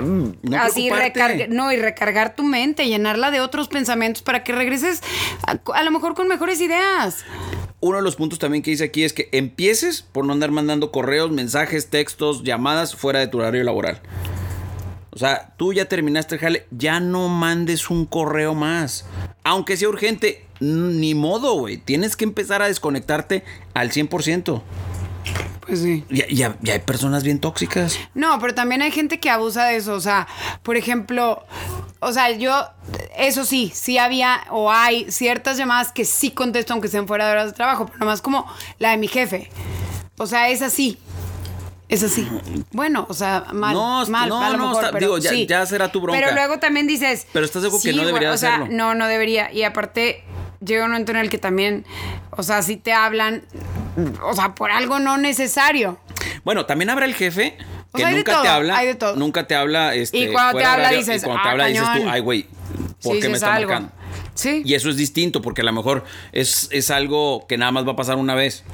mm, 0.01 0.29
No 0.43 0.57
así 0.63 0.89
recargar, 0.89 1.49
no, 1.51 1.73
y 1.73 1.77
recargar 1.77 2.35
tu 2.35 2.45
mente, 2.45 2.87
llenarla 2.87 3.31
de 3.31 3.41
otros 3.41 3.69
pensamientos 3.69 4.23
para 4.23 4.45
que 4.45 4.53
regreses 4.53 5.03
a, 5.47 5.59
a 5.75 5.83
lo 5.83 5.91
mejor 5.91 6.15
con 6.15 6.29
mejores 6.29 6.61
ideas. 6.61 7.25
Uno 7.81 7.99
de 7.99 8.03
los 8.03 8.17
puntos 8.17 8.39
también 8.39 8.63
que 8.63 8.71
dice 8.71 8.85
aquí 8.85 9.05
es 9.05 9.13
que 9.13 9.29
empieces 9.33 10.03
por 10.03 10.25
no 10.25 10.33
andar 10.33 10.51
mandando 10.51 10.91
correos, 10.91 11.31
mensajes, 11.31 11.91
textos, 11.91 12.43
llamadas 12.43 12.97
fuera 12.97 13.21
de 13.21 13.29
tu 13.29 13.39
horario 13.39 13.63
laboral. 13.65 14.01
O 15.11 15.19
sea, 15.19 15.55
tú 15.57 15.73
ya 15.73 15.87
terminaste 15.87 16.35
el 16.35 16.41
jale, 16.43 16.67
ya 16.71 17.01
no 17.01 17.29
mandes 17.29 17.89
un 17.89 18.05
correo 18.05 18.55
más. 18.55 19.07
Aunque 19.45 19.77
sea 19.77 19.89
urgente, 19.89 20.45
ni 20.61 21.15
modo, 21.15 21.55
güey. 21.55 21.79
Tienes 21.79 22.17
que 22.17 22.25
empezar 22.25 22.61
a 22.61 22.67
desconectarte 22.67 23.43
al 23.73 23.93
100%. 23.93 24.63
Pues 25.67 25.81
sí. 25.81 26.05
Ya, 26.11 26.27
ya, 26.29 26.57
ya 26.63 26.75
hay 26.75 26.79
personas 26.79 27.25
bien 27.25 27.41
tóxicas. 27.41 27.99
No, 28.15 28.39
pero 28.39 28.55
también 28.55 28.83
hay 28.83 28.93
gente 28.93 29.19
que 29.19 29.31
abusa 29.31 29.65
de 29.65 29.77
eso. 29.77 29.95
O 29.95 30.01
sea, 30.01 30.29
por 30.63 30.77
ejemplo, 30.77 31.45
o 32.01 32.13
sea, 32.13 32.31
yo, 32.31 32.69
eso 33.17 33.45
sí, 33.45 33.73
sí 33.75 33.99
había 33.99 34.43
o 34.51 34.71
hay 34.71 35.11
ciertas 35.11 35.57
llamadas 35.57 35.91
que 35.93 36.05
sí 36.05 36.31
contesto 36.31 36.73
aunque 36.73 36.89
sean 36.89 37.09
fuera 37.09 37.27
de 37.27 37.33
horas 37.33 37.47
de 37.47 37.53
trabajo, 37.53 37.87
pero 37.87 37.99
nomás 37.99 38.23
como 38.23 38.47
la 38.79 38.91
de 38.91 38.97
mi 38.99 39.09
jefe. 39.09 39.51
O 40.19 40.27
sea, 40.27 40.49
es 40.51 40.63
así. 40.63 40.99
Es 41.89 42.03
así. 42.03 42.27
Bueno, 42.73 43.07
o 43.09 43.15
sea, 43.15 43.47
mal. 43.53 43.73
No, 43.75 44.05
mal, 44.07 44.29
no, 44.29 44.43
a 44.43 44.51
lo 44.51 44.57
no, 44.59 44.69
mejor, 44.69 44.85
está- 44.85 44.93
pero 44.93 45.07
digo, 45.07 45.19
ya- 45.19 45.31
sí. 45.31 45.47
ya 45.47 45.65
será 45.67 45.91
tu 45.91 46.01
bronca. 46.01 46.19
Pero 46.21 46.33
luego 46.35 46.59
también 46.59 46.87
dices. 46.87 47.27
Pero 47.33 47.45
estás 47.45 47.63
seguro 47.63 47.81
que 47.83 47.93
no 47.93 48.05
debería 48.05 48.33
o 48.33 48.37
sea, 48.37 48.57
hacerlo. 48.57 48.75
no, 48.77 48.95
no 48.95 49.07
debería. 49.07 49.53
Y 49.53 49.63
aparte, 49.63 50.25
llega 50.65 50.85
un 50.85 50.91
momento 50.91 51.13
en 51.13 51.19
el 51.19 51.31
que 51.31 51.39
también, 51.39 51.85
o 52.31 52.43
sea, 52.43 52.63
si 52.63 52.77
te 52.77 52.93
hablan, 52.93 53.45
o 54.23 54.35
sea, 54.35 54.55
por 54.55 54.71
algo 54.71 54.99
no 54.99 55.17
necesario. 55.17 55.99
Bueno, 56.45 56.67
también 56.67 56.91
habrá 56.91 57.07
el 57.07 57.15
jefe 57.15 57.57
O 57.93 57.97
que 57.97 58.03
sea, 58.03 58.11
nunca 58.13 58.33
todo, 58.33 58.43
te 58.43 58.49
habla. 58.49 58.77
hay 58.77 58.87
de 58.87 58.95
todo. 58.95 59.17
Nunca 59.17 59.47
te 59.47 59.55
habla. 59.55 59.95
Este, 59.95 60.19
Y 60.19 60.33
cuando 60.33 60.59
te 60.59 60.65
habla 60.65 60.91
dices, 60.91 61.23
y 61.23 61.25
cuando 61.25 61.43
te 61.43 61.49
"Ah, 61.49 61.53
habla 61.53 61.67
dices 61.67 61.83
tú, 61.85 61.87
cañón". 61.93 62.09
ay, 62.11 62.21
güey, 62.21 62.47
¿por 63.03 63.15
Sí, 63.15 63.21
qué 63.21 63.29
me 63.29 63.35
está 63.35 63.55
algo. 63.55 63.71
marcando? 63.71 63.93
Sí. 64.35 64.63
Y 64.65 64.75
eso 64.75 64.91
es 64.91 64.97
distinto, 64.97 65.41
porque 65.41 65.63
a 65.63 65.65
lo 65.65 65.73
mejor 65.73 66.05
es, 66.33 66.69
es 66.73 66.91
algo 66.91 67.47
que 67.49 67.57
nada 67.57 67.73
más 67.73 67.87
va 67.87 67.93
a 67.93 67.97
pasar 67.97 68.17
una 68.17 68.35
vez. 68.35 68.65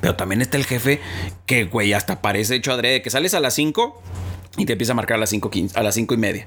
Pero 0.00 0.14
también 0.16 0.40
está 0.42 0.56
el 0.56 0.64
jefe 0.66 1.00
que, 1.46 1.64
güey, 1.64 1.92
hasta 1.92 2.20
parece 2.20 2.54
hecho 2.56 2.72
adrede, 2.72 3.02
que 3.02 3.10
sales 3.10 3.34
a 3.34 3.40
las 3.40 3.54
5 3.54 4.00
y 4.58 4.66
te 4.66 4.72
empieza 4.72 4.92
a 4.92 4.96
marcar 4.96 5.16
a 5.16 5.20
las 5.20 5.30
5 5.30 5.50
a 5.74 5.82
las 5.82 5.94
cinco 5.94 6.14
y 6.14 6.16
media. 6.16 6.46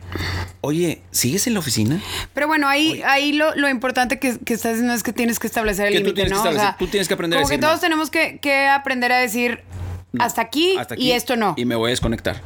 Oye, 0.61 1.01
¿sigues 1.11 1.47
en 1.47 1.53
la 1.53 1.59
oficina? 1.59 2.01
Pero 2.33 2.47
bueno, 2.47 2.67
ahí, 2.67 3.01
ahí 3.05 3.33
lo, 3.33 3.55
lo 3.55 3.69
importante 3.69 4.19
que, 4.19 4.37
que 4.39 4.53
estás 4.53 4.73
diciendo 4.73 4.93
es 4.93 5.03
que 5.03 5.13
tienes 5.13 5.39
que 5.39 5.47
establecer 5.47 5.87
el 5.87 5.95
límite, 5.95 6.23
que 6.23 6.29
¿no? 6.29 6.41
O 6.41 6.51
sea, 6.51 6.75
tú 6.77 6.87
tienes 6.87 7.07
que 7.07 7.13
aprender 7.13 7.39
a 7.39 7.41
decir 7.41 7.57
que 7.57 7.61
todos 7.61 7.75
no. 7.75 7.81
tenemos 7.81 8.09
que, 8.09 8.39
que 8.39 8.67
aprender 8.67 9.11
a 9.11 9.17
decir 9.17 9.63
hasta, 10.19 10.41
aquí 10.41 10.77
Hasta 10.77 10.95
aquí 10.95 11.07
y 11.07 11.11
esto 11.11 11.35
no. 11.35 11.53
Y 11.57 11.65
me 11.65 11.75
voy 11.75 11.89
a 11.89 11.91
desconectar. 11.91 12.41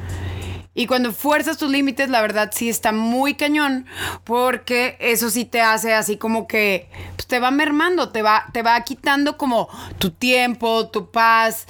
Y 0.78 0.88
cuando 0.88 1.14
fuerzas 1.14 1.58
tus 1.58 1.72
límites, 1.72 2.10
la 2.10 2.22
verdad 2.22 2.52
sí 2.54 2.68
está 2.68 2.92
muy 2.92 3.36
cañón, 3.36 3.86
porque 4.26 4.98
eso 5.00 5.30
sí 5.30 5.46
te 5.46 5.62
hace 5.62 5.94
así 5.94 6.18
como 6.18 6.48
que 6.48 6.90
pues, 7.16 7.28
te 7.28 7.40
va 7.40 7.50
mermando, 7.50 8.10
te 8.10 8.22
va, 8.22 8.46
te 8.52 8.62
va 8.62 8.80
quitando 8.82 9.38
como 9.38 9.70
tu 10.00 10.12
tiempo, 10.12 10.90
tu 10.90 11.12
paz. 11.12 11.66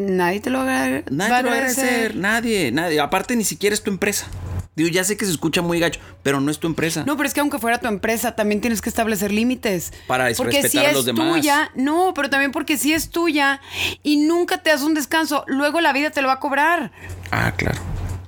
Nadie 0.00 0.40
te 0.40 0.48
lo 0.48 0.64
Nadie 0.64 0.70
va 0.70 0.84
a 0.86 1.02
te 1.02 1.10
lo 1.10 1.18
va 1.18 1.36
a 1.36 1.38
agradecer, 1.38 2.16
nadie, 2.16 2.72
nadie. 2.72 3.00
Aparte, 3.00 3.36
ni 3.36 3.44
siquiera 3.44 3.74
es 3.74 3.82
tu 3.82 3.90
empresa. 3.90 4.26
Digo, 4.74 4.88
ya 4.88 5.04
sé 5.04 5.18
que 5.18 5.26
se 5.26 5.30
escucha 5.32 5.60
muy 5.60 5.78
gacho, 5.78 6.00
pero 6.22 6.40
no 6.40 6.50
es 6.50 6.58
tu 6.58 6.66
empresa. 6.66 7.04
No, 7.04 7.18
pero 7.18 7.26
es 7.26 7.34
que 7.34 7.40
aunque 7.40 7.58
fuera 7.58 7.78
tu 7.80 7.86
empresa, 7.86 8.34
también 8.34 8.62
tienes 8.62 8.80
que 8.80 8.88
establecer 8.88 9.30
límites. 9.30 9.92
Para 10.06 10.32
porque 10.34 10.62
respetar 10.62 10.70
si 10.70 10.78
a 10.78 10.88
es 10.88 10.94
los 10.94 11.04
demás. 11.04 11.34
tuya, 11.34 11.70
no, 11.74 12.14
pero 12.14 12.30
también 12.30 12.50
porque 12.50 12.78
si 12.78 12.94
es 12.94 13.10
tuya 13.10 13.60
y 14.02 14.16
nunca 14.16 14.62
te 14.62 14.70
das 14.70 14.80
un 14.80 14.94
descanso, 14.94 15.44
luego 15.48 15.82
la 15.82 15.92
vida 15.92 16.10
te 16.10 16.22
lo 16.22 16.28
va 16.28 16.34
a 16.34 16.40
cobrar. 16.40 16.92
Ah, 17.30 17.52
claro. 17.54 17.78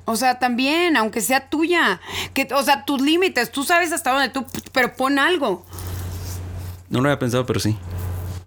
O 0.04 0.16
sea, 0.16 0.38
también, 0.38 0.98
aunque 0.98 1.22
sea 1.22 1.48
tuya. 1.48 2.00
Que, 2.34 2.48
o 2.52 2.62
sea, 2.62 2.84
tus 2.84 3.00
límites, 3.00 3.50
tú 3.50 3.64
sabes 3.64 3.92
hasta 3.92 4.10
dónde 4.10 4.28
tú, 4.28 4.44
pero 4.72 4.94
pon 4.94 5.18
algo. 5.18 5.64
No 6.90 7.00
lo 7.00 7.08
había 7.08 7.18
pensado, 7.18 7.46
pero 7.46 7.60
sí. 7.60 7.78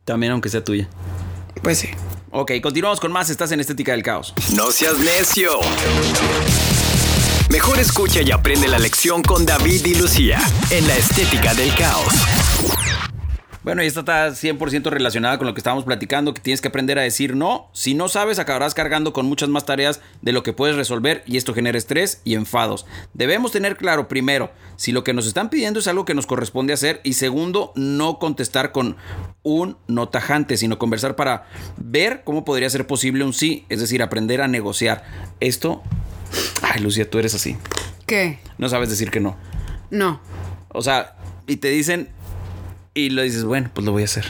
También 0.04 0.34
aunque 0.34 0.50
sea 0.50 0.64
tuya. 0.64 0.88
Pues 1.64 1.80
sí. 1.80 1.90
Ok, 2.38 2.52
continuamos 2.62 3.00
con 3.00 3.14
más. 3.14 3.30
Estás 3.30 3.54
en 3.54 3.62
Estética 3.62 3.94
del 3.94 4.04
Caos. 4.04 4.34
No 4.58 4.70
seas 4.70 5.00
necio. 5.00 5.52
Mejor 7.50 7.80
escucha 7.80 8.22
y 8.22 8.32
aprende 8.32 8.68
la 8.68 8.78
lección 8.78 9.22
con 9.24 9.46
David 9.46 9.86
y 9.86 9.96
Lucía 9.96 10.42
en 10.70 10.86
la 10.86 10.98
estética 10.98 11.54
del 11.54 11.74
caos. 11.76 12.14
Bueno, 13.66 13.82
y 13.82 13.88
esta 13.88 14.02
está 14.02 14.30
100% 14.30 14.92
relacionada 14.92 15.40
con 15.40 15.48
lo 15.48 15.56
que 15.56 15.60
estábamos 15.60 15.86
platicando, 15.86 16.36
que 16.36 16.40
tienes 16.40 16.62
que 16.62 16.68
aprender 16.68 17.00
a 17.00 17.02
decir 17.02 17.36
no. 17.36 17.68
Si 17.74 17.96
no 17.96 18.10
sabes, 18.10 18.38
acabarás 18.38 18.76
cargando 18.76 19.12
con 19.12 19.26
muchas 19.26 19.50
más 19.50 19.66
tareas 19.66 20.02
de 20.22 20.34
lo 20.34 20.44
que 20.44 20.54
puedes 20.54 20.76
resolver 20.76 21.24
y 21.26 21.38
esto 21.38 21.56
genera 21.56 21.76
estrés 21.76 22.22
y 22.24 22.36
enfados. 22.36 22.86
Debemos 23.16 23.52
tener 23.52 23.76
claro, 23.76 24.08
primero, 24.08 24.52
si 24.76 24.92
lo 24.92 25.04
que 25.04 25.14
nos 25.14 25.26
están 25.26 25.50
pidiendo 25.50 25.80
es 25.80 25.88
algo 25.88 26.06
que 26.06 26.14
nos 26.14 26.28
corresponde 26.28 26.74
hacer 26.74 27.02
y 27.04 27.14
segundo, 27.14 27.74
no 27.76 28.20
contestar 28.20 28.72
con 28.72 28.98
un 29.42 29.78
no 29.88 30.10
tajante, 30.10 30.58
sino 30.58 30.78
conversar 30.78 31.16
para 31.16 31.48
ver 31.76 32.22
cómo 32.24 32.46
podría 32.46 32.70
ser 32.70 32.86
posible 32.86 33.24
un 33.24 33.34
sí, 33.34 33.66
es 33.70 33.80
decir, 33.80 34.04
aprender 34.04 34.44
a 34.44 34.48
negociar. 34.48 35.04
Esto... 35.40 35.82
Ay, 36.62 36.84
Lucía, 36.84 37.10
tú 37.10 37.18
eres 37.18 37.34
así. 37.34 37.58
¿Qué? 38.06 38.38
No 38.60 38.70
sabes 38.70 38.92
decir 38.92 39.10
que 39.10 39.22
no. 39.22 39.36
No. 39.90 40.22
O 40.70 40.84
sea, 40.84 41.16
y 41.48 41.58
te 41.58 41.70
dicen, 41.70 42.10
y 42.96 43.10
lo 43.12 43.22
dices, 43.22 43.44
bueno, 43.44 43.70
pues 43.74 43.86
lo 43.86 43.92
voy 43.92 44.02
a 44.02 44.06
hacer. 44.06 44.26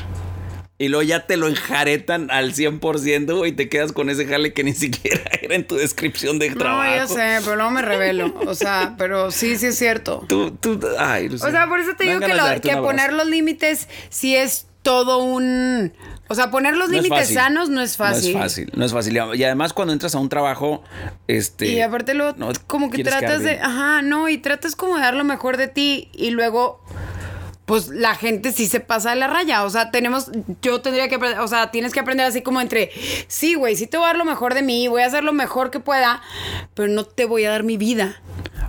Y 0.77 0.89
luego 0.89 1.03
ya 1.03 1.25
te 1.25 1.37
lo 1.37 1.47
enjaretan 1.47 2.29
al 2.31 2.53
100% 2.53 3.47
y 3.47 3.53
te 3.53 3.69
quedas 3.69 3.93
con 3.93 4.09
ese 4.09 4.25
jale 4.25 4.51
que 4.51 4.65
ni 4.65 4.73
siquiera 4.73 5.21
era 5.41 5.55
en 5.55 5.65
tu 5.65 5.75
descripción 5.75 6.37
de 6.37 6.49
trabajo. 6.49 6.83
No, 6.91 6.97
yo 6.97 7.07
sé, 7.07 7.37
pero 7.45 7.55
luego 7.55 7.71
me 7.71 7.81
revelo. 7.81 8.33
O 8.45 8.55
sea, 8.55 8.95
pero 8.97 9.31
sí, 9.31 9.55
sí 9.57 9.67
es 9.67 9.77
cierto. 9.77 10.25
Tú, 10.27 10.51
tú, 10.51 10.77
ay, 10.99 11.29
Lucía, 11.29 11.47
O 11.47 11.51
sea, 11.51 11.67
por 11.67 11.79
eso 11.79 11.91
te 11.97 12.03
digo 12.03 12.19
que, 12.19 12.33
lo- 12.33 12.59
que 12.59 12.75
poner 12.75 13.13
los 13.13 13.27
límites 13.27 13.87
sí 14.09 14.35
es 14.35 14.67
todo 14.81 15.19
un... 15.23 15.93
O 16.27 16.35
sea, 16.35 16.51
poner 16.51 16.75
los 16.75 16.89
No 16.89 16.97
es 16.97 17.03
límites 17.03 17.33
sanos 17.33 17.69
no 17.69 17.81
es 17.81 17.95
fácil. 17.97 18.33
No 18.33 18.39
es 18.39 18.43
fácil, 18.43 18.71
no 18.75 18.85
es 18.85 18.91
fácil. 18.91 19.19
Y 19.35 19.43
además 19.43 19.73
cuando 19.73 19.93
entras 19.93 20.13
a 20.15 20.19
un 20.19 20.27
trabajo, 20.27 20.83
este... 21.27 21.67
Y 21.67 21.81
aparte 21.81 22.15
luego 22.15 22.35
no 22.37 22.51
como 22.67 22.89
que 22.89 23.03
tratas 23.03 23.43
de, 23.43 23.59
ajá, 23.59 24.01
no, 24.01 24.27
y 24.27 24.39
tratas 24.39 24.75
como 24.75 24.95
de 24.95 25.01
dar 25.03 25.13
lo 25.13 25.23
mejor 25.23 25.55
de 25.57 25.67
ti 25.67 26.09
y 26.13 26.31
luego 26.31 26.83
pues 27.65 27.87
la 27.89 28.15
gente 28.15 28.51
sí 28.51 28.67
se 28.67 28.79
pasa 28.79 29.09
de 29.11 29.15
la 29.15 29.27
raya, 29.27 29.63
o 29.63 29.69
sea, 29.69 29.91
tenemos 29.91 30.29
yo 30.61 30.81
tendría 30.81 31.07
que 31.09 31.17
o 31.17 31.47
sea, 31.47 31.71
tienes 31.71 31.93
que 31.93 31.99
aprender 31.99 32.25
así 32.25 32.41
como 32.41 32.61
entre 32.61 32.91
sí, 33.27 33.55
güey, 33.55 33.75
sí 33.75 33.87
te 33.87 33.97
voy 33.97 34.05
a 34.05 34.07
dar 34.09 34.17
lo 34.17 34.25
mejor 34.25 34.53
de 34.53 34.61
mí, 34.61 34.87
voy 34.87 35.01
a 35.01 35.07
hacer 35.07 35.23
lo 35.23 35.33
mejor 35.33 35.71
que 35.71 35.79
pueda, 35.79 36.21
pero 36.73 36.87
no 36.89 37.05
te 37.05 37.25
voy 37.25 37.45
a 37.45 37.49
dar 37.51 37.63
mi 37.63 37.77
vida. 37.77 38.21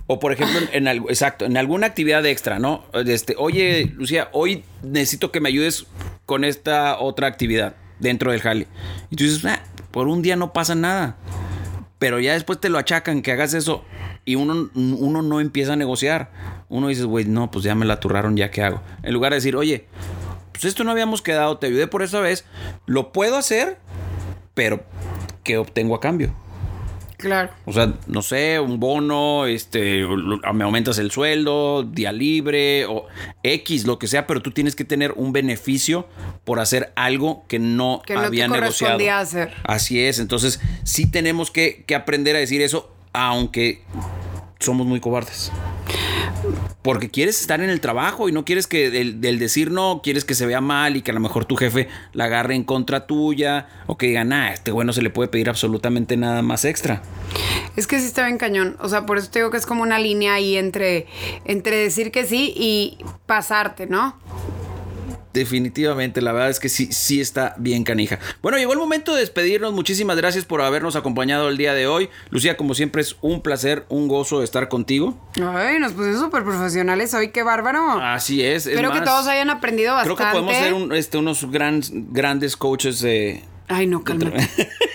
O 0.06 0.20
por 0.20 0.32
ejemplo, 0.32 0.60
en, 0.60 0.68
en 0.72 0.88
algo, 0.88 1.10
exacto, 1.10 1.44
en 1.44 1.56
alguna 1.56 1.88
actividad 1.88 2.24
extra, 2.24 2.58
¿no? 2.58 2.84
Este, 3.06 3.34
oye, 3.36 3.92
Lucía, 3.96 4.28
hoy 4.32 4.64
necesito 4.82 5.32
que 5.32 5.40
me 5.40 5.48
ayudes 5.48 5.86
con 6.26 6.44
esta 6.44 6.98
otra 6.98 7.26
actividad 7.26 7.74
dentro 7.98 8.30
del 8.30 8.40
jale. 8.40 8.66
Y 9.10 9.16
tú 9.16 9.24
dices, 9.24 9.44
"Ah, 9.44 9.60
por 9.90 10.08
un 10.08 10.22
día 10.22 10.36
no 10.36 10.52
pasa 10.52 10.74
nada. 10.74 11.16
Pero 11.98 12.20
ya 12.20 12.34
después 12.34 12.60
te 12.60 12.68
lo 12.68 12.78
achacan 12.78 13.22
que 13.22 13.32
hagas 13.32 13.54
eso 13.54 13.84
y 14.24 14.34
uno, 14.34 14.70
uno 14.74 15.22
no 15.22 15.40
empieza 15.40 15.72
a 15.72 15.76
negociar. 15.76 16.30
Uno 16.68 16.88
dice, 16.88 17.04
güey, 17.04 17.24
no, 17.24 17.50
pues 17.50 17.64
ya 17.64 17.74
me 17.74 17.86
la 17.86 17.94
aturraron, 17.94 18.36
ya 18.36 18.50
qué 18.50 18.62
hago. 18.62 18.82
En 19.02 19.14
lugar 19.14 19.32
de 19.32 19.36
decir, 19.36 19.56
oye, 19.56 19.86
pues 20.52 20.64
esto 20.64 20.84
no 20.84 20.90
habíamos 20.90 21.22
quedado, 21.22 21.58
te 21.58 21.66
ayudé 21.66 21.86
por 21.86 22.02
esa 22.02 22.20
vez, 22.20 22.44
lo 22.86 23.12
puedo 23.12 23.36
hacer, 23.36 23.78
pero 24.54 24.84
¿qué 25.42 25.58
obtengo 25.58 25.94
a 25.94 26.00
cambio? 26.00 26.34
Claro. 27.16 27.50
O 27.64 27.72
sea, 27.72 27.94
no 28.06 28.20
sé, 28.22 28.60
un 28.60 28.78
bono, 28.78 29.46
este, 29.46 30.04
me 30.52 30.64
aumentas 30.64 30.98
el 30.98 31.10
sueldo, 31.10 31.82
día 31.82 32.12
libre 32.12 32.84
o 32.86 33.06
X, 33.42 33.86
lo 33.86 33.98
que 33.98 34.06
sea, 34.06 34.26
pero 34.26 34.42
tú 34.42 34.50
tienes 34.50 34.76
que 34.76 34.84
tener 34.84 35.12
un 35.12 35.32
beneficio 35.32 36.06
por 36.44 36.60
hacer 36.60 36.92
algo 36.94 37.44
que 37.48 37.58
no 37.58 38.02
Que 38.06 38.14
no 38.14 38.20
te 38.20 38.26
había 38.26 38.48
negociado. 38.48 38.98
hacer. 39.12 39.54
Así 39.64 40.00
es, 40.00 40.18
entonces 40.18 40.60
sí 40.84 41.10
tenemos 41.10 41.50
que, 41.50 41.84
que 41.86 41.94
aprender 41.94 42.36
a 42.36 42.38
decir 42.38 42.60
eso, 42.60 42.92
aunque 43.12 43.82
somos 44.60 44.86
muy 44.86 45.00
cobardes. 45.00 45.50
Porque 46.86 47.10
quieres 47.10 47.40
estar 47.40 47.60
en 47.60 47.68
el 47.68 47.80
trabajo 47.80 48.28
y 48.28 48.32
no 48.32 48.44
quieres 48.44 48.68
que 48.68 48.90
del, 48.90 49.38
decir 49.40 49.72
no, 49.72 50.02
quieres 50.04 50.24
que 50.24 50.34
se 50.34 50.46
vea 50.46 50.60
mal 50.60 50.96
y 50.96 51.02
que 51.02 51.10
a 51.10 51.14
lo 51.14 51.18
mejor 51.18 51.44
tu 51.44 51.56
jefe 51.56 51.88
la 52.12 52.26
agarre 52.26 52.54
en 52.54 52.62
contra 52.62 53.08
tuya 53.08 53.66
o 53.88 53.98
que 53.98 54.06
digan, 54.06 54.32
ah, 54.32 54.52
este 54.52 54.70
güey 54.70 54.86
no 54.86 54.92
se 54.92 55.02
le 55.02 55.10
puede 55.10 55.28
pedir 55.28 55.48
absolutamente 55.48 56.16
nada 56.16 56.42
más 56.42 56.64
extra. 56.64 57.02
Es 57.74 57.88
que 57.88 57.98
sí 57.98 58.06
está 58.06 58.24
bien 58.24 58.38
cañón. 58.38 58.76
O 58.78 58.88
sea, 58.88 59.04
por 59.04 59.18
eso 59.18 59.28
te 59.28 59.40
digo 59.40 59.50
que 59.50 59.56
es 59.56 59.66
como 59.66 59.82
una 59.82 59.98
línea 59.98 60.34
ahí 60.34 60.56
entre, 60.56 61.08
entre 61.44 61.76
decir 61.76 62.12
que 62.12 62.24
sí 62.24 62.54
y 62.56 62.98
pasarte, 63.26 63.88
¿no? 63.88 64.14
Definitivamente, 65.36 66.22
la 66.22 66.32
verdad 66.32 66.50
es 66.50 66.58
que 66.60 66.68
sí, 66.68 66.92
sí 66.92 67.20
está 67.20 67.54
bien 67.58 67.84
canija. 67.84 68.18
Bueno, 68.42 68.58
llegó 68.58 68.72
el 68.72 68.78
momento 68.78 69.14
de 69.14 69.20
despedirnos. 69.20 69.72
Muchísimas 69.72 70.16
gracias 70.16 70.44
por 70.44 70.62
habernos 70.62 70.96
acompañado 70.96 71.48
el 71.48 71.56
día 71.56 71.74
de 71.74 71.86
hoy. 71.86 72.08
Lucía, 72.30 72.56
como 72.56 72.74
siempre, 72.74 73.02
es 73.02 73.16
un 73.20 73.42
placer, 73.42 73.84
un 73.88 74.08
gozo 74.08 74.42
estar 74.42 74.68
contigo. 74.68 75.16
Ay, 75.40 75.78
nos 75.78 75.92
pusimos 75.92 76.20
súper 76.20 76.42
profesionales 76.42 77.12
hoy, 77.14 77.28
qué 77.28 77.42
bárbaro. 77.42 78.00
Así 78.02 78.42
es. 78.42 78.66
es 78.66 78.72
Espero 78.72 78.92
que 78.92 79.00
todos 79.02 79.26
hayan 79.26 79.50
aprendido 79.50 79.94
bastante. 79.94 80.16
Creo 80.16 80.28
que 80.28 80.32
podemos 80.32 80.54
ser 80.56 80.74
un- 80.74 80.92
este, 80.94 81.18
unos 81.18 81.50
gran- 81.50 81.82
grandes 82.12 82.56
coaches 82.56 83.00
de. 83.00 83.44
Ay, 83.68 83.86
no, 83.86 84.02
cálmate. 84.04 84.48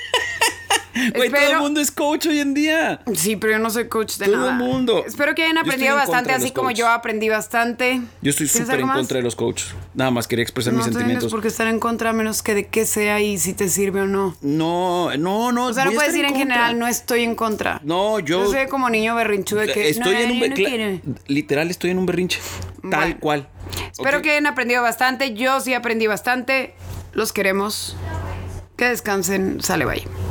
Güey, 1.16 1.30
todo 1.30 1.42
el 1.52 1.60
mundo 1.60 1.80
es 1.82 1.92
coach 1.92 2.26
hoy 2.28 2.40
en 2.40 2.54
día. 2.54 3.02
Sí, 3.16 3.36
pero 3.36 3.54
yo 3.54 3.60
no 3.60 3.70
soy 3.70 3.88
coach 3.88 4.18
de 4.18 4.26
Todo 4.26 4.38
nada. 4.38 4.52
el 4.52 4.58
mundo. 4.58 5.04
Espero 5.08 5.34
que 5.36 5.44
hayan 5.44 5.58
aprendido 5.58 5.94
en 5.94 5.98
bastante, 6.00 6.32
así 6.34 6.52
como 6.52 6.72
yo 6.72 6.88
aprendí 6.90 7.30
bastante. 7.30 8.02
Yo 8.22 8.30
estoy 8.30 8.48
¿Tienes 8.48 8.68
súper 8.68 8.80
en 8.82 8.88
más? 8.88 8.98
contra 8.98 9.18
de 9.18 9.24
los 9.24 9.36
coaches. 9.36 9.74
Nada 9.94 10.12
más 10.12 10.28
quería 10.28 10.44
expresar 10.44 10.74
No 10.74 10.78
mis 10.78 10.86
sentimientos. 10.88 11.32
por 11.32 11.42
qué 11.42 11.48
estar 11.48 11.68
en 11.68 11.80
contra, 11.80 12.14
menos 12.14 12.44
que 12.44 12.54
de 12.56 12.68
qué 12.68 12.86
sea 12.86 13.20
y 13.22 13.38
si 13.38 13.54
te 13.54 13.70
sirve 13.70 14.02
o 14.02 14.08
no. 14.08 14.36
No, 14.42 15.16
no, 15.18 15.52
no. 15.52 15.66
O 15.68 15.74
sea, 15.74 15.86
no 15.86 15.92
puedes 15.92 16.12
decir 16.14 16.26
en 16.26 16.32
contra. 16.34 16.56
general, 16.56 16.80
no 16.80 16.88
estoy 16.88 17.24
en 17.24 17.36
contra. 17.36 17.80
No, 17.84 18.20
yo. 18.20 18.46
Yo 18.46 18.52
soy 18.52 18.68
como 18.68 18.90
niño 18.90 19.16
berrinchudo 19.16 19.62
de 19.62 19.72
que 19.74 19.90
estoy 19.90 20.14
no, 20.14 20.20
en 20.20 20.32
un 20.32 20.36
yo 20.38 20.42
be- 20.42 20.50
no 20.50 20.56
cla- 20.56 20.68
quiero. 20.70 21.00
literal 21.28 21.70
estoy 21.70 21.92
en 21.92 22.00
un 22.00 22.06
berrinche 22.06 22.40
tal 22.82 22.90
Bueno. 23.02 23.18
cual 23.20 23.48
Espero 23.92 24.18
Ok. 24.18 24.24
que 24.24 24.32
hayan 24.32 24.48
aprendido 24.48 24.82
bastante. 24.82 25.34
Yo 25.36 25.60
sí 25.62 25.74
aprendí 25.74 26.08
bastante. 26.08 26.74
Los 27.14 27.32
queremos. 27.32 27.96
Que 28.76 28.86
descansen. 28.90 29.62
Sale, 29.62 29.86
bye. 29.86 30.31